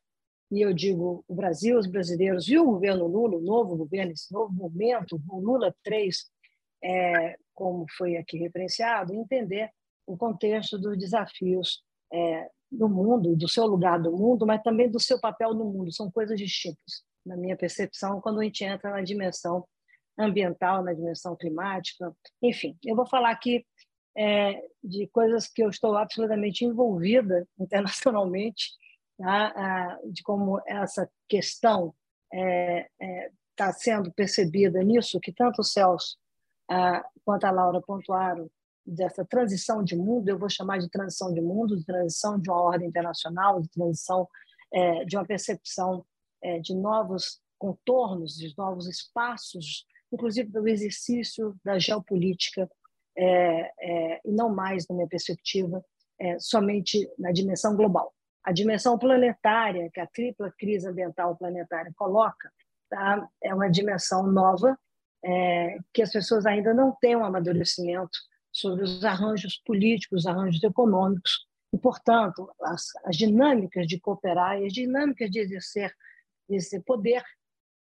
e 0.51 0.62
eu 0.62 0.74
digo 0.74 1.24
o 1.28 1.36
Brasil, 1.36 1.78
os 1.78 1.88
brasileiros 1.88 2.47
e 2.47 2.58
o 2.58 2.66
governo 2.66 3.08
Lula, 3.08 3.38
o 3.38 3.41
novo 3.41 3.76
governo, 3.76 4.12
esse 4.12 4.32
novo 4.32 4.53
momento, 4.53 5.22
o 5.30 5.39
Lula 5.39 5.76
3, 5.84 6.32
é, 6.84 7.38
como 7.53 7.86
foi 7.97 8.18
aqui 8.18 8.38
referenciado, 8.38 9.14
entender 9.14 9.70
o 10.06 10.18
contexto 10.18 10.78
dos 10.78 10.97
desafios 10.97 11.84
é, 12.14 12.49
do 12.72 12.89
mundo, 12.89 13.36
do 13.36 13.47
seu 13.47 13.66
lugar 13.66 14.01
do 14.01 14.11
mundo, 14.11 14.45
mas 14.45 14.61
também 14.61 14.89
do 14.89 14.99
seu 14.99 15.20
papel 15.20 15.53
no 15.53 15.66
mundo. 15.66 15.91
São 15.91 16.11
coisas 16.11 16.38
distintas, 16.38 17.03
na 17.26 17.38
minha 17.38 17.55
percepção, 17.55 18.22
quando 18.22 18.39
a 18.39 18.43
gente 18.43 18.63
entra 18.63 18.91
na 18.91 19.01
dimensão 19.01 19.66
ambiental, 20.18 20.84
na 20.84 20.93
dimensão 20.93 21.36
climática. 21.36 22.13
Enfim, 22.41 22.78
eu 22.84 22.95
vou 22.95 23.07
falar 23.07 23.32
aqui 23.32 23.66
é, 24.18 24.61
de 24.84 25.07
coisas 25.07 25.47
que 25.47 25.61
eu 25.61 25.70
estou 25.70 25.95
absolutamente 25.97 26.63
envolvida 26.63 27.47
internacionalmente, 27.59 28.72
tá? 29.18 29.99
de 30.05 30.24
como 30.24 30.61
essa 30.66 31.09
questão 31.28 31.93
está 32.32 32.39
é, 32.41 32.89
é, 32.99 33.32
tá 33.55 33.72
sendo 33.72 34.11
percebida 34.11 34.84
nisso, 34.84 35.20
que 35.20 35.32
tanto 35.32 35.61
o 35.61 35.63
Celso 35.63 36.18
ah, 36.70 37.05
quanto 37.24 37.45
a 37.45 37.51
Laura 37.51 37.82
pontuaram, 37.82 38.49
dessa 38.86 39.25
transição 39.25 39.83
de 39.83 39.95
mundo, 39.95 40.29
eu 40.29 40.38
vou 40.38 40.49
chamar 40.49 40.77
de 40.77 40.89
transição 40.89 41.33
de 41.33 41.41
mundo, 41.41 41.75
de 41.75 41.86
transição 41.86 42.39
de 42.39 42.49
uma 42.49 42.61
ordem 42.61 42.88
internacional, 42.88 43.61
de 43.61 43.69
transição 43.69 44.27
é, 44.71 45.05
de 45.05 45.15
uma 45.15 45.25
percepção 45.25 46.05
é, 46.41 46.59
de 46.59 46.75
novos 46.75 47.41
contornos, 47.57 48.36
de 48.36 48.53
novos 48.57 48.88
espaços, 48.88 49.86
inclusive 50.11 50.49
do 50.49 50.67
exercício 50.67 51.55
da 51.63 51.79
geopolítica, 51.79 52.69
é, 53.17 53.71
é 53.79 54.21
e 54.25 54.31
não 54.31 54.53
mais, 54.53 54.88
na 54.88 54.95
minha 54.95 55.07
perspectiva, 55.07 55.83
é, 56.19 56.38
somente 56.39 57.09
na 57.17 57.31
dimensão 57.31 57.75
global. 57.75 58.13
A 58.43 58.51
dimensão 58.51 58.97
planetária, 58.99 59.89
que 59.91 59.99
a 59.99 60.07
tripla 60.07 60.53
crise 60.57 60.88
ambiental 60.88 61.36
planetária 61.36 61.91
coloca, 61.95 62.51
tá? 62.89 63.27
é 63.41 63.53
uma 63.53 63.69
dimensão 63.69 64.27
nova, 64.27 64.77
é, 65.23 65.77
que 65.91 66.03
as 66.03 66.11
pessoas 66.11 66.45
ainda 66.45 66.73
não 66.73 66.95
têm 67.01 67.15
um 67.15 67.25
amadurecimento 67.25 68.19
sobre 68.56 68.86
os 68.86 69.03
arranjos 69.03 69.62
políticos, 69.66 70.22
os 70.22 70.26
arranjos 70.26 70.64
econômicos, 70.64 71.45
e, 71.74 71.78
portanto, 71.78 72.49
as, 72.62 72.88
as 73.03 73.18
dinâmicas 73.18 73.86
de 73.86 73.99
cooperar 73.99 74.58
e 74.62 74.66
as 74.66 74.72
dinâmicas 74.72 75.30
de 75.30 75.39
exercer 75.39 75.93
esse 76.47 76.80
poder 76.82 77.22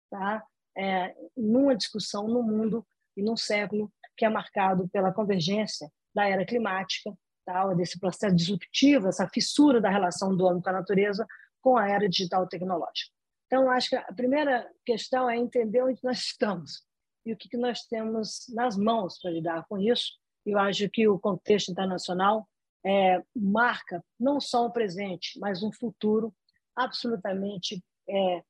tá? 0.09 0.45
É, 0.77 1.13
numa 1.37 1.75
discussão 1.75 2.29
no 2.29 2.41
mundo 2.41 2.87
e 3.17 3.23
num 3.23 3.37
século 3.37 3.93
que 4.17 4.25
é 4.25 4.29
marcado 4.29 4.89
pela 4.91 5.13
convergência 5.13 5.91
da 6.15 6.29
era 6.29 6.47
climática, 6.47 7.13
tá? 7.45 7.75
desse 7.75 7.99
processo 7.99 8.37
disruptivo, 8.37 9.09
essa 9.09 9.29
fissura 9.29 9.81
da 9.81 9.91
relação 9.91 10.37
do 10.37 10.45
homem 10.45 10.63
com 10.63 10.71
a 10.71 10.75
natureza 10.75 11.27
com 11.61 11.77
a 11.77 11.89
era 11.89 12.09
digital 12.09 12.47
tecnológica. 12.47 13.13
Então, 13.47 13.69
acho 13.71 13.91
que 13.91 13.97
a 13.97 14.13
primeira 14.15 14.71
questão 14.87 15.29
é 15.29 15.37
entender 15.37 15.83
onde 15.83 15.99
nós 16.05 16.19
estamos 16.19 16.85
e 17.27 17.33
o 17.33 17.37
que 17.37 17.57
nós 17.57 17.83
temos 17.83 18.47
nas 18.55 18.77
mãos 18.77 19.19
para 19.21 19.33
lidar 19.33 19.67
com 19.69 19.77
isso 19.77 20.20
eu 20.45 20.59
acho 20.59 20.89
que 20.91 21.07
o 21.09 21.19
contexto 21.19 21.71
internacional 21.71 22.49
é, 22.85 23.23
marca 23.35 24.03
não 24.19 24.41
só 24.41 24.67
o 24.67 24.73
presente, 24.73 25.39
mas 25.39 25.63
um 25.63 25.73
futuro 25.73 26.35
absolutamente 26.75 27.83
é, 28.09 28.37
é, 28.37 28.43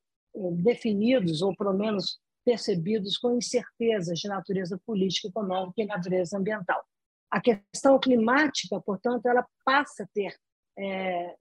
definidos, 0.53 1.43
ou 1.43 1.55
pelo 1.57 1.72
menos 1.72 2.18
percebidos 2.45 3.18
com 3.18 3.36
incertezas 3.36 4.18
de 4.18 4.28
natureza 4.28 4.80
política, 4.86 5.28
econômica 5.28 5.82
e 5.82 5.86
natureza 5.86 6.38
ambiental. 6.38 6.82
A 7.30 7.41
questão 7.41 7.99
climática, 7.99 8.80
portanto, 8.80 9.26
ela 9.26 9.47
passa 9.64 10.05
a 10.05 10.07
ter, 10.12 10.36
é, 10.78 11.36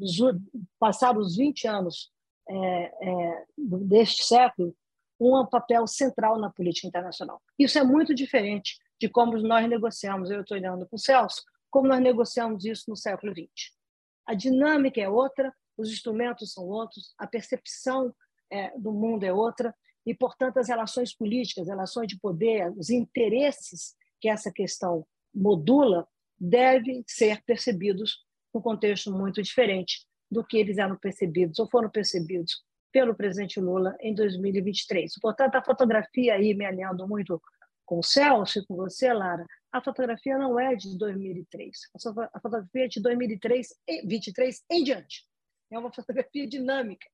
os 0.00 1.36
20 1.36 1.68
anos 1.68 2.10
é, 2.48 2.92
é, 3.00 3.44
deste 3.56 4.24
século, 4.24 4.74
um 5.20 5.46
papel 5.46 5.86
central 5.86 6.38
na 6.38 6.50
política 6.50 6.88
internacional. 6.88 7.40
Isso 7.58 7.78
é 7.78 7.84
muito 7.84 8.14
diferente 8.14 8.78
de 9.02 9.08
como 9.08 9.36
nós 9.38 9.68
negociamos, 9.68 10.30
eu 10.30 10.42
estou 10.42 10.56
olhando 10.56 10.86
para 10.86 10.94
o 10.94 10.98
Celso, 10.98 11.42
como 11.68 11.88
nós 11.88 12.00
negociamos 12.00 12.64
isso 12.64 12.84
no 12.86 12.96
século 12.96 13.32
XX. 13.32 13.74
A 14.24 14.32
dinâmica 14.32 15.00
é 15.00 15.08
outra, 15.08 15.52
os 15.76 15.90
instrumentos 15.90 16.52
são 16.52 16.64
outros, 16.68 17.12
a 17.18 17.26
percepção 17.26 18.14
é, 18.48 18.78
do 18.78 18.92
mundo 18.92 19.24
é 19.24 19.32
outra, 19.32 19.74
e, 20.06 20.14
portanto, 20.14 20.58
as 20.58 20.68
relações 20.68 21.12
políticas, 21.12 21.62
as 21.62 21.68
relações 21.68 22.06
de 22.06 22.16
poder, 22.20 22.70
os 22.78 22.90
interesses 22.90 23.96
que 24.20 24.28
essa 24.28 24.52
questão 24.52 25.04
modula, 25.34 26.06
devem 26.38 27.02
ser 27.04 27.42
percebidos 27.42 28.20
num 28.54 28.60
contexto 28.60 29.10
muito 29.10 29.42
diferente 29.42 30.06
do 30.30 30.44
que 30.44 30.58
eles 30.58 30.78
eram 30.78 30.96
percebidos 30.96 31.58
ou 31.58 31.68
foram 31.68 31.90
percebidos 31.90 32.62
pelo 32.92 33.16
presidente 33.16 33.58
Lula 33.58 33.96
em 34.00 34.14
2023. 34.14 35.12
Portanto, 35.20 35.56
a 35.56 35.64
fotografia 35.64 36.34
aí, 36.34 36.54
me 36.54 36.64
alinhando 36.64 37.08
muito 37.08 37.42
com 37.92 37.98
o 37.98 38.02
Celso 38.02 38.58
e 38.58 38.64
com 38.64 38.74
você, 38.74 39.12
Lara, 39.12 39.44
a 39.70 39.82
fotografia 39.82 40.38
não 40.38 40.58
é 40.58 40.74
de 40.74 40.96
2003. 40.96 41.70
A 42.32 42.40
fotografia 42.40 42.86
é 42.86 42.88
de 42.88 43.02
2003 43.02 43.68
e 43.86 44.06
23 44.06 44.64
em 44.70 44.82
diante. 44.82 45.26
É 45.70 45.78
uma 45.78 45.92
fotografia 45.92 46.48
dinâmica 46.48 47.06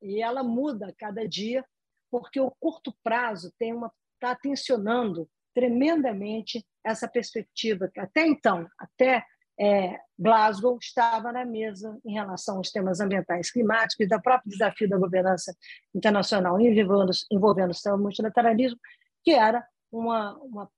e 0.00 0.22
ela 0.22 0.44
muda 0.44 0.86
a 0.86 0.94
cada 0.94 1.26
dia 1.26 1.64
porque 2.12 2.38
o 2.38 2.52
curto 2.60 2.94
prazo 3.02 3.52
tem 3.58 3.74
uma 3.74 3.92
está 4.14 4.36
tensionando 4.36 5.28
tremendamente 5.52 6.64
essa 6.84 7.08
perspectiva 7.08 7.90
que 7.92 7.98
até 7.98 8.24
então, 8.24 8.68
até 8.78 9.24
é, 9.58 9.98
Glasgow 10.16 10.78
estava 10.80 11.32
na 11.32 11.44
mesa 11.44 11.98
em 12.04 12.12
relação 12.12 12.58
aos 12.58 12.70
temas 12.70 13.00
ambientais 13.00 13.50
climáticos 13.50 14.06
e 14.06 14.08
do 14.08 14.22
próprio 14.22 14.52
desafio 14.52 14.88
da 14.88 14.96
governança 14.98 15.56
internacional 15.92 16.60
envolvendo, 16.60 17.10
envolvendo 17.32 17.72
o 17.72 17.98
multilateralismo, 17.98 18.78
que 19.24 19.32
era 19.32 19.66
uma, 19.90 20.36
uma, 20.38 20.70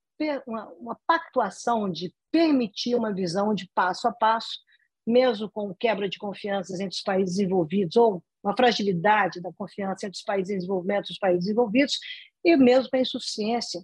uma, 0.45 0.67
uma 0.73 0.99
pactuação 1.07 1.89
de 1.89 2.13
permitir 2.31 2.95
uma 2.95 3.13
visão 3.13 3.53
de 3.53 3.69
passo 3.73 4.07
a 4.07 4.11
passo, 4.11 4.59
mesmo 5.05 5.49
com 5.51 5.73
quebra 5.75 6.09
de 6.09 6.17
confianças 6.17 6.79
entre 6.79 6.95
os 6.95 7.01
países 7.01 7.37
envolvidos, 7.37 7.95
ou 7.95 8.23
uma 8.43 8.55
fragilidade 8.55 9.41
da 9.41 9.51
confiança 9.53 10.05
entre 10.05 10.17
os 10.17 10.23
países 10.23 10.51
em 10.51 10.57
desenvolvimento 10.57 11.09
e 11.09 11.13
os 11.13 11.19
países 11.19 11.49
envolvidos, 11.49 11.99
e 12.43 12.55
mesmo 12.57 12.89
a 12.93 12.99
insuficiência 12.99 13.81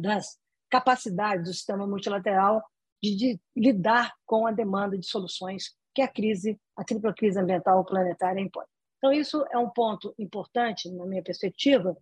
das 0.00 0.38
capacidades 0.70 1.44
do 1.44 1.52
sistema 1.52 1.86
multilateral 1.86 2.62
de, 3.02 3.16
de, 3.16 3.40
lidar 3.54 4.14
com 4.24 4.46
a 4.46 4.50
demanda 4.52 4.96
de 4.96 5.06
soluções 5.06 5.74
que 5.94 6.00
a 6.02 6.08
crise, 6.08 6.58
a 6.76 6.82
tripla 6.82 7.14
crise 7.14 7.38
ambiental 7.38 7.84
planetária 7.84 8.40
impõe. 8.40 8.64
Então, 8.98 9.12
isso 9.12 9.44
é 9.52 9.58
um 9.58 9.68
ponto 9.68 10.14
importante, 10.18 10.90
na 10.90 11.04
minha 11.04 11.22
perspectiva, 11.22 11.96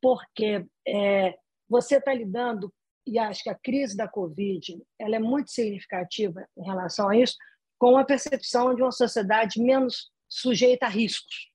porque 0.00 0.66
é, 0.88 1.38
você 1.68 1.96
está 1.96 2.12
lidando, 2.14 2.72
e 3.06 3.18
acho 3.18 3.42
que 3.42 3.50
a 3.50 3.54
crise 3.54 3.96
da 3.96 4.08
Covid 4.08 4.82
ela 4.98 5.16
é 5.16 5.20
muito 5.20 5.50
significativa 5.50 6.46
em 6.56 6.64
relação 6.64 7.08
a 7.08 7.16
isso, 7.16 7.36
com 7.78 7.96
a 7.96 8.04
percepção 8.04 8.74
de 8.74 8.82
uma 8.82 8.92
sociedade 8.92 9.60
menos 9.60 10.10
sujeita 10.28 10.86
a 10.86 10.88
riscos, 10.88 11.50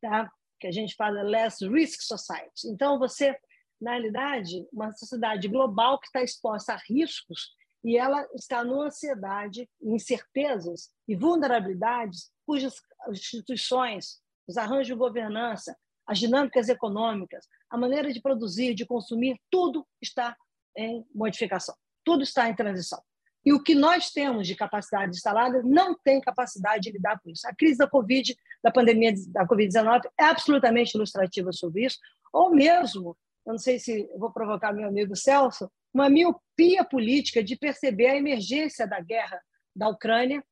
tá? 0.00 0.30
que 0.60 0.66
a 0.66 0.72
gente 0.72 0.94
fala 0.94 1.22
less 1.22 1.66
risk 1.66 2.00
society. 2.02 2.68
Então, 2.68 2.98
você, 2.98 3.36
na 3.80 3.92
realidade, 3.92 4.66
uma 4.72 4.92
sociedade 4.92 5.48
global 5.48 5.98
que 5.98 6.06
está 6.06 6.22
exposta 6.22 6.74
a 6.74 6.80
riscos 6.88 7.50
e 7.84 7.98
ela 7.98 8.26
está 8.34 8.64
numa 8.64 8.86
ansiedade, 8.86 9.68
incertezas 9.82 10.90
e 11.06 11.14
vulnerabilidades 11.14 12.30
cujas 12.46 12.80
instituições, 13.10 14.22
os 14.48 14.56
arranjos 14.56 14.86
de 14.86 14.94
governança, 14.94 15.76
as 16.06 16.18
dinâmicas 16.18 16.68
econômicas, 16.68 17.46
a 17.70 17.76
maneira 17.76 18.12
de 18.12 18.20
produzir, 18.20 18.74
de 18.74 18.86
consumir, 18.86 19.38
tudo 19.50 19.86
está 20.00 20.36
em 20.76 21.04
modificação, 21.14 21.74
tudo 22.04 22.22
está 22.22 22.48
em 22.48 22.54
transição. 22.54 23.02
E 23.44 23.52
o 23.52 23.62
que 23.62 23.74
nós 23.74 24.10
temos 24.10 24.46
de 24.46 24.54
capacidade 24.54 25.16
instalada 25.16 25.62
não 25.62 25.94
tem 25.94 26.20
capacidade 26.20 26.84
de 26.84 26.92
lidar 26.92 27.20
com 27.20 27.30
isso. 27.30 27.46
A 27.46 27.54
crise 27.54 27.78
da 27.78 27.86
Covid, 27.86 28.34
da 28.62 28.70
pandemia 28.70 29.12
da 29.28 29.46
Covid-19, 29.46 30.02
é 30.18 30.24
absolutamente 30.24 30.96
ilustrativa 30.96 31.52
sobre 31.52 31.84
isso, 31.84 31.98
ou 32.32 32.50
mesmo, 32.50 33.16
eu 33.46 33.52
não 33.52 33.58
sei 33.58 33.78
se 33.78 34.08
vou 34.16 34.32
provocar 34.32 34.72
meu 34.72 34.88
amigo 34.88 35.14
Celso, 35.14 35.70
uma 35.92 36.08
miopia 36.08 36.84
política 36.84 37.44
de 37.44 37.56
perceber 37.56 38.06
a 38.06 38.16
emergência 38.16 38.86
da 38.86 39.00
guerra 39.00 39.40
da 39.76 39.88
Ucrânia, 39.88 40.42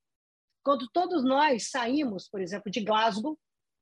quando 0.63 0.89
todos 0.93 1.25
nós 1.25 1.71
saímos, 1.71 2.29
por 2.29 2.41
exemplo, 2.41 2.71
de 2.71 2.81
Glasgow, 2.85 3.37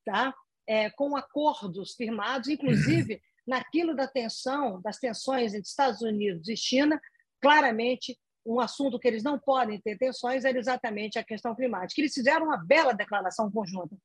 tá? 0.05 0.35
É, 0.67 0.91
com 0.91 1.17
acordos 1.17 1.95
firmados, 1.95 2.49
inclusive 2.49 3.21
naquilo 3.47 3.95
da 3.95 4.07
tensão, 4.07 4.81
das 4.81 4.99
tensões 4.99 5.55
entre 5.55 5.69
Estados 5.69 6.03
Unidos 6.03 6.49
e 6.49 6.57
China, 6.57 7.01
claramente 7.41 8.17
um 8.47 8.61
assunto 8.61 8.99
que 8.99 9.09
eles 9.09 9.23
não 9.23 9.39
podem 9.39 9.81
ter 9.81 9.99
tensões 9.99 10.45
era 10.45 10.59
exatamente 10.59 11.19
a 11.19 11.25
questão 11.25 11.55
climática. 11.55 12.01
Eles 12.01 12.15
fizeram 12.15 12.47
uma 12.47 12.57
bela 12.57 12.93
declaração 12.93 13.51
conjunta. 13.51 13.97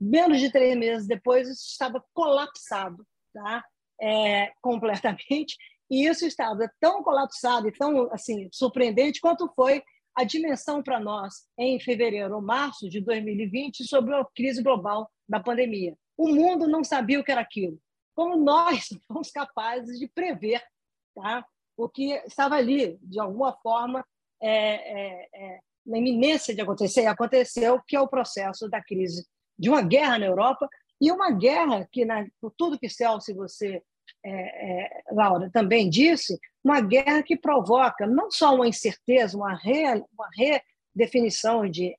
Menos 0.00 0.40
de 0.40 0.50
três 0.50 0.76
meses 0.76 1.06
depois, 1.06 1.48
isso 1.48 1.66
estava 1.70 2.04
colapsado, 2.12 3.06
tá? 3.32 3.64
É, 4.00 4.52
completamente. 4.60 5.56
E 5.90 6.06
isso 6.06 6.26
estava 6.26 6.70
tão 6.80 7.02
colapsado 7.02 7.68
e 7.68 7.72
tão 7.72 8.12
assim 8.12 8.48
surpreendente 8.52 9.20
quanto 9.20 9.48
foi 9.54 9.82
a 10.16 10.24
dimensão 10.24 10.82
para 10.82 11.00
nós 11.00 11.34
em 11.58 11.78
fevereiro 11.78 12.34
ou 12.34 12.42
março 12.42 12.88
de 12.88 13.00
2020 13.00 13.84
sobre 13.84 14.14
a 14.14 14.24
crise 14.34 14.62
global 14.62 15.10
da 15.28 15.40
pandemia. 15.40 15.96
O 16.16 16.28
mundo 16.28 16.66
não 16.66 16.84
sabia 16.84 17.20
o 17.20 17.24
que 17.24 17.32
era 17.32 17.40
aquilo. 17.40 17.78
Como 18.14 18.36
nós 18.36 18.88
fomos 19.08 19.30
capazes 19.30 19.98
de 19.98 20.08
prever 20.08 20.62
tá? 21.14 21.44
o 21.76 21.88
que 21.88 22.12
estava 22.26 22.54
ali, 22.56 22.98
de 23.02 23.20
alguma 23.20 23.52
forma, 23.52 24.04
é, 24.40 24.50
é, 24.50 25.28
é, 25.34 25.60
na 25.86 25.98
iminência 25.98 26.54
de 26.54 26.60
acontecer, 26.60 27.02
e 27.02 27.06
aconteceu, 27.06 27.80
que 27.86 27.96
é 27.96 28.00
o 28.00 28.08
processo 28.08 28.68
da 28.68 28.82
crise 28.82 29.26
de 29.58 29.68
uma 29.68 29.82
guerra 29.82 30.18
na 30.18 30.26
Europa, 30.26 30.68
e 31.00 31.10
uma 31.10 31.30
guerra 31.30 31.88
que, 31.90 32.06
por 32.40 32.52
tudo 32.56 32.78
que 32.78 32.88
Celso 32.88 33.34
você, 33.34 33.82
é, 34.24 34.30
é, 34.30 35.02
Laura, 35.12 35.50
também 35.50 35.88
disse, 35.90 36.38
uma 36.62 36.80
guerra 36.80 37.22
que 37.22 37.36
provoca 37.36 38.06
não 38.06 38.30
só 38.30 38.54
uma 38.54 38.66
incerteza, 38.66 39.36
uma, 39.36 39.54
re, 39.54 40.02
uma 40.12 40.28
redefinição 40.94 41.68
de 41.68 41.94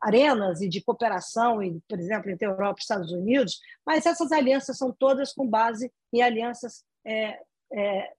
arenas 0.00 0.60
e 0.60 0.68
de 0.68 0.80
cooperação, 0.80 1.58
por 1.88 1.98
exemplo, 1.98 2.30
entre 2.30 2.46
Europa 2.46 2.78
e 2.78 2.82
Estados 2.82 3.12
Unidos, 3.12 3.60
mas 3.84 4.06
essas 4.06 4.30
alianças 4.32 4.78
são 4.78 4.92
todas 4.92 5.32
com 5.32 5.46
base 5.46 5.92
em 6.12 6.22
alianças 6.22 6.84
é, 7.04 7.40
é, 7.72 8.12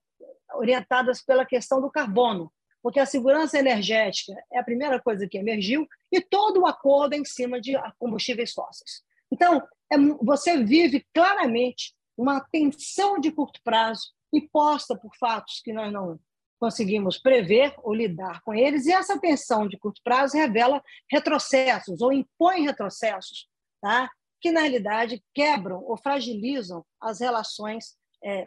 orientadas 0.54 1.22
pela 1.22 1.46
questão 1.46 1.80
do 1.80 1.90
carbono, 1.90 2.52
porque 2.82 3.00
a 3.00 3.06
segurança 3.06 3.58
energética 3.58 4.32
é 4.52 4.58
a 4.58 4.64
primeira 4.64 5.00
coisa 5.00 5.26
que 5.28 5.38
emergiu 5.38 5.86
e 6.12 6.20
todo 6.20 6.60
o 6.60 6.66
acordo 6.66 7.14
é 7.14 7.18
em 7.18 7.24
cima 7.24 7.60
de 7.60 7.74
combustíveis 7.98 8.52
fósseis. 8.52 9.02
Então, 9.30 9.62
é, 9.90 9.96
você 10.22 10.62
vive 10.62 11.06
claramente 11.14 11.94
uma 12.16 12.40
tensão 12.40 13.18
de 13.18 13.32
curto 13.32 13.60
prazo 13.64 14.12
imposta 14.32 14.96
por 14.96 15.14
fatos 15.16 15.60
que 15.64 15.72
nós 15.72 15.92
não 15.92 16.18
conseguimos 16.60 17.18
prever 17.18 17.74
ou 17.78 17.94
lidar 17.94 18.42
com 18.42 18.54
eles, 18.54 18.84
e 18.84 18.92
essa 18.92 19.18
tensão 19.18 19.66
de 19.66 19.78
curto 19.78 20.00
prazo 20.04 20.36
revela 20.36 20.82
retrocessos 21.10 22.02
ou 22.02 22.12
impõe 22.12 22.66
retrocessos, 22.66 23.48
tá? 23.80 24.10
que, 24.40 24.52
na 24.52 24.60
realidade, 24.60 25.22
quebram 25.34 25.82
ou 25.82 25.96
fragilizam 25.96 26.84
as 27.00 27.20
relações, 27.20 27.96
é, 28.22 28.46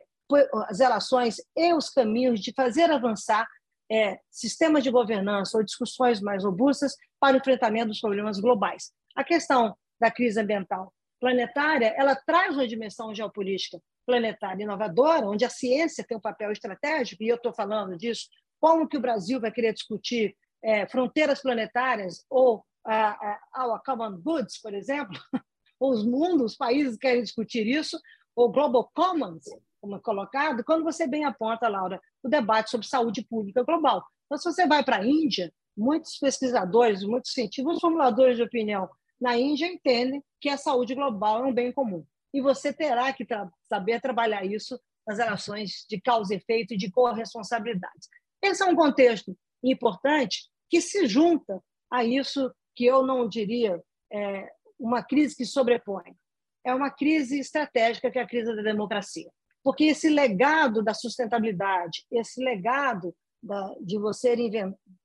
as 0.68 0.80
relações 0.80 1.38
e 1.56 1.74
os 1.74 1.90
caminhos 1.90 2.40
de 2.40 2.54
fazer 2.54 2.90
avançar 2.92 3.48
é, 3.92 4.20
sistemas 4.32 4.84
de 4.84 4.92
governança 4.92 5.58
ou 5.58 5.64
discussões 5.64 6.22
mais 6.22 6.44
robustas 6.44 6.96
para 7.20 7.36
o 7.36 7.40
enfrentamento 7.40 7.90
dos 7.90 8.00
problemas 8.00 8.40
globais. 8.40 8.92
A 9.16 9.24
questão 9.24 9.76
da 10.00 10.10
crise 10.10 10.40
ambiental 10.40 10.94
planetária, 11.20 11.94
ela 11.98 12.16
traz 12.16 12.56
uma 12.56 12.68
dimensão 12.68 13.14
geopolítica 13.14 13.80
planetária 14.06 14.64
inovadora, 14.64 15.28
onde 15.28 15.46
a 15.46 15.50
ciência 15.50 16.04
tem 16.04 16.18
um 16.18 16.22
papel 16.22 16.52
estratégico, 16.52 17.24
e 17.24 17.28
eu 17.28 17.36
estou 17.36 17.54
falando 17.54 17.98
disso, 17.98 18.28
como 18.60 18.88
que 18.88 18.98
o 18.98 19.02
Brasil 19.02 19.40
vai 19.40 19.52
querer 19.52 19.74
discutir 19.74 20.36
é, 20.64 20.88
fronteiras 20.88 21.42
planetárias 21.42 22.26
ou 22.30 22.64
a, 22.86 23.40
a, 23.54 23.76
a 23.76 23.82
Common 23.86 24.20
Goods, 24.22 24.60
por 24.62 24.74
exemplo, 24.74 25.20
os 25.80 26.06
mundos, 26.06 26.52
os 26.52 26.58
países 26.58 26.98
querem 26.98 27.24
discutir 27.24 27.68
isso, 27.68 28.00
ou 28.36 28.52
Global 28.52 28.90
Commons, 28.94 29.44
como 29.82 29.98
é 29.98 30.00
colocado, 30.00 30.64
quando 30.64 30.84
você 30.84 31.06
bem 31.06 31.26
aponta, 31.26 31.68
Laura, 31.68 32.02
o 32.24 32.30
debate 32.30 32.72
sobre 32.72 32.88
saúde 32.88 33.22
pública 33.22 33.64
global. 33.64 34.04
Então, 34.26 34.38
se 34.38 34.46
você 34.46 34.66
vai 34.66 34.84
para 34.84 34.98
a 34.98 35.06
Índia, 35.06 35.54
muitos 35.76 36.18
pesquisadores, 36.18 37.04
muitos 37.04 37.34
cientistas, 37.34 37.80
formuladores 37.80 38.38
de 38.38 38.44
opinião 38.44 38.90
na 39.20 39.38
Índia 39.38 39.66
entendem 39.66 40.24
que 40.40 40.50
a 40.50 40.58
saúde 40.58 40.96
global 40.96 41.44
é 41.44 41.48
um 41.48 41.54
bem 41.54 41.72
comum 41.72 42.06
e 42.34 42.42
você 42.42 42.74
terá 42.74 43.14
que 43.14 43.26
tra 43.26 43.50
saber 43.70 44.02
trabalhar 44.02 44.44
isso 44.46 44.80
nas 45.06 45.18
relações 45.18 45.86
de 45.90 46.00
causa 46.02 46.34
e 46.34 46.38
efeito 46.38 46.74
e 46.74 46.78
de 46.78 46.90
corresponsabilidade. 46.90 48.08
Esse 48.42 48.64
é 48.64 48.66
um 48.66 48.76
contexto 48.76 49.38
importante 49.64 50.50
que 50.70 50.82
se 50.82 51.06
junta 51.08 51.62
a 51.92 52.04
isso 52.04 52.52
que 52.76 52.86
eu 52.86 53.06
não 53.06 53.28
diria 53.28 53.82
é, 54.12 54.50
uma 54.80 55.04
crise 55.04 55.36
que 55.36 55.46
sobrepõe. 55.46 56.16
É 56.66 56.74
uma 56.74 56.90
crise 56.90 57.40
estratégica 57.40 58.10
que 58.10 58.18
é 58.18 58.22
a 58.22 58.28
crise 58.28 58.56
da 58.56 58.62
democracia. 58.62 59.30
Porque 59.64 59.86
esse 59.86 60.10
legado 60.10 60.84
da 60.84 60.94
sustentabilidade, 60.94 62.06
esse 62.12 62.44
legado 62.44 63.16
da, 63.42 63.74
de 63.82 63.98
você 63.98 64.36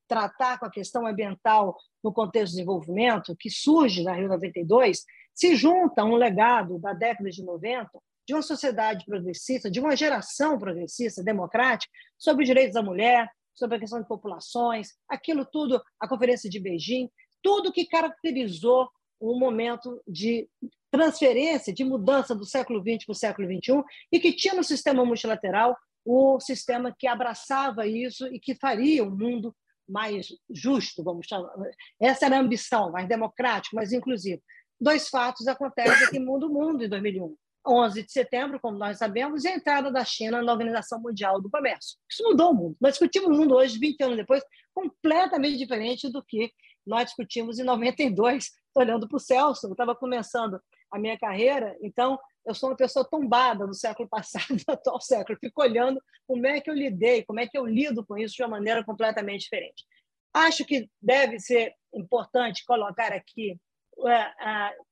tratar 0.06 0.58
com 0.58 0.66
a 0.66 0.70
questão 0.70 1.06
ambiental 1.06 1.76
no 2.02 2.12
contexto 2.12 2.52
de 2.52 2.56
desenvolvimento, 2.56 3.36
que 3.36 3.50
surge 3.50 4.02
na 4.02 4.14
Rio 4.14 4.28
92, 4.28 5.04
se 5.38 5.54
junta 5.54 6.02
a 6.02 6.04
um 6.04 6.16
legado 6.16 6.80
da 6.80 6.92
década 6.92 7.30
de 7.30 7.44
90 7.44 7.88
de 8.26 8.34
uma 8.34 8.42
sociedade 8.42 9.04
progressista, 9.06 9.70
de 9.70 9.78
uma 9.78 9.94
geração 9.94 10.58
progressista, 10.58 11.22
democrática, 11.22 11.90
sobre 12.18 12.42
os 12.42 12.48
direitos 12.48 12.74
da 12.74 12.82
mulher, 12.82 13.30
sobre 13.54 13.76
a 13.76 13.80
questão 13.80 14.02
de 14.02 14.08
populações, 14.08 14.88
aquilo 15.08 15.46
tudo, 15.46 15.80
a 16.00 16.08
Conferência 16.08 16.50
de 16.50 16.58
Beijing, 16.58 17.08
tudo 17.40 17.72
que 17.72 17.86
caracterizou 17.86 18.88
um 19.20 19.38
momento 19.38 20.02
de 20.06 20.48
transferência, 20.90 21.72
de 21.72 21.84
mudança 21.84 22.34
do 22.34 22.44
século 22.44 22.80
XX 22.80 23.06
para 23.06 23.12
o 23.12 23.16
século 23.16 23.48
XXI, 23.48 23.82
e 24.10 24.18
que 24.18 24.32
tinha 24.32 24.54
no 24.54 24.64
sistema 24.64 25.04
multilateral 25.04 25.76
o 26.04 26.40
sistema 26.40 26.94
que 26.98 27.06
abraçava 27.06 27.86
isso 27.86 28.26
e 28.26 28.40
que 28.40 28.56
faria 28.56 29.04
um 29.04 29.16
mundo 29.16 29.54
mais 29.88 30.28
justo, 30.50 31.02
vamos 31.02 31.26
chamar. 31.26 31.52
Essa 32.00 32.26
era 32.26 32.36
a 32.36 32.40
ambição, 32.40 32.90
mais 32.90 33.08
democrático, 33.08 33.76
mais 33.76 33.92
inclusivo 33.92 34.42
dois 34.80 35.08
fatos 35.08 35.46
acontecem 35.46 36.10
que 36.10 36.18
mudam 36.18 36.48
o 36.50 36.52
mundo 36.52 36.84
em 36.84 36.88
2001. 36.88 37.36
11 37.66 38.02
de 38.02 38.12
setembro, 38.12 38.58
como 38.60 38.78
nós 38.78 38.98
sabemos, 38.98 39.44
e 39.44 39.48
a 39.48 39.54
entrada 39.54 39.90
da 39.90 40.04
China 40.04 40.42
na 40.42 40.52
Organização 40.52 41.00
Mundial 41.00 41.40
do 41.40 41.50
Comércio. 41.50 41.98
Isso 42.10 42.22
mudou 42.22 42.50
o 42.50 42.54
mundo. 42.54 42.76
Nós 42.80 42.92
discutimos 42.92 43.28
o 43.28 43.32
mundo 43.32 43.54
hoje, 43.54 43.78
20 43.78 44.02
anos 44.02 44.16
depois, 44.16 44.42
completamente 44.72 45.58
diferente 45.58 46.10
do 46.10 46.24
que 46.24 46.50
nós 46.86 47.06
discutimos 47.06 47.58
em 47.58 47.64
92, 47.64 48.50
olhando 48.74 49.06
para 49.06 49.16
o 49.16 49.20
Celso. 49.20 49.66
Eu 49.66 49.72
estava 49.72 49.94
começando 49.94 50.58
a 50.90 50.98
minha 50.98 51.18
carreira, 51.18 51.76
então 51.82 52.18
eu 52.46 52.54
sou 52.54 52.70
uma 52.70 52.76
pessoa 52.76 53.06
tombada 53.06 53.66
no 53.66 53.74
século 53.74 54.08
passado, 54.10 54.56
no 54.66 54.74
atual 54.74 55.00
século. 55.00 55.38
Fico 55.38 55.60
olhando 55.60 56.00
como 56.26 56.46
é 56.46 56.60
que 56.60 56.70
eu 56.70 56.74
lidei, 56.74 57.22
como 57.24 57.40
é 57.40 57.46
que 57.46 57.58
eu 57.58 57.66
lido 57.66 58.04
com 58.06 58.16
isso 58.16 58.34
de 58.34 58.42
uma 58.42 58.50
maneira 58.50 58.82
completamente 58.82 59.42
diferente. 59.42 59.84
Acho 60.32 60.64
que 60.64 60.88
deve 61.00 61.38
ser 61.38 61.74
importante 61.92 62.64
colocar 62.64 63.12
aqui 63.12 63.58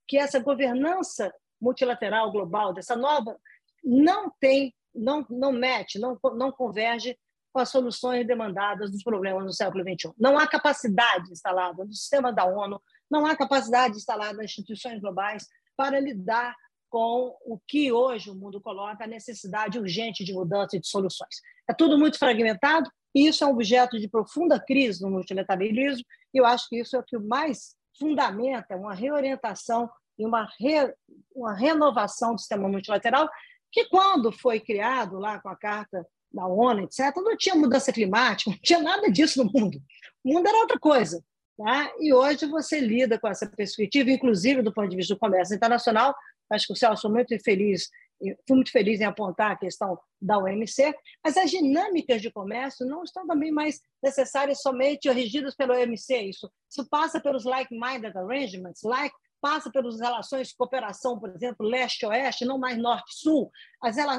que 0.06 0.18
essa 0.18 0.38
governança 0.40 1.32
multilateral 1.60 2.30
global, 2.30 2.72
dessa 2.72 2.96
nova, 2.96 3.38
não 3.82 4.30
tem, 4.40 4.74
não, 4.94 5.24
não 5.30 5.52
mete, 5.52 5.98
não, 5.98 6.18
não 6.34 6.52
converge 6.52 7.16
com 7.52 7.60
as 7.60 7.70
soluções 7.70 8.26
demandadas 8.26 8.90
dos 8.90 9.02
problemas 9.02 9.44
do 9.44 9.52
século 9.52 9.82
XXI. 9.82 10.12
Não 10.18 10.38
há 10.38 10.46
capacidade 10.46 11.30
instalada 11.30 11.84
no 11.84 11.92
sistema 11.92 12.32
da 12.32 12.44
ONU, 12.44 12.80
não 13.10 13.24
há 13.24 13.36
capacidade 13.36 13.96
instalada 13.96 14.34
nas 14.34 14.46
instituições 14.46 15.00
globais 15.00 15.46
para 15.76 16.00
lidar 16.00 16.54
com 16.90 17.36
o 17.44 17.58
que 17.66 17.92
hoje 17.92 18.30
o 18.30 18.34
mundo 18.34 18.60
coloca, 18.60 19.04
a 19.04 19.08
necessidade 19.08 19.78
urgente 19.78 20.24
de 20.24 20.32
mudança 20.32 20.76
e 20.76 20.80
de 20.80 20.88
soluções. 20.88 21.36
É 21.68 21.74
tudo 21.74 21.98
muito 21.98 22.18
fragmentado, 22.18 22.90
e 23.14 23.28
isso 23.28 23.44
é 23.44 23.46
um 23.46 23.50
objeto 23.50 23.98
de 23.98 24.08
profunda 24.08 24.60
crise 24.60 25.02
no 25.02 25.10
multilateralismo, 25.10 26.04
e 26.32 26.38
eu 26.38 26.46
acho 26.46 26.68
que 26.68 26.78
isso 26.80 26.96
é 26.96 26.98
o 26.98 27.02
que 27.02 27.18
mais 27.18 27.75
fundamenta 27.98 28.76
uma 28.76 28.94
reorientação 28.94 29.90
e 30.18 30.24
uma, 30.24 30.48
re, 30.58 30.94
uma 31.34 31.54
renovação 31.54 32.34
do 32.34 32.40
sistema 32.40 32.68
multilateral, 32.68 33.28
que 33.70 33.84
quando 33.86 34.32
foi 34.32 34.60
criado 34.60 35.18
lá 35.18 35.40
com 35.40 35.48
a 35.48 35.56
Carta 35.56 36.06
da 36.32 36.46
ONU, 36.46 36.84
etc., 36.84 37.14
não 37.16 37.36
tinha 37.36 37.54
mudança 37.54 37.92
climática, 37.92 38.50
não 38.52 38.58
tinha 38.58 38.80
nada 38.80 39.10
disso 39.10 39.42
no 39.42 39.50
mundo. 39.52 39.80
O 40.24 40.32
mundo 40.32 40.48
era 40.48 40.58
outra 40.58 40.78
coisa. 40.78 41.22
Tá? 41.56 41.90
E 41.98 42.12
hoje 42.12 42.44
você 42.46 42.80
lida 42.80 43.18
com 43.18 43.28
essa 43.28 43.46
perspectiva, 43.46 44.10
inclusive 44.10 44.62
do 44.62 44.72
ponto 44.72 44.90
de 44.90 44.96
vista 44.96 45.14
do 45.14 45.20
comércio 45.20 45.54
internacional. 45.54 46.14
Acho 46.50 46.66
que 46.66 46.72
o 46.74 46.76
Celso 46.76 47.10
muito 47.10 47.36
feliz 47.42 47.88
fui 48.18 48.56
muito 48.56 48.70
feliz 48.70 49.00
em 49.00 49.04
apontar 49.04 49.52
a 49.52 49.56
questão 49.56 49.98
da 50.20 50.38
OMC, 50.38 50.94
mas 51.22 51.36
as 51.36 51.50
dinâmicas 51.50 52.22
de 52.22 52.30
comércio 52.30 52.86
não 52.86 53.04
estão 53.04 53.26
também 53.26 53.52
mais 53.52 53.80
necessárias 54.02 54.62
somente 54.62 55.10
regidas 55.10 55.54
pelo 55.54 55.74
OMC. 55.74 56.16
Isso, 56.22 56.50
isso 56.70 56.88
passa 56.88 57.20
pelos 57.20 57.44
like-minded 57.44 58.16
arrangements, 58.16 58.82
like, 58.82 59.14
passa 59.40 59.70
pelas 59.70 60.00
relações 60.00 60.48
de 60.48 60.56
cooperação, 60.56 61.20
por 61.20 61.30
exemplo, 61.30 61.66
leste-oeste, 61.66 62.44
não 62.44 62.58
mais 62.58 62.78
norte-sul, 62.78 63.50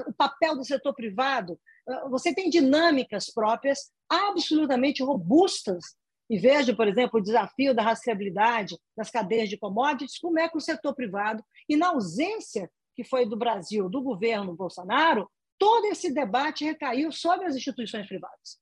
o 0.07 0.13
papel 0.13 0.55
do 0.55 0.63
setor 0.63 0.93
privado. 0.93 1.59
Você 2.09 2.33
tem 2.33 2.49
dinâmicas 2.49 3.31
próprias 3.33 3.91
absolutamente 4.07 5.03
robustas 5.03 5.95
e 6.29 6.37
veja, 6.37 6.75
por 6.75 6.87
exemplo, 6.87 7.19
o 7.19 7.23
desafio 7.23 7.73
da 7.73 7.81
rastreabilidade 7.81 8.77
das 8.95 9.09
cadeias 9.09 9.49
de 9.49 9.57
commodities, 9.57 10.19
como 10.19 10.39
é 10.39 10.47
que 10.47 10.57
o 10.57 10.61
setor 10.61 10.93
privado, 10.93 11.43
e 11.67 11.75
na 11.75 11.87
ausência 11.87 12.69
que 12.97 13.03
foi 13.03 13.27
do 13.27 13.37
Brasil, 13.37 13.87
do 13.87 14.01
governo 14.01 14.55
Bolsonaro, 14.55 15.29
todo 15.59 15.85
esse 15.85 16.11
debate 16.11 16.65
recaiu 16.65 17.11
sobre 17.11 17.45
as 17.45 17.55
instituições 17.55 18.07
privadas. 18.07 18.57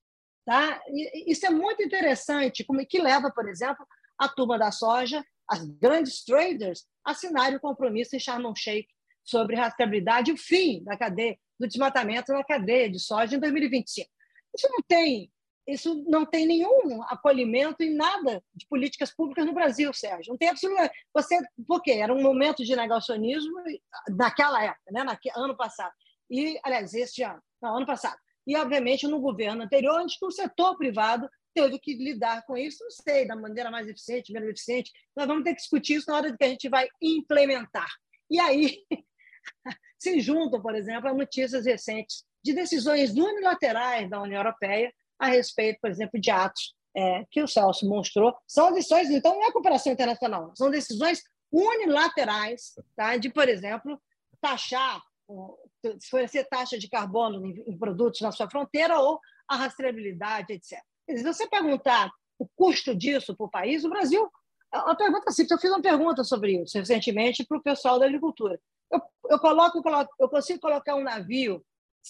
Tá? 0.45 0.81
E 0.89 1.31
isso 1.31 1.45
é 1.45 1.49
muito 1.49 1.81
interessante, 1.81 2.65
como 2.65 2.85
que 2.85 3.01
leva, 3.01 3.31
por 3.31 3.47
exemplo, 3.47 3.87
a 4.19 4.27
turma 4.27 4.59
da 4.59 4.73
soja, 4.73 5.23
as 5.49 5.63
grandes 5.63 6.25
traders, 6.25 6.85
a 7.05 7.11
assinarem 7.11 7.55
o 7.55 7.61
compromisso 7.61 8.13
em 8.13 8.19
Sharm 8.19 8.45
el-Sheikh 8.45 8.89
sobre 9.23 9.55
rastreabilidade 9.55 10.31
e 10.31 10.33
o 10.33 10.37
fim 10.37 10.83
da 10.83 10.97
cadeia 10.97 11.37
do 11.57 11.65
desmatamento 11.65 12.33
na 12.33 12.43
cadeia 12.43 12.89
de 12.89 12.99
soja 12.99 13.37
em 13.37 13.39
2025. 13.39 14.09
Isso 14.53 14.67
não 14.69 14.81
tem 14.85 15.31
isso 15.67 16.03
não 16.07 16.25
tem 16.25 16.45
nenhum 16.45 17.01
acolhimento 17.03 17.81
em 17.81 17.95
nada 17.95 18.43
de 18.53 18.67
políticas 18.67 19.13
públicas 19.13 19.45
no 19.45 19.53
Brasil, 19.53 19.91
Sérgio. 19.93 20.31
Não 20.31 20.37
tem 20.37 20.49
absolutamente. 20.49 20.93
Você, 21.13 21.39
por 21.67 21.81
quê? 21.81 21.93
Era 21.93 22.13
um 22.13 22.21
momento 22.21 22.63
de 22.63 22.75
negacionismo 22.75 23.53
naquela 24.09 24.63
época, 24.63 24.91
né? 24.91 25.03
Naque, 25.03 25.29
ano 25.35 25.55
passado. 25.57 25.91
E, 26.29 26.59
aliás, 26.63 26.93
este 26.93 27.23
ano, 27.23 27.41
não, 27.61 27.77
ano 27.77 27.85
passado. 27.85 28.17
E, 28.45 28.55
obviamente, 28.55 29.07
no 29.07 29.19
governo 29.19 29.63
anterior, 29.63 30.01
onde 30.01 30.15
o 30.21 30.31
setor 30.31 30.77
privado 30.77 31.27
teve 31.53 31.79
que 31.79 31.95
lidar 31.95 32.45
com 32.45 32.55
isso, 32.55 32.83
não 32.83 32.91
sei, 32.91 33.25
da 33.25 33.35
maneira 33.35 33.71
mais 33.71 33.87
eficiente, 33.87 34.31
menos 34.31 34.49
eficiente. 34.49 34.91
Nós 35.15 35.25
vamos 35.25 35.43
ter 35.43 35.51
que 35.51 35.61
discutir 35.61 35.95
isso 35.95 36.09
na 36.09 36.17
hora 36.17 36.35
que 36.35 36.43
a 36.43 36.49
gente 36.49 36.69
vai 36.69 36.87
implementar. 37.01 37.89
E 38.29 38.39
aí 38.39 38.83
se 39.97 40.19
juntam, 40.19 40.61
por 40.61 40.75
exemplo, 40.75 41.09
a 41.09 41.13
notícias 41.13 41.65
recentes 41.65 42.23
de 42.43 42.53
decisões 42.53 43.11
unilaterais 43.11 44.07
da 44.09 44.21
União 44.21 44.41
Europeia 44.41 44.93
a 45.19 45.27
respeito, 45.27 45.79
por 45.81 45.89
exemplo, 45.89 46.19
de 46.19 46.31
atos 46.31 46.73
é, 46.95 47.25
que 47.29 47.41
o 47.41 47.47
Celso 47.47 47.87
mostrou. 47.87 48.35
São 48.47 48.71
decisões, 48.71 49.09
então, 49.09 49.35
não 49.35 49.45
é 49.45 49.51
cooperação 49.51 49.91
internacional, 49.91 50.53
são 50.55 50.69
decisões 50.69 51.21
unilaterais 51.51 52.73
tá? 52.95 53.17
de, 53.17 53.29
por 53.29 53.47
exemplo, 53.47 54.01
taxar, 54.41 55.01
oferecer 55.27 56.45
taxa 56.45 56.77
de 56.77 56.89
carbono 56.89 57.45
em 57.45 57.77
produtos 57.77 58.21
na 58.21 58.31
sua 58.31 58.49
fronteira 58.49 58.99
ou 58.99 59.19
a 59.47 59.55
rastreabilidade, 59.55 60.53
etc. 60.53 60.79
Se 61.09 61.23
você 61.23 61.47
perguntar 61.47 62.11
o 62.37 62.47
custo 62.55 62.95
disso 62.95 63.35
para 63.35 63.45
o 63.45 63.49
país, 63.49 63.83
o 63.83 63.89
Brasil. 63.89 64.29
A 64.71 64.95
pergunta 64.95 65.31
simples, 65.31 65.51
eu 65.51 65.59
fiz 65.59 65.71
uma 65.71 65.81
pergunta 65.81 66.23
sobre 66.23 66.61
isso 66.61 66.77
recentemente 66.77 67.45
para 67.45 67.57
o 67.57 67.63
pessoal 67.63 67.97
da 67.97 68.05
agricultura. 68.05 68.59
Eu, 68.91 69.01
eu, 69.29 69.39
coloco, 69.39 69.81
eu 70.19 70.29
consigo 70.29 70.59
colocar 70.59 70.95
um 70.95 71.03
navio 71.03 71.63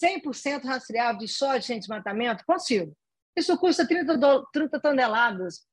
100% 0.03 0.63
rastreável 0.63 1.19
de 1.19 1.27
soja 1.27 1.61
sem 1.61 1.79
desmatamento? 1.79 2.43
Consigo. 2.45 2.95
Isso 3.35 3.57
custa 3.57 3.87
30, 3.87 4.17
do, 4.17 4.45
30 4.51 4.79
toneladas, 4.79 5.65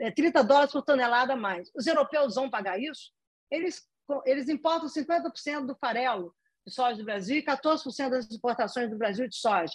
é, 0.00 0.10
30 0.10 0.42
dólares 0.42 0.72
por 0.72 0.82
tonelada 0.82 1.34
a 1.34 1.36
mais. 1.36 1.70
Os 1.74 1.86
europeus 1.86 2.34
vão 2.34 2.50
pagar 2.50 2.80
isso? 2.80 3.12
Eles, 3.50 3.86
eles 4.24 4.48
importam 4.48 4.88
50% 4.88 5.66
do 5.66 5.76
farelo 5.76 6.34
de 6.66 6.72
soja 6.72 6.96
do 6.96 7.04
Brasil 7.04 7.36
e 7.36 7.42
14% 7.42 8.10
das 8.10 8.30
exportações 8.30 8.90
do 8.90 8.96
Brasil 8.96 9.28
de 9.28 9.36
soja. 9.36 9.72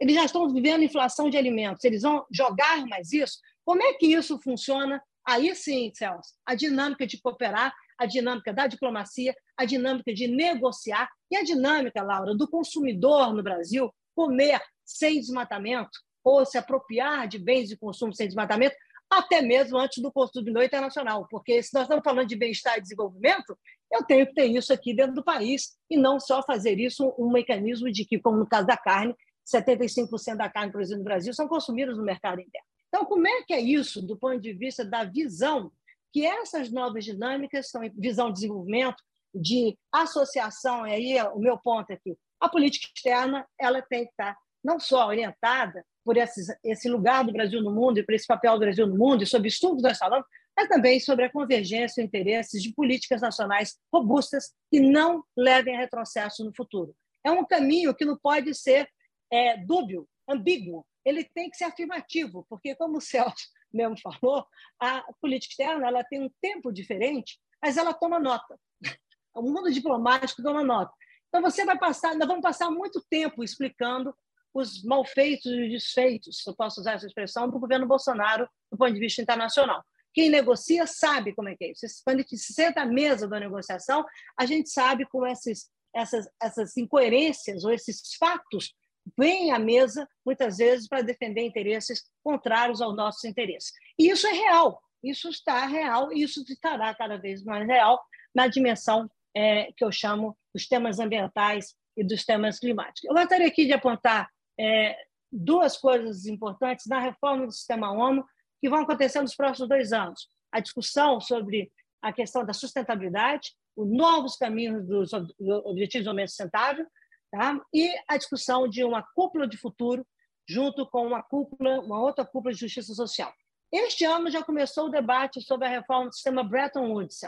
Eles 0.00 0.14
já 0.14 0.24
estão 0.24 0.52
vivendo 0.52 0.82
inflação 0.82 1.28
de 1.28 1.36
alimentos. 1.36 1.84
Eles 1.84 2.02
vão 2.02 2.24
jogar 2.32 2.86
mais 2.86 3.12
isso? 3.12 3.38
Como 3.64 3.82
é 3.82 3.94
que 3.94 4.06
isso 4.06 4.38
funciona? 4.40 5.02
Aí 5.26 5.54
sim, 5.54 5.92
Celso, 5.94 6.32
a 6.46 6.54
dinâmica 6.54 7.06
de 7.06 7.20
cooperar, 7.20 7.74
a 7.98 8.06
dinâmica 8.06 8.52
da 8.52 8.66
diplomacia, 8.66 9.34
a 9.56 9.64
dinâmica 9.64 10.14
de 10.14 10.28
negociar 10.28 11.08
e 11.30 11.36
a 11.36 11.42
dinâmica, 11.42 12.02
Laura, 12.02 12.34
do 12.34 12.48
consumidor 12.48 13.34
no 13.34 13.42
Brasil 13.42 13.92
comer 14.14 14.60
sem 14.84 15.20
desmatamento 15.20 15.98
ou 16.24 16.44
se 16.44 16.58
apropriar 16.58 17.26
de 17.28 17.38
bens 17.38 17.68
de 17.68 17.76
consumo 17.76 18.14
sem 18.14 18.26
desmatamento, 18.26 18.74
até 19.10 19.40
mesmo 19.40 19.78
antes 19.78 20.02
do 20.02 20.12
consumidor 20.12 20.62
internacional, 20.62 21.26
porque 21.30 21.62
se 21.62 21.72
nós 21.72 21.84
estamos 21.84 22.04
falando 22.04 22.28
de 22.28 22.36
bem-estar 22.36 22.76
e 22.76 22.82
desenvolvimento, 22.82 23.58
eu 23.90 24.04
tenho 24.04 24.26
que 24.26 24.34
ter 24.34 24.46
isso 24.46 24.72
aqui 24.72 24.94
dentro 24.94 25.14
do 25.14 25.24
país 25.24 25.76
e 25.88 25.96
não 25.96 26.20
só 26.20 26.42
fazer 26.42 26.78
isso 26.78 27.14
um 27.18 27.30
mecanismo 27.30 27.90
de 27.90 28.04
que, 28.04 28.18
como 28.18 28.36
no 28.36 28.46
caso 28.46 28.66
da 28.66 28.76
carne, 28.76 29.14
75% 29.46 30.36
da 30.36 30.50
carne 30.50 30.70
produzida 30.70 30.98
no 30.98 31.04
Brasil 31.04 31.32
são 31.32 31.48
consumidas 31.48 31.96
no 31.96 32.04
mercado 32.04 32.40
interno. 32.40 32.66
Então, 32.88 33.06
como 33.06 33.26
é 33.26 33.42
que 33.42 33.54
é 33.54 33.60
isso 33.60 34.02
do 34.02 34.16
ponto 34.16 34.40
de 34.40 34.52
vista 34.52 34.84
da 34.84 35.04
visão 35.04 35.72
que 36.12 36.26
essas 36.26 36.70
novas 36.70 37.04
dinâmicas 37.04 37.70
são 37.70 37.82
visão 37.96 38.28
de 38.28 38.34
desenvolvimento, 38.34 39.02
de 39.34 39.76
associação, 39.92 40.86
e 40.86 40.92
aí 40.92 41.18
é 41.18 41.24
o 41.24 41.38
meu 41.38 41.58
ponto 41.58 41.92
aqui, 41.92 42.16
a 42.40 42.48
política 42.48 42.88
externa 42.94 43.46
ela 43.58 43.82
tem 43.82 44.04
que 44.04 44.10
estar 44.10 44.36
não 44.64 44.80
só 44.80 45.06
orientada 45.06 45.84
por 46.04 46.16
esse 46.16 46.88
lugar 46.88 47.24
do 47.24 47.32
Brasil 47.32 47.62
no 47.62 47.70
mundo 47.70 47.98
e 47.98 48.02
por 48.02 48.14
esse 48.14 48.26
papel 48.26 48.54
do 48.54 48.60
Brasil 48.60 48.86
no 48.86 48.96
mundo 48.96 49.22
e 49.22 49.26
sobre 49.26 49.48
estudos 49.48 49.82
nós 49.82 49.98
falamos, 49.98 50.26
mas 50.56 50.68
também 50.68 50.98
sobre 50.98 51.26
a 51.26 51.30
convergência 51.30 52.00
e 52.00 52.04
interesses 52.04 52.62
de 52.62 52.72
políticas 52.72 53.20
nacionais 53.20 53.76
robustas 53.92 54.52
que 54.70 54.80
não 54.80 55.22
levem 55.36 55.76
a 55.76 55.78
retrocesso 55.78 56.44
no 56.44 56.52
futuro. 56.56 56.94
É 57.24 57.30
um 57.30 57.44
caminho 57.44 57.94
que 57.94 58.04
não 58.04 58.16
pode 58.16 58.54
ser 58.54 58.88
é, 59.30 59.56
dúbio, 59.58 60.08
ambíguo, 60.28 60.84
ele 61.04 61.24
tem 61.24 61.48
que 61.48 61.56
ser 61.56 61.64
afirmativo, 61.64 62.44
porque, 62.48 62.74
como 62.74 62.98
o 62.98 63.00
Celso 63.00 63.46
mesmo 63.72 63.96
falou, 64.00 64.46
a 64.80 65.04
política 65.20 65.52
externa 65.52 65.86
ela 65.86 66.04
tem 66.04 66.22
um 66.22 66.30
tempo 66.40 66.72
diferente, 66.72 67.38
mas 67.62 67.76
ela 67.76 67.94
toma 67.94 68.18
nota. 68.18 68.58
O 69.34 69.42
mundo 69.42 69.70
diplomático 69.70 70.42
toma 70.42 70.64
nota. 70.64 70.92
Então, 71.28 71.40
você 71.40 71.64
vai 71.64 71.78
passar, 71.78 72.16
nós 72.16 72.26
vamos 72.26 72.42
passar 72.42 72.70
muito 72.72 73.00
tempo 73.08 73.44
explicando 73.44 74.12
os 74.52 74.82
malfeitos 74.82 75.46
e 75.46 75.62
os 75.62 75.70
desfeitos, 75.70 76.44
eu 76.44 76.56
posso 76.56 76.80
usar 76.80 76.94
essa 76.94 77.06
expressão, 77.06 77.48
do 77.48 77.60
governo 77.60 77.86
Bolsonaro 77.86 78.48
do 78.70 78.76
ponto 78.76 78.92
de 78.92 78.98
vista 78.98 79.22
internacional. 79.22 79.84
Quem 80.12 80.30
negocia 80.30 80.86
sabe 80.86 81.34
como 81.34 81.48
é 81.48 81.56
que 81.56 81.66
é 81.66 81.70
isso. 81.70 81.86
Quando 82.04 82.16
a 82.16 82.22
gente 82.22 82.36
se 82.38 82.52
senta 82.52 82.82
à 82.82 82.86
mesa 82.86 83.28
da 83.28 83.38
negociação, 83.38 84.04
a 84.36 84.46
gente 84.46 84.70
sabe 84.70 85.06
como 85.06 85.26
esses, 85.26 85.70
essas, 85.94 86.28
essas 86.42 86.76
incoerências 86.76 87.62
ou 87.62 87.70
esses 87.70 88.14
fatos 88.18 88.74
vêm 89.16 89.52
à 89.52 89.58
mesa, 89.58 90.08
muitas 90.24 90.58
vezes, 90.58 90.88
para 90.88 91.02
defender 91.02 91.42
interesses 91.42 92.04
contrários 92.22 92.80
aos 92.80 92.96
nossos 92.96 93.24
interesses. 93.24 93.72
E 93.98 94.10
isso 94.10 94.26
é 94.26 94.32
real, 94.32 94.80
isso 95.02 95.28
está 95.28 95.64
real 95.66 96.12
e 96.12 96.22
isso 96.22 96.42
estará 96.48 96.94
cada 96.94 97.16
vez 97.16 97.44
mais 97.44 97.66
real 97.66 98.00
na 98.34 98.46
dimensão 98.46 99.10
é, 99.34 99.72
que 99.76 99.84
eu 99.84 99.92
chamo 99.92 100.36
dos 100.52 100.66
temas 100.66 100.98
ambientais 100.98 101.74
e 101.96 102.04
dos 102.04 102.24
temas 102.24 102.58
climáticos. 102.58 103.04
Eu 103.04 103.14
gostaria 103.14 103.46
aqui 103.46 103.66
de 103.66 103.72
apontar 103.72 104.28
é, 104.58 104.96
duas 105.30 105.76
coisas 105.76 106.26
importantes 106.26 106.86
na 106.86 106.98
reforma 106.98 107.46
do 107.46 107.52
sistema 107.52 107.92
ONU 107.92 108.24
que 108.60 108.68
vão 108.68 108.80
acontecer 108.80 109.20
nos 109.20 109.34
próximos 109.34 109.68
dois 109.68 109.92
anos. 109.92 110.28
A 110.50 110.60
discussão 110.60 111.20
sobre 111.20 111.70
a 112.02 112.12
questão 112.12 112.44
da 112.44 112.52
sustentabilidade, 112.52 113.52
os 113.76 113.88
novos 113.88 114.36
caminhos 114.36 114.86
dos 114.86 115.12
Objetivos 115.12 115.76
de 115.76 115.86
Desenvolvimento 115.86 116.28
Sustentável, 116.30 116.86
tá? 117.30 117.60
e 117.72 117.90
a 118.08 118.16
discussão 118.16 118.68
de 118.68 118.84
uma 118.84 119.02
cúpula 119.14 119.46
de 119.46 119.56
futuro 119.56 120.06
junto 120.48 120.86
com 120.86 121.06
uma 121.06 121.22
cúpula, 121.22 121.80
uma 121.80 122.00
outra 122.00 122.24
cúpula 122.24 122.54
de 122.54 122.60
justiça 122.60 122.94
social. 122.94 123.32
Este 123.70 124.04
ano 124.04 124.30
já 124.30 124.42
começou 124.42 124.86
o 124.86 124.90
debate 124.90 125.42
sobre 125.42 125.66
a 125.66 125.70
reforma 125.70 126.06
do 126.06 126.14
sistema 126.14 126.42
Bretton 126.42 126.90
Woods. 126.90 127.20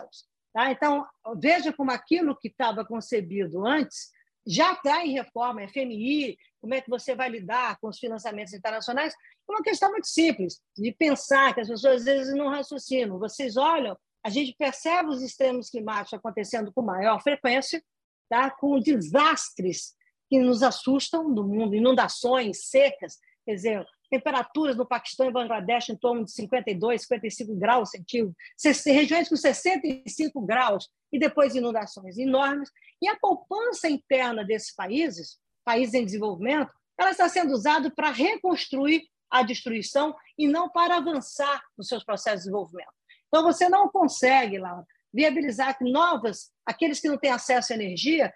Tá? 0.54 0.70
Então, 0.70 1.06
veja 1.36 1.72
como 1.72 1.90
aquilo 1.90 2.36
que 2.36 2.48
estava 2.48 2.84
concebido 2.84 3.66
antes 3.66 4.10
já 4.46 4.72
está 4.72 5.04
em 5.04 5.12
reforma, 5.12 5.66
FMI, 5.68 6.36
como 6.60 6.74
é 6.74 6.80
que 6.80 6.88
você 6.88 7.14
vai 7.14 7.28
lidar 7.28 7.78
com 7.78 7.88
os 7.88 7.98
financiamentos 7.98 8.52
internacionais, 8.54 9.12
é 9.12 9.52
uma 9.52 9.62
questão 9.62 9.90
muito 9.90 10.06
simples, 10.06 10.60
de 10.76 10.92
pensar 10.92 11.54
que 11.54 11.60
as 11.60 11.68
pessoas 11.68 12.00
às 12.00 12.04
vezes 12.04 12.34
não 12.34 12.48
raciocinam. 12.48 13.18
Vocês 13.18 13.56
olham, 13.56 13.96
a 14.24 14.30
gente 14.30 14.54
percebe 14.58 15.10
os 15.10 15.22
extremos 15.22 15.68
climáticos 15.68 16.14
acontecendo 16.14 16.72
com 16.72 16.82
maior 16.82 17.20
frequência, 17.22 17.82
tá? 18.30 18.50
com 18.50 18.78
desastres 18.78 19.94
que 20.28 20.38
nos 20.38 20.62
assustam 20.62 21.28
no 21.28 21.46
mundo, 21.46 21.74
inundações, 21.74 22.68
secas, 22.68 23.18
quer 23.44 23.54
dizer, 23.56 23.86
temperaturas 24.08 24.76
no 24.76 24.86
Paquistão 24.86 25.28
e 25.28 25.32
Bangladesh 25.32 25.88
em 25.88 25.96
torno 25.96 26.24
de 26.24 26.32
52, 26.32 27.02
55 27.02 27.54
graus 27.56 27.90
centígrados, 27.90 28.36
regiões 28.86 29.28
com 29.28 29.36
65 29.36 30.40
graus, 30.42 30.88
e 31.12 31.18
depois 31.18 31.54
inundações 31.56 32.16
enormes. 32.16 32.70
E 33.02 33.08
a 33.08 33.16
poupança 33.18 33.88
interna 33.88 34.44
desses 34.44 34.74
países, 34.74 35.38
países 35.64 35.94
em 35.94 36.04
desenvolvimento, 36.04 36.72
ela 36.98 37.10
está 37.10 37.28
sendo 37.28 37.52
usada 37.52 37.90
para 37.90 38.10
reconstruir 38.10 39.02
a 39.30 39.42
destruição 39.42 40.14
e 40.36 40.46
não 40.46 40.68
para 40.68 40.96
avançar 40.96 41.62
nos 41.76 41.88
seus 41.88 42.04
processos 42.04 42.40
de 42.40 42.46
desenvolvimento. 42.46 42.92
Então, 43.28 43.44
você 43.44 43.68
não 43.68 43.88
consegue, 43.88 44.58
Laura, 44.58 44.84
viabilizar 45.12 45.76
que 45.76 45.84
novas, 45.84 46.50
aqueles 46.64 47.00
que 47.00 47.08
não 47.08 47.18
têm 47.18 47.30
acesso 47.30 47.72
à 47.72 47.76
energia, 47.76 48.32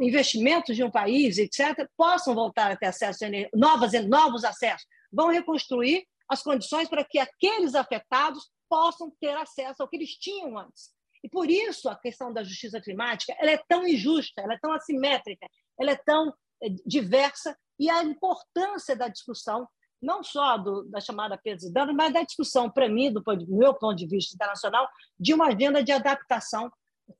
investimentos 0.00 0.74
de 0.76 0.82
um 0.82 0.90
país, 0.90 1.38
etc., 1.38 1.88
possam 1.96 2.34
voltar 2.34 2.70
a 2.70 2.76
ter 2.76 2.86
acesso 2.86 3.24
a 3.24 3.28
energia, 3.28 3.50
novas, 3.54 3.92
novos 4.06 4.44
acessos, 4.44 4.86
vão 5.12 5.28
reconstruir 5.28 6.04
as 6.28 6.42
condições 6.42 6.88
para 6.88 7.04
que 7.04 7.18
aqueles 7.18 7.74
afetados 7.74 8.50
possam 8.68 9.10
ter 9.20 9.34
acesso 9.36 9.82
ao 9.82 9.88
que 9.88 9.96
eles 9.96 10.16
tinham 10.18 10.58
antes. 10.58 10.90
E 11.24 11.28
por 11.28 11.50
isso 11.50 11.88
a 11.88 11.96
questão 11.96 12.32
da 12.32 12.44
justiça 12.44 12.80
climática 12.80 13.34
ela 13.38 13.50
é 13.50 13.60
tão 13.68 13.86
injusta, 13.86 14.42
ela 14.42 14.54
é 14.54 14.58
tão 14.58 14.72
assimétrica, 14.72 15.46
ela 15.80 15.92
é 15.92 15.96
tão 15.96 16.32
eh, 16.62 16.68
diversa 16.86 17.56
e 17.78 17.88
a 17.88 18.02
importância 18.04 18.94
da 18.94 19.08
discussão 19.08 19.66
não 20.00 20.22
só 20.22 20.56
do, 20.56 20.84
da 20.84 21.00
chamada 21.00 21.36
perdas 21.36 21.64
e 21.64 21.72
danos, 21.72 21.94
mas 21.94 22.12
da 22.12 22.22
discussão, 22.22 22.70
para 22.70 22.88
mim, 22.88 23.12
do, 23.12 23.20
do 23.20 23.56
meu 23.56 23.74
ponto 23.74 23.96
de 23.96 24.06
vista 24.06 24.34
internacional, 24.34 24.88
de 25.18 25.34
uma 25.34 25.48
agenda 25.48 25.82
de 25.82 25.92
adaptação, 25.92 26.70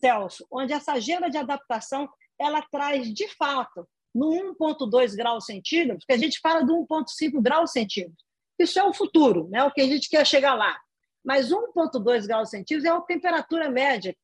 Celso, 0.01 0.47
onde 0.51 0.72
essa 0.72 0.93
agenda 0.93 1.31
de 1.31 1.39
adaptação 1.39 2.09
ela 2.39 2.62
traz, 2.70 3.12
de 3.12 3.26
fato, 3.37 3.87
no 4.14 4.31
1,2 4.55 5.16
graus 5.16 5.47
centígrados, 5.47 6.05
que 6.05 6.12
a 6.12 6.18
gente 6.18 6.41
fala 6.41 6.64
do 6.64 6.87
1,5 6.87 7.43
graus 7.43 7.72
centígrados. 7.72 8.22
Isso 8.59 8.79
é 8.79 8.85
o 8.85 8.93
futuro, 8.93 9.49
né? 9.49 9.62
o 9.64 9.70
que 9.70 9.81
a 9.81 9.87
gente 9.87 10.09
quer 10.09 10.26
chegar 10.26 10.55
lá. 10.55 10.79
Mas 11.24 11.51
1,2 11.51 12.26
graus 12.26 12.51
centígrados 12.51 12.85
é 12.85 12.93
a 12.93 13.01
temperatura 13.01 13.70
média, 13.70 14.14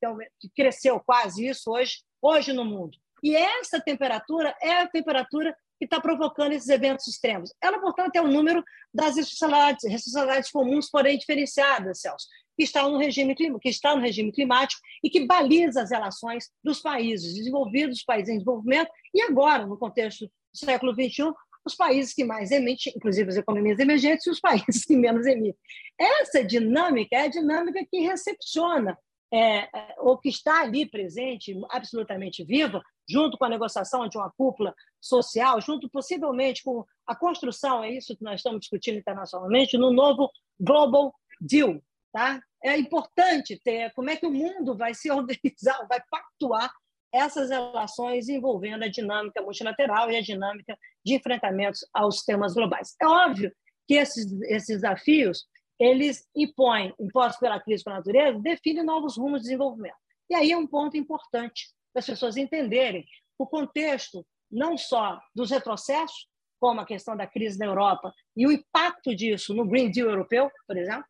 que 0.40 0.48
cresceu 0.54 1.00
quase 1.00 1.46
isso 1.46 1.70
hoje, 1.70 2.02
hoje 2.20 2.52
no 2.52 2.64
mundo. 2.64 2.96
E 3.22 3.34
essa 3.34 3.80
temperatura 3.80 4.54
é 4.60 4.80
a 4.80 4.88
temperatura 4.88 5.56
que 5.86 5.94
está 5.94 6.00
provocando 6.00 6.52
esses 6.52 6.68
eventos 6.68 7.06
extremos. 7.06 7.52
Ela, 7.62 7.78
portanto, 7.78 8.16
é 8.16 8.22
o 8.22 8.28
número 8.28 8.64
das 8.92 9.16
responsabilidades, 9.16 9.84
responsabilidades 9.84 10.50
comuns, 10.50 10.90
porém 10.90 11.18
diferenciadas, 11.18 12.00
Celso, 12.00 12.26
que 12.56 12.64
está, 12.64 12.88
no 12.88 12.98
regime, 12.98 13.34
que 13.34 13.68
está 13.68 13.94
no 13.94 14.00
regime 14.00 14.32
climático 14.32 14.80
e 15.02 15.10
que 15.10 15.26
baliza 15.26 15.82
as 15.82 15.90
relações 15.90 16.50
dos 16.62 16.80
países 16.80 17.34
desenvolvidos, 17.34 17.96
dos 17.96 18.04
países 18.04 18.30
em 18.30 18.38
desenvolvimento, 18.38 18.90
e 19.12 19.22
agora, 19.22 19.66
no 19.66 19.78
contexto 19.78 20.26
do 20.26 20.58
século 20.58 20.94
XXI, 20.94 21.32
os 21.66 21.74
países 21.74 22.14
que 22.14 22.24
mais 22.24 22.50
emitem, 22.50 22.92
inclusive 22.96 23.28
as 23.28 23.36
economias 23.36 23.78
emergentes, 23.78 24.26
e 24.26 24.30
os 24.30 24.40
países 24.40 24.84
que 24.84 24.96
menos 24.96 25.26
emitem. 25.26 25.56
Essa 25.98 26.44
dinâmica 26.44 27.16
é 27.16 27.22
a 27.22 27.28
dinâmica 27.28 27.84
que 27.90 28.00
recepciona, 28.00 28.96
é, 29.32 29.68
é, 29.76 29.94
ou 29.98 30.18
que 30.18 30.28
está 30.28 30.62
ali 30.62 30.88
presente, 30.88 31.54
absolutamente 31.70 32.44
viva, 32.44 32.82
junto 33.08 33.36
com 33.36 33.44
a 33.44 33.48
negociação 33.48 34.08
de 34.08 34.16
uma 34.16 34.32
cúpula 34.36 34.74
social, 35.00 35.60
junto 35.60 35.88
possivelmente 35.90 36.62
com 36.62 36.84
a 37.06 37.14
construção, 37.14 37.82
é 37.82 37.90
isso 37.90 38.16
que 38.16 38.24
nós 38.24 38.36
estamos 38.36 38.60
discutindo 38.60 38.98
internacionalmente, 38.98 39.76
no 39.76 39.92
novo 39.92 40.30
Global 40.58 41.12
Deal. 41.40 41.80
Tá? 42.12 42.40
É 42.62 42.78
importante 42.78 43.60
ter 43.62 43.92
como 43.92 44.08
é 44.08 44.16
que 44.16 44.26
o 44.26 44.30
mundo 44.30 44.76
vai 44.76 44.94
se 44.94 45.10
organizar, 45.12 45.86
vai 45.88 46.00
pactuar 46.10 46.72
essas 47.12 47.50
relações 47.50 48.28
envolvendo 48.28 48.84
a 48.84 48.88
dinâmica 48.88 49.40
multilateral 49.40 50.10
e 50.10 50.16
a 50.16 50.22
dinâmica 50.22 50.76
de 51.04 51.14
enfrentamentos 51.14 51.80
aos 51.92 52.24
temas 52.24 52.54
globais. 52.54 52.94
É 53.00 53.06
óbvio 53.06 53.52
que 53.86 53.94
esses, 53.94 54.32
esses 54.42 54.80
desafios 54.80 55.44
eles 55.78 56.28
impõem, 56.34 56.94
impostos 56.98 57.38
pela 57.38 57.60
crise 57.60 57.82
com 57.82 57.90
a 57.90 57.94
natureza, 57.94 58.38
definem 58.38 58.84
novos 58.84 59.16
rumos 59.16 59.40
de 59.40 59.48
desenvolvimento. 59.48 59.96
E 60.30 60.34
aí 60.34 60.52
é 60.52 60.56
um 60.56 60.66
ponto 60.66 60.96
importante 60.96 61.68
para 61.92 62.00
as 62.00 62.06
pessoas 62.06 62.36
entenderem 62.36 63.04
o 63.38 63.46
contexto 63.46 64.24
não 64.50 64.76
só 64.76 65.20
dos 65.34 65.50
retrocessos, 65.50 66.28
como 66.60 66.80
a 66.80 66.86
questão 66.86 67.16
da 67.16 67.26
crise 67.26 67.58
na 67.58 67.66
Europa 67.66 68.12
e 68.36 68.46
o 68.46 68.52
impacto 68.52 69.14
disso 69.14 69.52
no 69.52 69.66
Green 69.66 69.90
Deal 69.90 70.08
europeu, 70.08 70.50
por 70.66 70.76
exemplo, 70.76 71.04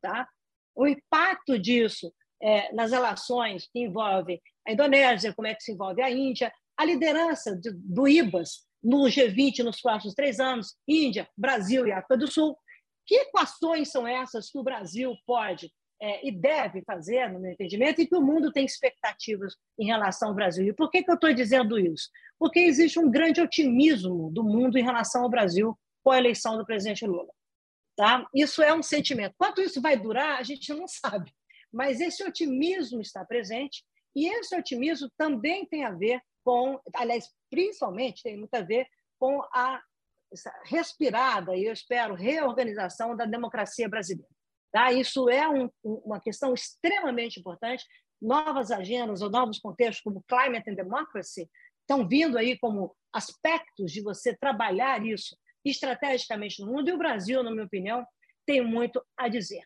tá? 0.00 0.28
o 0.74 0.86
impacto 0.86 1.58
disso 1.58 2.12
é, 2.40 2.72
nas 2.72 2.92
relações 2.92 3.68
que 3.72 3.80
envolvem 3.80 4.40
a 4.66 4.72
Indonésia, 4.72 5.34
como 5.34 5.48
é 5.48 5.54
que 5.54 5.62
se 5.62 5.72
envolve 5.72 6.00
a 6.00 6.10
Índia, 6.10 6.52
a 6.76 6.84
liderança 6.84 7.56
de, 7.56 7.70
do 7.72 8.08
IBAS 8.08 8.64
no 8.82 9.04
G20 9.04 9.62
nos 9.62 9.80
próximos 9.80 10.14
três 10.14 10.40
anos, 10.40 10.76
Índia, 10.88 11.28
Brasil 11.36 11.86
e 11.86 11.92
África 11.92 12.16
do 12.16 12.30
Sul. 12.30 12.56
Que 13.06 13.16
equações 13.16 13.90
são 13.90 14.06
essas 14.06 14.50
que 14.50 14.58
o 14.58 14.62
Brasil 14.62 15.14
pode 15.26 15.70
é, 16.00 16.26
e 16.26 16.32
deve 16.32 16.82
fazer, 16.82 17.30
no 17.30 17.38
meu 17.38 17.52
entendimento, 17.52 18.00
e 18.00 18.06
que 18.06 18.16
o 18.16 18.22
mundo 18.22 18.50
tem 18.50 18.64
expectativas 18.64 19.54
em 19.78 19.86
relação 19.86 20.30
ao 20.30 20.34
Brasil? 20.34 20.66
E 20.66 20.72
por 20.72 20.90
que, 20.90 21.02
que 21.02 21.10
eu 21.10 21.14
estou 21.14 21.32
dizendo 21.32 21.78
isso? 21.78 22.08
Porque 22.38 22.60
existe 22.60 22.98
um 22.98 23.10
grande 23.10 23.40
otimismo 23.40 24.30
do 24.30 24.42
mundo 24.42 24.78
em 24.78 24.82
relação 24.82 25.24
ao 25.24 25.30
Brasil 25.30 25.78
com 26.02 26.10
a 26.10 26.18
eleição 26.18 26.56
do 26.56 26.64
presidente 26.64 27.06
Lula. 27.06 27.30
Tá? 27.96 28.26
Isso 28.34 28.62
é 28.62 28.72
um 28.72 28.82
sentimento. 28.82 29.34
Quanto 29.36 29.60
isso 29.60 29.80
vai 29.82 29.96
durar, 29.96 30.38
a 30.38 30.42
gente 30.42 30.72
não 30.72 30.88
sabe. 30.88 31.30
Mas 31.70 32.00
esse 32.00 32.24
otimismo 32.24 33.00
está 33.00 33.24
presente 33.24 33.84
e 34.16 34.26
esse 34.26 34.56
otimismo 34.56 35.10
também 35.16 35.66
tem 35.66 35.84
a 35.84 35.90
ver 35.90 36.20
com, 36.42 36.80
aliás, 36.94 37.28
principalmente 37.50 38.22
tem 38.22 38.36
muito 38.36 38.54
a 38.54 38.62
ver 38.62 38.86
com 39.18 39.42
a 39.52 39.80
respirada 40.64 41.56
e 41.56 41.64
eu 41.64 41.72
espero 41.72 42.14
reorganização 42.14 43.16
da 43.16 43.24
democracia 43.24 43.88
brasileira. 43.88 44.30
Tá? 44.72 44.92
Isso 44.92 45.28
é 45.28 45.48
um, 45.48 45.68
uma 45.82 46.20
questão 46.20 46.54
extremamente 46.54 47.40
importante. 47.40 47.84
Novas 48.20 48.70
agendas 48.70 49.22
ou 49.22 49.30
novos 49.30 49.58
contextos 49.58 50.02
como 50.02 50.24
climate 50.28 50.70
and 50.70 50.74
democracy 50.74 51.48
estão 51.80 52.06
vindo 52.06 52.38
aí 52.38 52.56
como 52.58 52.94
aspectos 53.12 53.90
de 53.92 54.00
você 54.00 54.36
trabalhar 54.36 55.04
isso 55.04 55.36
estrategicamente 55.64 56.60
no 56.62 56.72
mundo 56.72 56.88
e 56.88 56.92
o 56.92 56.98
Brasil, 56.98 57.42
na 57.42 57.50
minha 57.50 57.64
opinião, 57.64 58.06
tem 58.46 58.60
muito 58.60 59.04
a 59.16 59.28
dizer. 59.28 59.62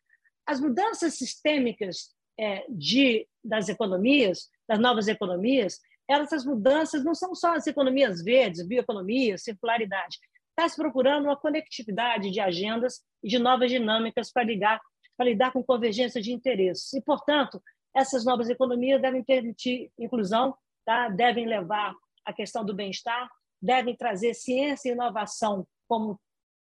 As 0.47 0.61
mudanças 0.61 1.15
sistêmicas 1.15 2.15
é, 2.39 2.65
de, 2.69 3.29
das 3.43 3.69
economias, 3.69 4.49
das 4.67 4.79
novas 4.79 5.09
economias, 5.09 5.79
essas 6.09 6.45
mudanças 6.45 7.05
não 7.05 7.15
são 7.15 7.35
só 7.35 7.55
as 7.55 7.67
economias 7.67 8.23
verdes, 8.23 8.67
bioeconomia, 8.67 9.39
circularidade. 9.39 10.19
Está 10.57 10.69
se 10.69 10.77
procurando 10.77 11.25
uma 11.25 11.37
conectividade 11.37 12.31
de 12.31 12.39
agendas 12.39 13.03
e 13.23 13.29
de 13.29 13.41
novas 13.41 13.71
dinâmicas 13.71 14.33
para 14.33 14.45
ligar, 14.45 14.81
para 15.17 15.27
lidar 15.27 15.53
com 15.53 15.65
convergência 15.65 16.23
de 16.23 16.33
interesses. 16.33 16.93
E, 16.93 17.03
portanto, 17.03 17.61
essas 17.93 18.25
novas 18.25 18.49
economias 18.49 19.03
devem 19.03 19.25
permitir 19.25 19.91
inclusão, 19.99 20.57
tá? 20.85 21.09
devem 21.09 21.47
levar 21.47 21.93
a 22.25 22.33
questão 22.33 22.65
do 22.65 22.73
bem-estar, 22.73 23.29
devem 23.61 23.97
trazer 23.97 24.33
ciência 24.35 24.89
e 24.89 24.93
inovação 24.93 25.67
como 25.89 26.21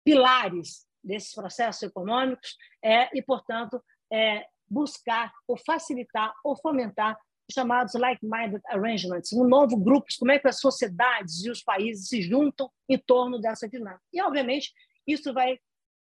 pilares 0.04 0.86
desses 1.04 1.34
processos 1.34 1.84
econômicos 1.84 2.56
é, 2.82 3.10
e, 3.18 3.22
portanto, 3.22 3.84
é, 4.12 4.46
buscar 4.70 5.34
ou 5.46 5.58
facilitar 5.58 6.34
ou 6.44 6.56
fomentar 6.56 7.18
chamados 7.52 7.94
like-minded 7.94 8.62
arrangements, 8.68 9.34
um 9.34 9.44
novo 9.44 9.78
grupo, 9.78 10.08
como 10.20 10.32
é 10.32 10.40
que 10.40 10.48
as 10.48 10.60
sociedades 10.60 11.44
e 11.44 11.50
os 11.50 11.62
países 11.62 12.08
se 12.08 12.22
juntam 12.22 12.70
em 12.90 12.98
torno 12.98 13.40
dessa 13.40 13.68
dinâmica. 13.68 14.02
E, 14.14 14.22
obviamente, 14.22 14.72
isso 15.06 15.34
vai 15.34 15.60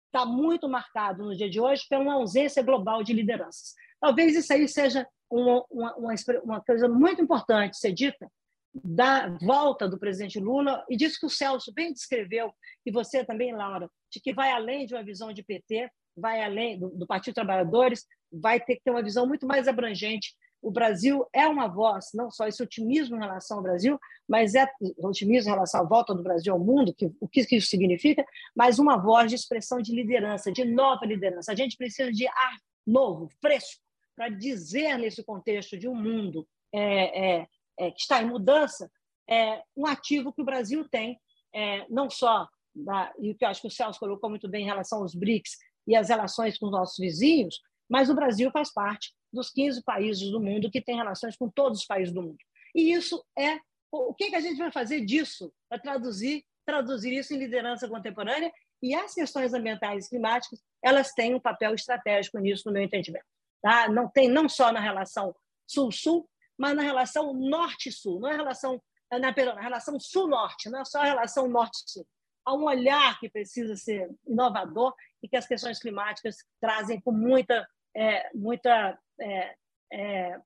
estar 0.07 0.25
muito 0.25 0.69
marcado 0.69 1.25
no 1.25 1.37
dia 1.37 1.51
de 1.51 1.61
hoje 1.61 1.85
pela 1.89 2.15
ausência 2.15 2.63
global 2.63 3.03
de 3.03 3.13
lideranças. 3.13 3.75
Talvez 4.01 4.37
isso 4.37 4.53
aí 4.53 4.69
seja 4.69 5.07
uma, 5.29 5.65
uma, 5.71 6.15
uma 6.45 6.61
coisa 6.61 6.89
muito 6.89 7.21
importante 7.21 7.77
ser 7.77 7.93
dita, 7.93 8.31
da 8.75 9.29
volta 9.41 9.89
do 9.89 9.99
presidente 9.99 10.41
Lula 10.41 10.85
e 10.91 10.97
disso 10.97 11.21
que 11.21 11.27
o 11.27 11.31
Celso 11.31 11.73
bem 11.73 11.93
descreveu, 11.93 12.53
e 12.85 12.91
você 12.91 13.25
também, 13.25 13.55
Laura, 13.55 13.89
de 14.11 14.21
que 14.21 14.35
vai 14.35 14.51
além 14.51 14.85
de 14.85 14.95
uma 14.95 15.05
visão 15.05 15.33
de 15.33 15.45
PT, 15.45 15.89
vai 16.17 16.43
além 16.43 16.79
do, 16.79 16.91
do 16.91 17.07
Partido 17.07 17.35
Trabalhadores, 17.35 18.05
vai 18.33 18.61
ter 18.61 18.77
que 18.77 18.83
ter 18.83 18.91
uma 18.91 19.03
visão 19.03 19.27
muito 19.27 19.47
mais 19.47 19.69
abrangente. 19.69 20.35
O 20.65 20.71
Brasil 20.71 21.27
é 21.31 21.47
uma 21.47 21.69
voz, 21.69 22.07
não 22.15 22.31
só 22.31 22.47
esse 22.47 22.63
otimismo 22.63 23.17
em 23.17 23.21
relação 23.21 23.59
ao 23.59 23.63
Brasil, 23.63 24.01
mas 24.27 24.55
é 24.55 24.67
otimismo 24.97 25.51
em 25.51 25.53
relação 25.53 25.83
à 25.83 25.85
volta 25.85 26.15
do 26.15 26.23
Brasil 26.23 26.55
ao 26.55 26.59
mundo, 26.59 26.95
que, 26.95 27.13
o 27.21 27.29
que 27.29 27.43
isso 27.55 27.69
significa, 27.69 28.25
mas 28.57 28.79
uma 28.79 28.97
voz 28.97 29.29
de 29.29 29.35
expressão 29.35 29.83
de 29.83 29.95
liderança, 29.95 30.51
de 30.51 30.65
nova 30.65 31.05
liderança. 31.05 31.53
A 31.53 31.55
gente 31.55 31.77
precisa 31.77 32.11
de 32.11 32.27
ar 32.27 32.59
novo, 32.87 33.29
fresco, 33.43 33.83
para 34.17 34.31
dizer 34.31 34.97
nesse 34.97 35.23
contexto 35.23 35.77
de 35.77 35.87
um 35.87 35.95
mundo 35.95 36.49
é, 36.73 37.43
é, 37.43 37.49
é, 37.79 37.91
que 37.91 38.01
está 38.01 38.23
em 38.23 38.27
mudança, 38.27 38.91
é 39.29 39.63
um 39.77 39.87
ativo 39.87 40.33
que 40.33 40.41
o 40.41 40.47
Brasil 40.47 40.89
tem, 40.89 41.21
é, 41.55 41.85
não 41.91 42.09
só, 42.09 42.49
da, 42.75 43.13
e 43.21 43.31
o 43.31 43.35
que 43.35 43.45
eu 43.45 43.51
acho 43.51 43.61
que 43.61 43.69
o 43.69 43.71
Celso 43.71 44.01
colocou 44.01 44.31
muito 44.31 44.49
bem 44.49 44.63
em 44.63 44.67
relação 44.67 45.03
aos 45.03 45.15
BRICS 45.15 45.59
e 45.87 45.95
as 45.95 46.09
relações 46.09 46.57
com 46.57 46.67
os 46.67 46.73
nossos 46.73 46.97
vizinhos, 46.97 47.61
mas 47.87 48.09
o 48.09 48.15
Brasil 48.15 48.51
faz 48.51 48.73
parte 48.73 49.13
dos 49.35 49.51
15 49.51 49.83
países 49.83 50.31
do 50.31 50.41
mundo 50.41 50.71
que 50.71 50.81
têm 50.81 50.97
relações 50.97 51.37
com 51.37 51.49
todos 51.49 51.81
os 51.81 51.87
países 51.87 52.13
do 52.13 52.23
mundo. 52.23 52.39
E 52.75 52.93
isso 52.93 53.25
é 53.39 53.59
o 53.91 54.15
que, 54.15 54.31
que 54.31 54.37
a 54.37 54.41
gente 54.41 54.57
vai 54.57 54.73
fazer 54.73 55.05
disso 55.05 55.53
para 55.69 55.79
traduzir 55.79 56.45
traduzir 56.67 57.13
isso 57.13 57.35
em 57.35 57.39
liderança 57.39 57.87
contemporânea 57.87 58.51
e 58.83 58.95
as 58.95 59.13
questões 59.13 59.53
ambientais 59.53 60.07
e 60.07 60.09
climáticas 60.09 60.63
elas 60.83 61.13
têm 61.13 61.35
um 61.35 61.41
papel 61.41 61.75
estratégico 61.75 62.39
nisso 62.39 62.63
no 62.65 62.73
meu 62.73 62.83
entendimento 62.83 63.27
tá 63.61 63.87
não 63.91 64.09
tem 64.09 64.29
não 64.29 64.49
só 64.49 64.73
na 64.73 64.81
relação 64.81 65.37
sul-sul 65.67 66.27
mas 66.59 66.75
na 66.75 66.83
relação 66.83 67.33
norte-sul, 67.35 68.21
não 68.21 68.29
é 68.29 68.37
relação 68.37 68.81
na, 69.11 69.33
perdão, 69.33 69.55
na 69.55 69.61
relação 69.61 69.99
sul-norte, 70.01 70.71
não 70.71 70.81
é 70.81 70.85
só 70.85 71.01
a 71.01 71.05
relação 71.05 71.49
norte-sul. 71.49 72.07
Há 72.45 72.55
um 72.55 72.65
olhar 72.65 73.19
que 73.19 73.29
precisa 73.29 73.77
ser 73.77 74.11
inovador 74.27 74.95
e 75.23 75.29
que 75.29 75.37
as 75.37 75.47
questões 75.47 75.79
climáticas 75.79 76.37
trazem 76.61 77.01
com 77.01 77.13
muita, 77.13 77.67
é, 77.97 78.31
muita, 78.35 78.99
é, 79.21 79.55
é, 79.93 80.41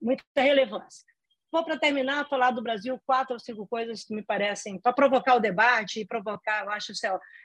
muita 0.00 0.24
relevância. 0.36 1.06
Vou, 1.50 1.64
para 1.64 1.78
terminar, 1.78 2.28
falar 2.28 2.50
do 2.50 2.62
Brasil 2.62 3.00
quatro 3.06 3.34
ou 3.34 3.40
cinco 3.40 3.66
coisas 3.66 4.04
que 4.04 4.14
me 4.14 4.22
parecem, 4.22 4.78
para 4.78 4.92
provocar 4.92 5.36
o 5.36 5.40
debate 5.40 6.00
e 6.00 6.06
provocar, 6.06 6.64
eu 6.64 6.70
acho, 6.70 6.92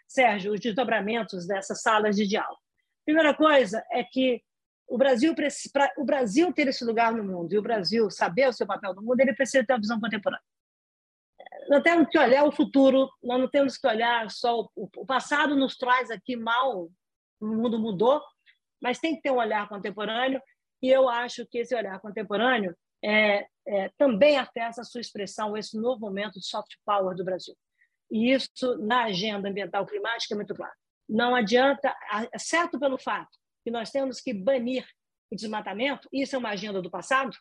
Sérgio, 0.08 0.54
os 0.54 0.60
desdobramentos 0.60 1.48
dessas 1.48 1.82
salas 1.82 2.16
de 2.16 2.28
diálogo. 2.28 2.60
Primeira 3.06 3.34
coisa 3.34 3.84
é 3.92 4.04
que 4.04 4.44
o 4.88 4.98
Brasil, 4.98 5.34
para 5.72 5.92
o 5.98 6.04
Brasil 6.04 6.52
ter 6.52 6.68
esse 6.68 6.84
lugar 6.84 7.14
no 7.14 7.24
mundo 7.24 7.54
e 7.54 7.58
o 7.58 7.62
Brasil 7.62 8.10
saber 8.12 8.50
o 8.50 8.54
seu 8.54 8.68
papel 8.68 8.94
no 8.94 9.02
mundo, 9.02 9.20
ele 9.22 9.34
precisa 9.34 9.66
ter 9.66 9.74
uma 9.74 9.80
visão 9.80 10.00
contemporânea. 10.00 10.44
Nós 11.70 11.82
temos 11.82 12.10
que 12.10 12.20
olhar 12.20 12.44
o 12.44 12.52
futuro, 12.52 13.10
nós 13.24 13.40
não 13.40 13.48
temos 13.48 13.78
que 13.78 13.88
olhar 13.88 14.30
só 14.30 14.62
o, 14.76 14.90
o 14.98 15.06
passado 15.06 15.56
nos 15.56 15.78
traz 15.78 16.12
aqui 16.12 16.36
mal, 16.36 16.90
o 17.40 17.46
mundo 17.46 17.80
mudou, 17.80 18.22
mas 18.84 19.00
tem 19.00 19.16
que 19.16 19.22
ter 19.22 19.32
um 19.32 19.38
olhar 19.38 19.70
contemporâneo 19.70 20.42
e 20.82 20.90
eu 20.90 21.08
acho 21.08 21.46
que 21.48 21.60
esse 21.60 21.74
olhar 21.74 21.98
contemporâneo 22.02 22.76
é, 23.02 23.48
é, 23.66 23.90
também 23.98 24.38
afeta 24.38 24.82
a 24.82 24.84
sua 24.84 25.00
expressão, 25.00 25.56
esse 25.56 25.80
novo 25.80 26.02
momento 26.02 26.34
de 26.34 26.46
soft 26.46 26.74
power 26.86 27.16
do 27.16 27.24
Brasil. 27.24 27.56
E 28.12 28.34
isso, 28.34 28.78
na 28.80 29.06
agenda 29.06 29.48
ambiental 29.48 29.86
climática, 29.86 30.34
é 30.34 30.36
muito 30.36 30.54
claro. 30.54 30.74
Não 31.08 31.34
adianta, 31.34 31.96
exceto 32.34 32.78
pelo 32.78 32.98
fato 32.98 33.32
que 33.64 33.72
nós 33.72 33.90
temos 33.90 34.20
que 34.20 34.34
banir 34.34 34.86
o 35.32 35.36
desmatamento, 35.36 36.10
isso 36.12 36.36
é 36.36 36.40
uma 36.40 36.50
agenda 36.50 36.82
do 36.82 36.92
passado, 36.92 37.36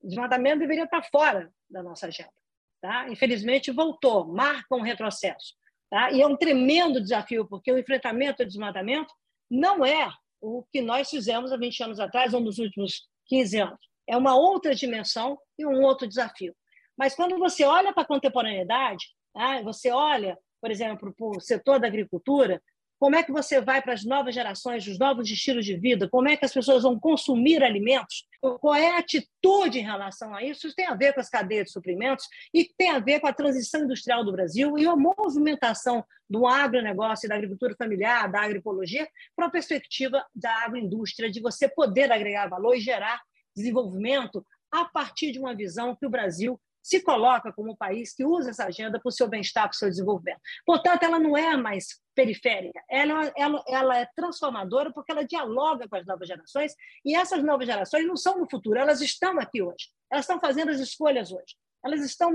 o 0.00 0.06
desmatamento 0.06 0.60
deveria 0.60 0.84
estar 0.84 1.02
fora 1.10 1.52
da 1.68 1.82
nossa 1.82 2.06
agenda. 2.06 2.32
Tá? 2.80 3.08
Infelizmente, 3.08 3.72
voltou, 3.72 4.26
marca 4.28 4.76
um 4.76 4.82
retrocesso. 4.82 5.54
Tá? 5.90 6.12
E 6.12 6.22
é 6.22 6.26
um 6.26 6.36
tremendo 6.36 7.00
desafio, 7.00 7.46
porque 7.48 7.72
o 7.72 7.78
enfrentamento 7.78 8.42
ao 8.42 8.48
desmatamento 8.48 9.12
não 9.50 9.84
é 9.84 10.08
o 10.40 10.64
que 10.70 10.80
nós 10.80 11.08
fizemos 11.10 11.52
há 11.52 11.56
20 11.56 11.82
anos 11.84 12.00
atrás 12.00 12.34
ou 12.34 12.40
nos 12.40 12.58
últimos 12.58 13.06
15 13.26 13.60
anos. 13.60 13.80
É 14.06 14.16
uma 14.16 14.36
outra 14.36 14.74
dimensão 14.74 15.38
e 15.58 15.66
um 15.66 15.82
outro 15.82 16.08
desafio. 16.08 16.54
Mas 16.96 17.14
quando 17.14 17.38
você 17.38 17.64
olha 17.64 17.92
para 17.92 18.02
a 18.02 18.06
contemporaneidade, 18.06 19.06
tá? 19.32 19.62
você 19.62 19.90
olha 19.90 20.36
por 20.60 20.70
exemplo, 20.70 21.14
para 21.14 21.26
o 21.26 21.40
setor 21.40 21.80
da 21.80 21.86
agricultura, 21.86 22.62
como 22.98 23.14
é 23.14 23.22
que 23.22 23.30
você 23.30 23.60
vai 23.60 23.80
para 23.80 23.92
as 23.92 24.04
novas 24.04 24.34
gerações, 24.34 24.86
os 24.86 24.98
novos 24.98 25.30
estilos 25.30 25.64
de 25.64 25.76
vida? 25.76 26.08
Como 26.08 26.28
é 26.28 26.36
que 26.36 26.44
as 26.44 26.52
pessoas 26.52 26.82
vão 26.82 26.98
consumir 26.98 27.62
alimentos? 27.62 28.26
Qual 28.60 28.74
é 28.74 28.90
a 28.90 28.98
atitude 28.98 29.78
em 29.78 29.84
relação 29.84 30.34
a 30.34 30.42
isso? 30.42 30.66
Isso 30.66 30.74
tem 30.74 30.86
a 30.86 30.94
ver 30.94 31.12
com 31.12 31.20
as 31.20 31.30
cadeias 31.30 31.66
de 31.66 31.72
suprimentos 31.72 32.26
e 32.52 32.68
tem 32.76 32.90
a 32.90 32.98
ver 32.98 33.20
com 33.20 33.28
a 33.28 33.32
transição 33.32 33.82
industrial 33.84 34.24
do 34.24 34.32
Brasil 34.32 34.76
e 34.76 34.86
a 34.86 34.96
movimentação 34.96 36.04
do 36.28 36.46
agronegócio 36.46 37.26
e 37.26 37.28
da 37.28 37.36
agricultura 37.36 37.74
familiar, 37.76 38.30
da 38.30 38.42
agripologia, 38.42 39.08
para 39.36 39.46
a 39.46 39.50
perspectiva 39.50 40.24
da 40.34 40.64
agroindústria, 40.64 41.30
de 41.30 41.40
você 41.40 41.68
poder 41.68 42.10
agregar 42.10 42.48
valor 42.48 42.74
e 42.74 42.80
gerar 42.80 43.20
desenvolvimento 43.54 44.44
a 44.70 44.84
partir 44.84 45.32
de 45.32 45.38
uma 45.38 45.54
visão 45.54 45.96
que 45.96 46.06
o 46.06 46.10
Brasil 46.10 46.60
se 46.82 47.02
coloca 47.02 47.52
como 47.52 47.72
um 47.72 47.76
país 47.76 48.14
que 48.14 48.24
usa 48.24 48.50
essa 48.50 48.64
agenda 48.64 48.98
para 48.98 49.08
o 49.08 49.12
seu 49.12 49.28
bem-estar, 49.28 49.64
para 49.64 49.74
o 49.74 49.78
seu 49.78 49.88
desenvolvimento. 49.88 50.40
Portanto, 50.64 51.02
ela 51.02 51.18
não 51.18 51.36
é 51.36 51.56
mais 51.56 52.00
periférica, 52.14 52.82
ela, 52.90 53.32
ela, 53.36 53.64
ela 53.68 53.98
é 53.98 54.08
transformadora 54.16 54.92
porque 54.92 55.12
ela 55.12 55.24
dialoga 55.24 55.88
com 55.88 55.96
as 55.96 56.04
novas 56.04 56.26
gerações 56.26 56.74
e 57.04 57.14
essas 57.14 57.44
novas 57.44 57.66
gerações 57.66 58.06
não 58.06 58.16
são 58.16 58.38
no 58.38 58.50
futuro, 58.50 58.78
elas 58.78 59.00
estão 59.00 59.38
aqui 59.38 59.62
hoje, 59.62 59.88
elas 60.10 60.24
estão 60.24 60.40
fazendo 60.40 60.70
as 60.70 60.80
escolhas 60.80 61.30
hoje. 61.30 61.54
Elas 61.84 62.00
estão, 62.00 62.34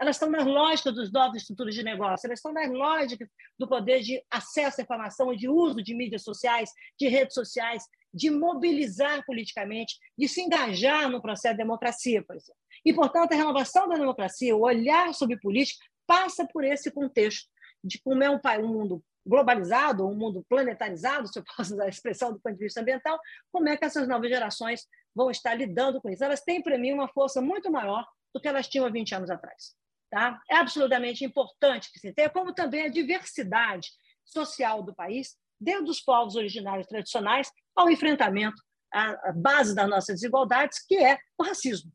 elas 0.00 0.16
estão 0.16 0.30
nas 0.30 0.46
lógicas 0.46 0.94
dos 0.94 1.12
novos 1.12 1.38
estruturas 1.38 1.74
de 1.74 1.82
negócio, 1.82 2.26
elas 2.26 2.38
estão 2.38 2.52
nas 2.52 2.70
lógicas 2.70 3.28
do 3.58 3.68
poder 3.68 4.00
de 4.00 4.22
acesso 4.30 4.80
à 4.80 4.84
informação 4.84 5.32
e 5.32 5.36
de 5.36 5.48
uso 5.48 5.82
de 5.82 5.94
mídias 5.94 6.22
sociais, 6.22 6.70
de 6.98 7.08
redes 7.08 7.34
sociais, 7.34 7.84
de 8.14 8.30
mobilizar 8.30 9.24
politicamente, 9.26 9.98
de 10.16 10.28
se 10.28 10.40
engajar 10.40 11.10
no 11.10 11.20
processo 11.20 11.54
de 11.54 11.62
democracia, 11.62 12.22
por 12.22 12.36
exemplo. 12.36 12.60
E, 12.84 12.94
portanto, 12.94 13.32
a 13.32 13.36
renovação 13.36 13.88
da 13.88 13.96
democracia, 13.96 14.54
o 14.54 14.62
olhar 14.62 15.12
sobre 15.12 15.36
política, 15.38 15.84
passa 16.06 16.46
por 16.46 16.64
esse 16.64 16.92
contexto 16.92 17.48
de 17.82 18.00
como 18.00 18.22
é 18.22 18.30
um, 18.30 18.38
um 18.60 18.68
mundo 18.68 19.04
globalizado, 19.26 20.06
um 20.06 20.14
mundo 20.14 20.44
planetarizado, 20.48 21.26
se 21.26 21.38
eu 21.38 21.44
posso 21.56 21.74
usar 21.74 21.84
a 21.84 21.88
expressão 21.88 22.32
do 22.32 22.38
ponto 22.38 22.56
de 22.56 22.64
vista 22.64 22.80
ambiental, 22.80 23.18
como 23.50 23.68
é 23.68 23.76
que 23.76 23.84
essas 23.84 24.06
novas 24.06 24.30
gerações 24.30 24.86
vão 25.14 25.30
estar 25.30 25.54
lidando 25.54 26.00
com 26.00 26.08
isso. 26.08 26.22
Elas 26.22 26.42
têm, 26.42 26.62
para 26.62 26.78
mim, 26.78 26.92
uma 26.92 27.08
força 27.08 27.40
muito 27.40 27.70
maior 27.70 28.06
do 28.32 28.40
que 28.40 28.46
elas 28.46 28.68
tinham 28.68 28.86
há 28.86 28.90
20 28.90 29.14
anos 29.14 29.30
atrás. 29.30 29.74
Tá? 30.10 30.40
É 30.48 30.56
absolutamente 30.56 31.24
importante 31.24 31.90
que 31.90 31.98
se 31.98 32.12
tenha, 32.12 32.30
como 32.30 32.54
também 32.54 32.82
a 32.82 32.88
diversidade 32.88 33.88
social 34.24 34.82
do 34.82 34.94
país, 34.94 35.36
desde 35.60 35.90
os 35.90 36.00
povos 36.00 36.36
originários 36.36 36.86
tradicionais 36.86 37.50
ao 37.76 37.90
enfrentamento 37.90 38.62
à 38.92 39.32
base 39.32 39.74
das 39.74 39.88
nossas 39.88 40.16
desigualdades, 40.16 40.84
que 40.86 40.96
é 40.96 41.18
o 41.38 41.42
racismo. 41.42 41.92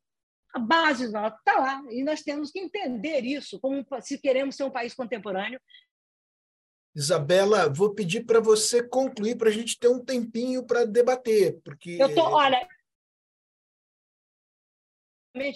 A 0.54 0.60
base 0.60 1.06
está 1.06 1.56
lá, 1.58 1.82
e 1.90 2.04
nós 2.04 2.22
temos 2.22 2.52
que 2.52 2.60
entender 2.60 3.22
isso 3.22 3.60
como 3.60 3.86
se 4.02 4.18
queremos 4.18 4.56
ser 4.56 4.64
um 4.64 4.72
país 4.72 4.94
contemporâneo. 4.94 5.60
Isabela, 6.96 7.70
vou 7.70 7.94
pedir 7.94 8.26
para 8.26 8.40
você 8.40 8.86
concluir 8.86 9.38
para 9.38 9.50
a 9.50 9.52
gente 9.52 9.78
ter 9.80 9.88
um 9.88 10.04
tempinho 10.04 10.66
para 10.66 10.86
debater, 10.86 11.62
porque 11.64 11.98
eu 12.02 12.14
tô, 12.14 12.24
olha, 12.24 12.68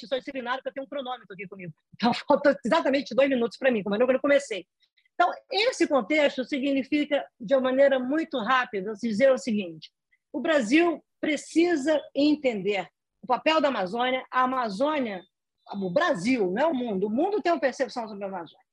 sou 0.07 0.17
disciplinado 0.17 0.57
porque 0.57 0.69
eu 0.69 0.73
tenho 0.73 0.85
um 0.85 0.89
cronômetro 0.89 1.33
aqui 1.33 1.47
comigo. 1.47 1.73
Então, 1.95 2.13
falta 2.27 2.57
exatamente 2.63 3.15
dois 3.15 3.29
minutos 3.29 3.57
para 3.57 3.71
mim, 3.71 3.83
como 3.83 3.95
eu 3.95 4.19
comecei. 4.19 4.65
Então, 5.13 5.31
esse 5.51 5.87
contexto 5.87 6.43
significa, 6.43 7.25
de 7.39 7.53
uma 7.55 7.61
maneira 7.61 7.99
muito 7.99 8.37
rápida, 8.39 8.93
dizer 8.93 9.31
o 9.31 9.37
seguinte: 9.37 9.91
o 10.33 10.41
Brasil 10.41 11.01
precisa 11.21 12.01
entender 12.13 12.89
o 13.21 13.27
papel 13.27 13.61
da 13.61 13.67
Amazônia. 13.67 14.25
A 14.31 14.41
Amazônia, 14.41 15.23
o 15.71 15.89
Brasil, 15.91 16.51
não 16.51 16.61
é 16.61 16.65
o 16.65 16.73
mundo. 16.73 17.07
O 17.07 17.09
mundo 17.09 17.41
tem 17.41 17.51
uma 17.51 17.61
percepção 17.61 18.07
sobre 18.07 18.25
a 18.25 18.27
Amazônia. 18.27 18.65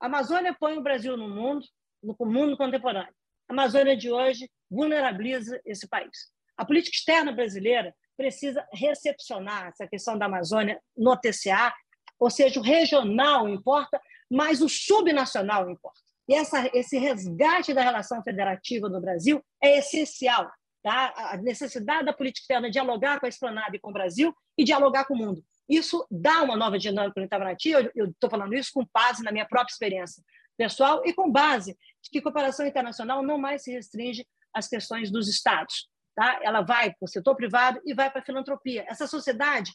A 0.00 0.06
Amazônia 0.06 0.54
põe 0.58 0.76
o 0.76 0.82
Brasil 0.82 1.16
no 1.16 1.28
mundo, 1.28 1.64
no 2.02 2.14
mundo 2.26 2.56
contemporâneo. 2.56 3.14
A 3.48 3.52
Amazônia 3.52 3.96
de 3.96 4.10
hoje 4.10 4.50
vulnerabiliza 4.68 5.60
esse 5.64 5.88
país. 5.88 6.30
A 6.56 6.64
política 6.64 6.96
externa 6.96 7.32
brasileira 7.32 7.94
precisa 8.16 8.66
recepcionar 8.72 9.68
essa 9.68 9.86
questão 9.86 10.18
da 10.18 10.26
Amazônia 10.26 10.80
no 10.96 11.16
TCA, 11.16 11.72
ou 12.18 12.30
seja, 12.30 12.58
o 12.58 12.62
regional 12.62 13.48
importa, 13.48 14.00
mas 14.28 14.60
o 14.60 14.68
subnacional 14.68 15.70
importa. 15.70 16.00
E 16.28 16.34
essa, 16.34 16.68
esse 16.74 16.98
resgate 16.98 17.72
da 17.72 17.82
relação 17.82 18.22
federativa 18.22 18.88
no 18.88 19.00
Brasil 19.00 19.40
é 19.62 19.78
essencial. 19.78 20.50
Tá? 20.86 21.12
A 21.32 21.36
necessidade 21.38 22.06
da 22.06 22.12
política 22.12 22.44
externa 22.44 22.70
dialogar 22.70 23.18
com 23.18 23.26
a 23.26 23.28
esplanada 23.28 23.74
e 23.74 23.80
com 23.80 23.90
o 23.90 23.92
Brasil 23.92 24.32
e 24.56 24.62
dialogar 24.62 25.04
com 25.04 25.14
o 25.14 25.16
mundo. 25.16 25.44
Isso 25.68 26.06
dá 26.08 26.44
uma 26.44 26.54
nova 26.54 26.78
dinâmica 26.78 27.18
no 27.18 27.26
Itamaraty. 27.26 27.70
Eu 27.70 28.06
estou 28.06 28.30
falando 28.30 28.54
isso 28.54 28.70
com 28.72 28.86
base 28.94 29.24
na 29.24 29.32
minha 29.32 29.44
própria 29.44 29.72
experiência 29.72 30.22
pessoal 30.56 31.02
e 31.04 31.12
com 31.12 31.28
base 31.28 31.76
de 32.00 32.08
que 32.08 32.22
cooperação 32.22 32.64
internacional 32.64 33.20
não 33.20 33.36
mais 33.36 33.64
se 33.64 33.72
restringe 33.72 34.24
às 34.54 34.68
questões 34.68 35.10
dos 35.10 35.28
estados. 35.28 35.88
Tá? 36.14 36.38
Ela 36.40 36.60
vai 36.60 36.90
para 36.90 37.04
o 37.04 37.08
setor 37.08 37.34
privado 37.34 37.80
e 37.84 37.92
vai 37.92 38.08
para 38.08 38.20
a 38.20 38.24
filantropia. 38.24 38.86
Essa 38.88 39.08
sociedade 39.08 39.72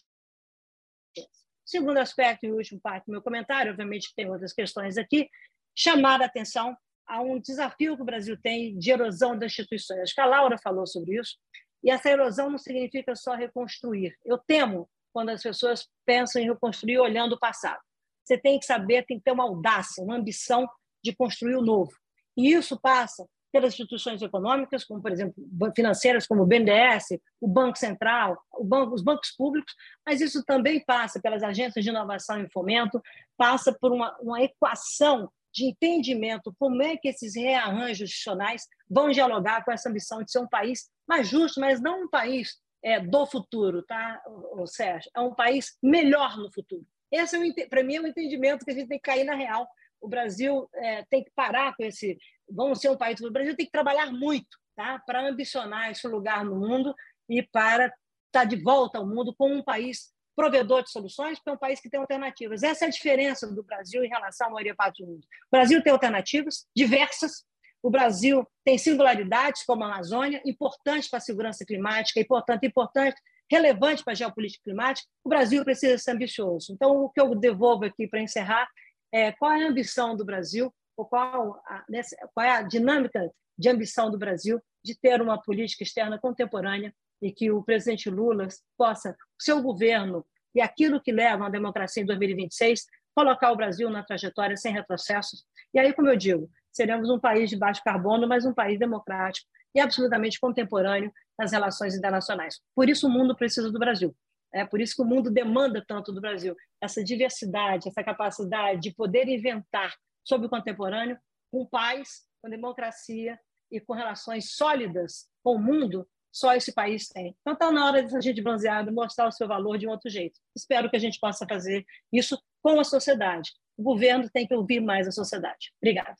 Segundo 1.65 1.97
aspecto 1.97 2.45
e 2.45 2.51
último 2.53 2.79
parte 2.79 3.05
do 3.05 3.11
meu 3.11 3.21
comentário, 3.21 3.71
obviamente 3.71 4.13
tem 4.15 4.29
outras 4.29 4.51
questões 4.51 4.97
aqui, 4.97 5.29
chamar 5.75 6.21
a 6.21 6.25
atenção 6.25 6.75
a 7.11 7.21
um 7.21 7.37
desafio 7.37 7.97
que 7.97 8.01
o 8.01 8.05
Brasil 8.05 8.37
tem 8.41 8.77
de 8.77 8.89
erosão 8.89 9.37
das 9.37 9.51
instituições. 9.51 9.99
Acho 9.99 10.15
que 10.15 10.21
a 10.21 10.25
Laura 10.25 10.57
falou 10.57 10.87
sobre 10.87 11.19
isso. 11.19 11.35
E 11.83 11.91
essa 11.91 12.09
erosão 12.09 12.49
não 12.49 12.57
significa 12.57 13.13
só 13.17 13.35
reconstruir. 13.35 14.17
Eu 14.23 14.37
temo 14.37 14.89
quando 15.11 15.27
as 15.27 15.43
pessoas 15.43 15.89
pensam 16.05 16.41
em 16.41 16.45
reconstruir 16.45 16.99
olhando 16.99 17.33
o 17.33 17.39
passado. 17.39 17.81
Você 18.23 18.37
tem 18.37 18.57
que 18.57 18.65
saber, 18.65 19.05
tem 19.05 19.17
que 19.17 19.25
ter 19.25 19.33
uma 19.33 19.43
audácia, 19.43 20.01
uma 20.01 20.15
ambição 20.15 20.69
de 21.03 21.13
construir 21.13 21.57
o 21.57 21.61
novo. 21.61 21.91
E 22.37 22.53
isso 22.53 22.79
passa 22.79 23.27
pelas 23.51 23.73
instituições 23.73 24.21
econômicas, 24.21 24.85
como, 24.85 25.01
por 25.01 25.11
exemplo, 25.11 25.35
financeiras, 25.75 26.25
como 26.25 26.43
o 26.43 26.45
BNDES, 26.45 27.19
o 27.41 27.47
Banco 27.49 27.77
Central, 27.77 28.41
o 28.53 28.63
banco, 28.63 28.95
os 28.95 29.03
bancos 29.03 29.31
públicos, 29.31 29.75
mas 30.05 30.21
isso 30.21 30.45
também 30.45 30.81
passa 30.85 31.19
pelas 31.19 31.43
agências 31.43 31.83
de 31.83 31.89
inovação 31.89 32.41
e 32.41 32.49
fomento, 32.49 33.01
passa 33.35 33.73
por 33.73 33.91
uma, 33.91 34.17
uma 34.21 34.41
equação 34.41 35.29
de 35.53 35.65
entendimento 35.65 36.53
como 36.57 36.81
é 36.81 36.95
que 36.97 37.09
esses 37.09 37.35
rearranjos 37.35 38.09
institucionais 38.09 38.67
vão 38.89 39.09
dialogar 39.09 39.63
com 39.63 39.71
essa 39.71 39.89
ambição 39.89 40.23
de 40.23 40.31
ser 40.31 40.39
um 40.39 40.47
país 40.47 40.89
mais 41.07 41.27
justo, 41.27 41.59
mas 41.59 41.81
não 41.81 42.03
um 42.03 42.09
país 42.09 42.57
é, 42.83 42.99
do 42.99 43.25
futuro, 43.25 43.83
tá, 43.83 44.21
o 44.27 44.65
Sérgio? 44.65 45.11
É 45.15 45.19
um 45.19 45.35
país 45.35 45.77
melhor 45.83 46.37
no 46.37 46.51
futuro. 46.51 46.85
Esse, 47.11 47.35
é 47.35 47.67
para 47.67 47.83
mim, 47.83 47.95
é 47.95 47.99
o 47.99 48.03
um 48.03 48.07
entendimento 48.07 48.63
que 48.63 48.71
a 48.71 48.73
gente 48.73 48.87
tem 48.87 48.97
que 48.97 49.03
cair 49.03 49.25
na 49.25 49.35
real. 49.35 49.67
O 49.99 50.07
Brasil 50.07 50.67
é, 50.73 51.03
tem 51.09 51.23
que 51.23 51.31
parar 51.35 51.75
com 51.75 51.83
esse 51.83 52.17
vamos 52.49 52.79
ser 52.79 52.89
um 52.89 52.97
país 52.97 53.19
do 53.19 53.31
Brasil 53.31 53.55
tem 53.55 53.65
que 53.65 53.71
trabalhar 53.71 54.11
muito 54.11 54.57
tá? 54.75 54.99
para 55.05 55.27
ambicionar 55.27 55.89
esse 55.89 56.07
lugar 56.07 56.43
no 56.43 56.55
mundo 56.55 56.93
e 57.29 57.41
para 57.41 57.85
estar 57.85 57.95
tá 58.31 58.43
de 58.43 58.57
volta 58.57 58.97
ao 58.97 59.07
mundo 59.07 59.33
como 59.35 59.53
um 59.55 59.63
país 59.63 60.10
provedor 60.35 60.83
de 60.83 60.91
soluções, 60.91 61.37
porque 61.37 61.49
é 61.49 61.53
um 61.53 61.57
país 61.57 61.79
que 61.79 61.89
tem 61.89 61.99
alternativas. 61.99 62.63
Essa 62.63 62.85
é 62.85 62.87
a 62.87 62.91
diferença 62.91 63.47
do 63.51 63.63
Brasil 63.63 64.03
em 64.03 64.09
relação 64.09 64.47
à 64.47 64.49
maioria 64.49 64.75
parte 64.75 65.03
do 65.03 65.09
mundo. 65.09 65.23
O 65.23 65.51
Brasil 65.51 65.81
tem 65.81 65.91
alternativas 65.91 66.67
diversas, 66.75 67.43
o 67.83 67.89
Brasil 67.89 68.47
tem 68.63 68.77
singularidades, 68.77 69.63
como 69.63 69.83
a 69.83 69.87
Amazônia, 69.87 70.41
importantes 70.45 71.09
para 71.09 71.17
a 71.17 71.21
segurança 71.21 71.65
climática, 71.65 72.19
importante, 72.19 72.65
importante, 72.65 73.19
relevante 73.49 74.03
para 74.03 74.13
a 74.13 74.15
geopolítica 74.15 74.63
climática. 74.63 75.07
O 75.23 75.29
Brasil 75.29 75.63
precisa 75.63 75.97
ser 75.97 76.11
ambicioso. 76.11 76.71
Então, 76.71 77.03
o 77.03 77.09
que 77.09 77.19
eu 77.19 77.35
devolvo 77.35 77.85
aqui 77.85 78.07
para 78.07 78.21
encerrar 78.21 78.67
é 79.11 79.31
qual 79.31 79.51
é 79.51 79.63
a 79.63 79.67
ambição 79.67 80.15
do 80.15 80.23
Brasil 80.23 80.73
qual 81.05 81.61
a, 81.65 81.85
qual 82.33 82.45
é 82.45 82.51
a 82.51 82.61
dinâmica 82.61 83.31
de 83.57 83.69
ambição 83.69 84.09
do 84.09 84.17
Brasil 84.17 84.61
de 84.83 84.95
ter 84.95 85.21
uma 85.21 85.41
política 85.41 85.83
externa 85.83 86.19
contemporânea 86.19 86.93
e 87.21 87.31
que 87.31 87.51
o 87.51 87.63
presidente 87.63 88.09
Lula 88.09 88.47
possa, 88.77 89.15
seu 89.39 89.61
governo 89.61 90.25
e 90.55 90.61
aquilo 90.61 91.01
que 91.01 91.11
leva 91.11 91.47
à 91.47 91.49
democracia 91.49 92.03
em 92.03 92.05
2026, 92.05 92.85
colocar 93.15 93.51
o 93.51 93.55
Brasil 93.55 93.89
na 93.89 94.03
trajetória 94.03 94.57
sem 94.57 94.73
retrocessos. 94.73 95.45
E 95.73 95.79
aí, 95.79 95.93
como 95.93 96.09
eu 96.09 96.15
digo, 96.15 96.49
seremos 96.71 97.09
um 97.09 97.19
país 97.19 97.49
de 97.49 97.57
baixo 97.57 97.81
carbono, 97.83 98.27
mas 98.27 98.45
um 98.45 98.53
país 98.53 98.79
democrático 98.79 99.47
e 99.75 99.79
absolutamente 99.79 100.39
contemporâneo 100.39 101.11
nas 101.37 101.51
relações 101.51 101.95
internacionais. 101.95 102.59
Por 102.75 102.89
isso 102.89 103.07
o 103.07 103.09
mundo 103.09 103.35
precisa 103.35 103.71
do 103.71 103.79
Brasil. 103.79 104.15
É 104.53 104.65
por 104.65 104.81
isso 104.81 104.95
que 104.95 105.01
o 105.01 105.05
mundo 105.05 105.31
demanda 105.31 105.83
tanto 105.87 106.11
do 106.11 106.19
Brasil 106.19 106.55
essa 106.81 107.03
diversidade, 107.03 107.87
essa 107.87 108.03
capacidade 108.03 108.81
de 108.81 108.93
poder 108.93 109.27
inventar 109.27 109.95
sobre 110.25 110.47
o 110.47 110.49
contemporâneo, 110.49 111.17
com 111.51 111.65
paz, 111.65 112.25
com 112.41 112.49
democracia 112.49 113.39
e 113.71 113.79
com 113.79 113.93
relações 113.93 114.55
sólidas 114.55 115.29
com 115.43 115.55
o 115.55 115.59
mundo, 115.59 116.07
só 116.31 116.55
esse 116.55 116.73
país 116.73 117.07
tem. 117.09 117.35
Então 117.41 117.53
está 117.53 117.71
na 117.71 117.85
hora 117.85 118.01
dessa 118.01 118.21
gente 118.21 118.41
bronzeada 118.41 118.91
mostrar 118.91 119.27
o 119.27 119.31
seu 119.31 119.47
valor 119.47 119.77
de 119.77 119.87
um 119.87 119.91
outro 119.91 120.09
jeito. 120.09 120.39
Espero 120.55 120.89
que 120.89 120.95
a 120.95 120.99
gente 120.99 121.19
possa 121.19 121.45
fazer 121.47 121.85
isso 122.11 122.41
com 122.61 122.79
a 122.79 122.83
sociedade. 122.83 123.51
O 123.77 123.83
governo 123.83 124.29
tem 124.29 124.47
que 124.47 124.53
ouvir 124.53 124.79
mais 124.79 125.07
a 125.07 125.11
sociedade. 125.11 125.71
Obrigada. 125.81 126.15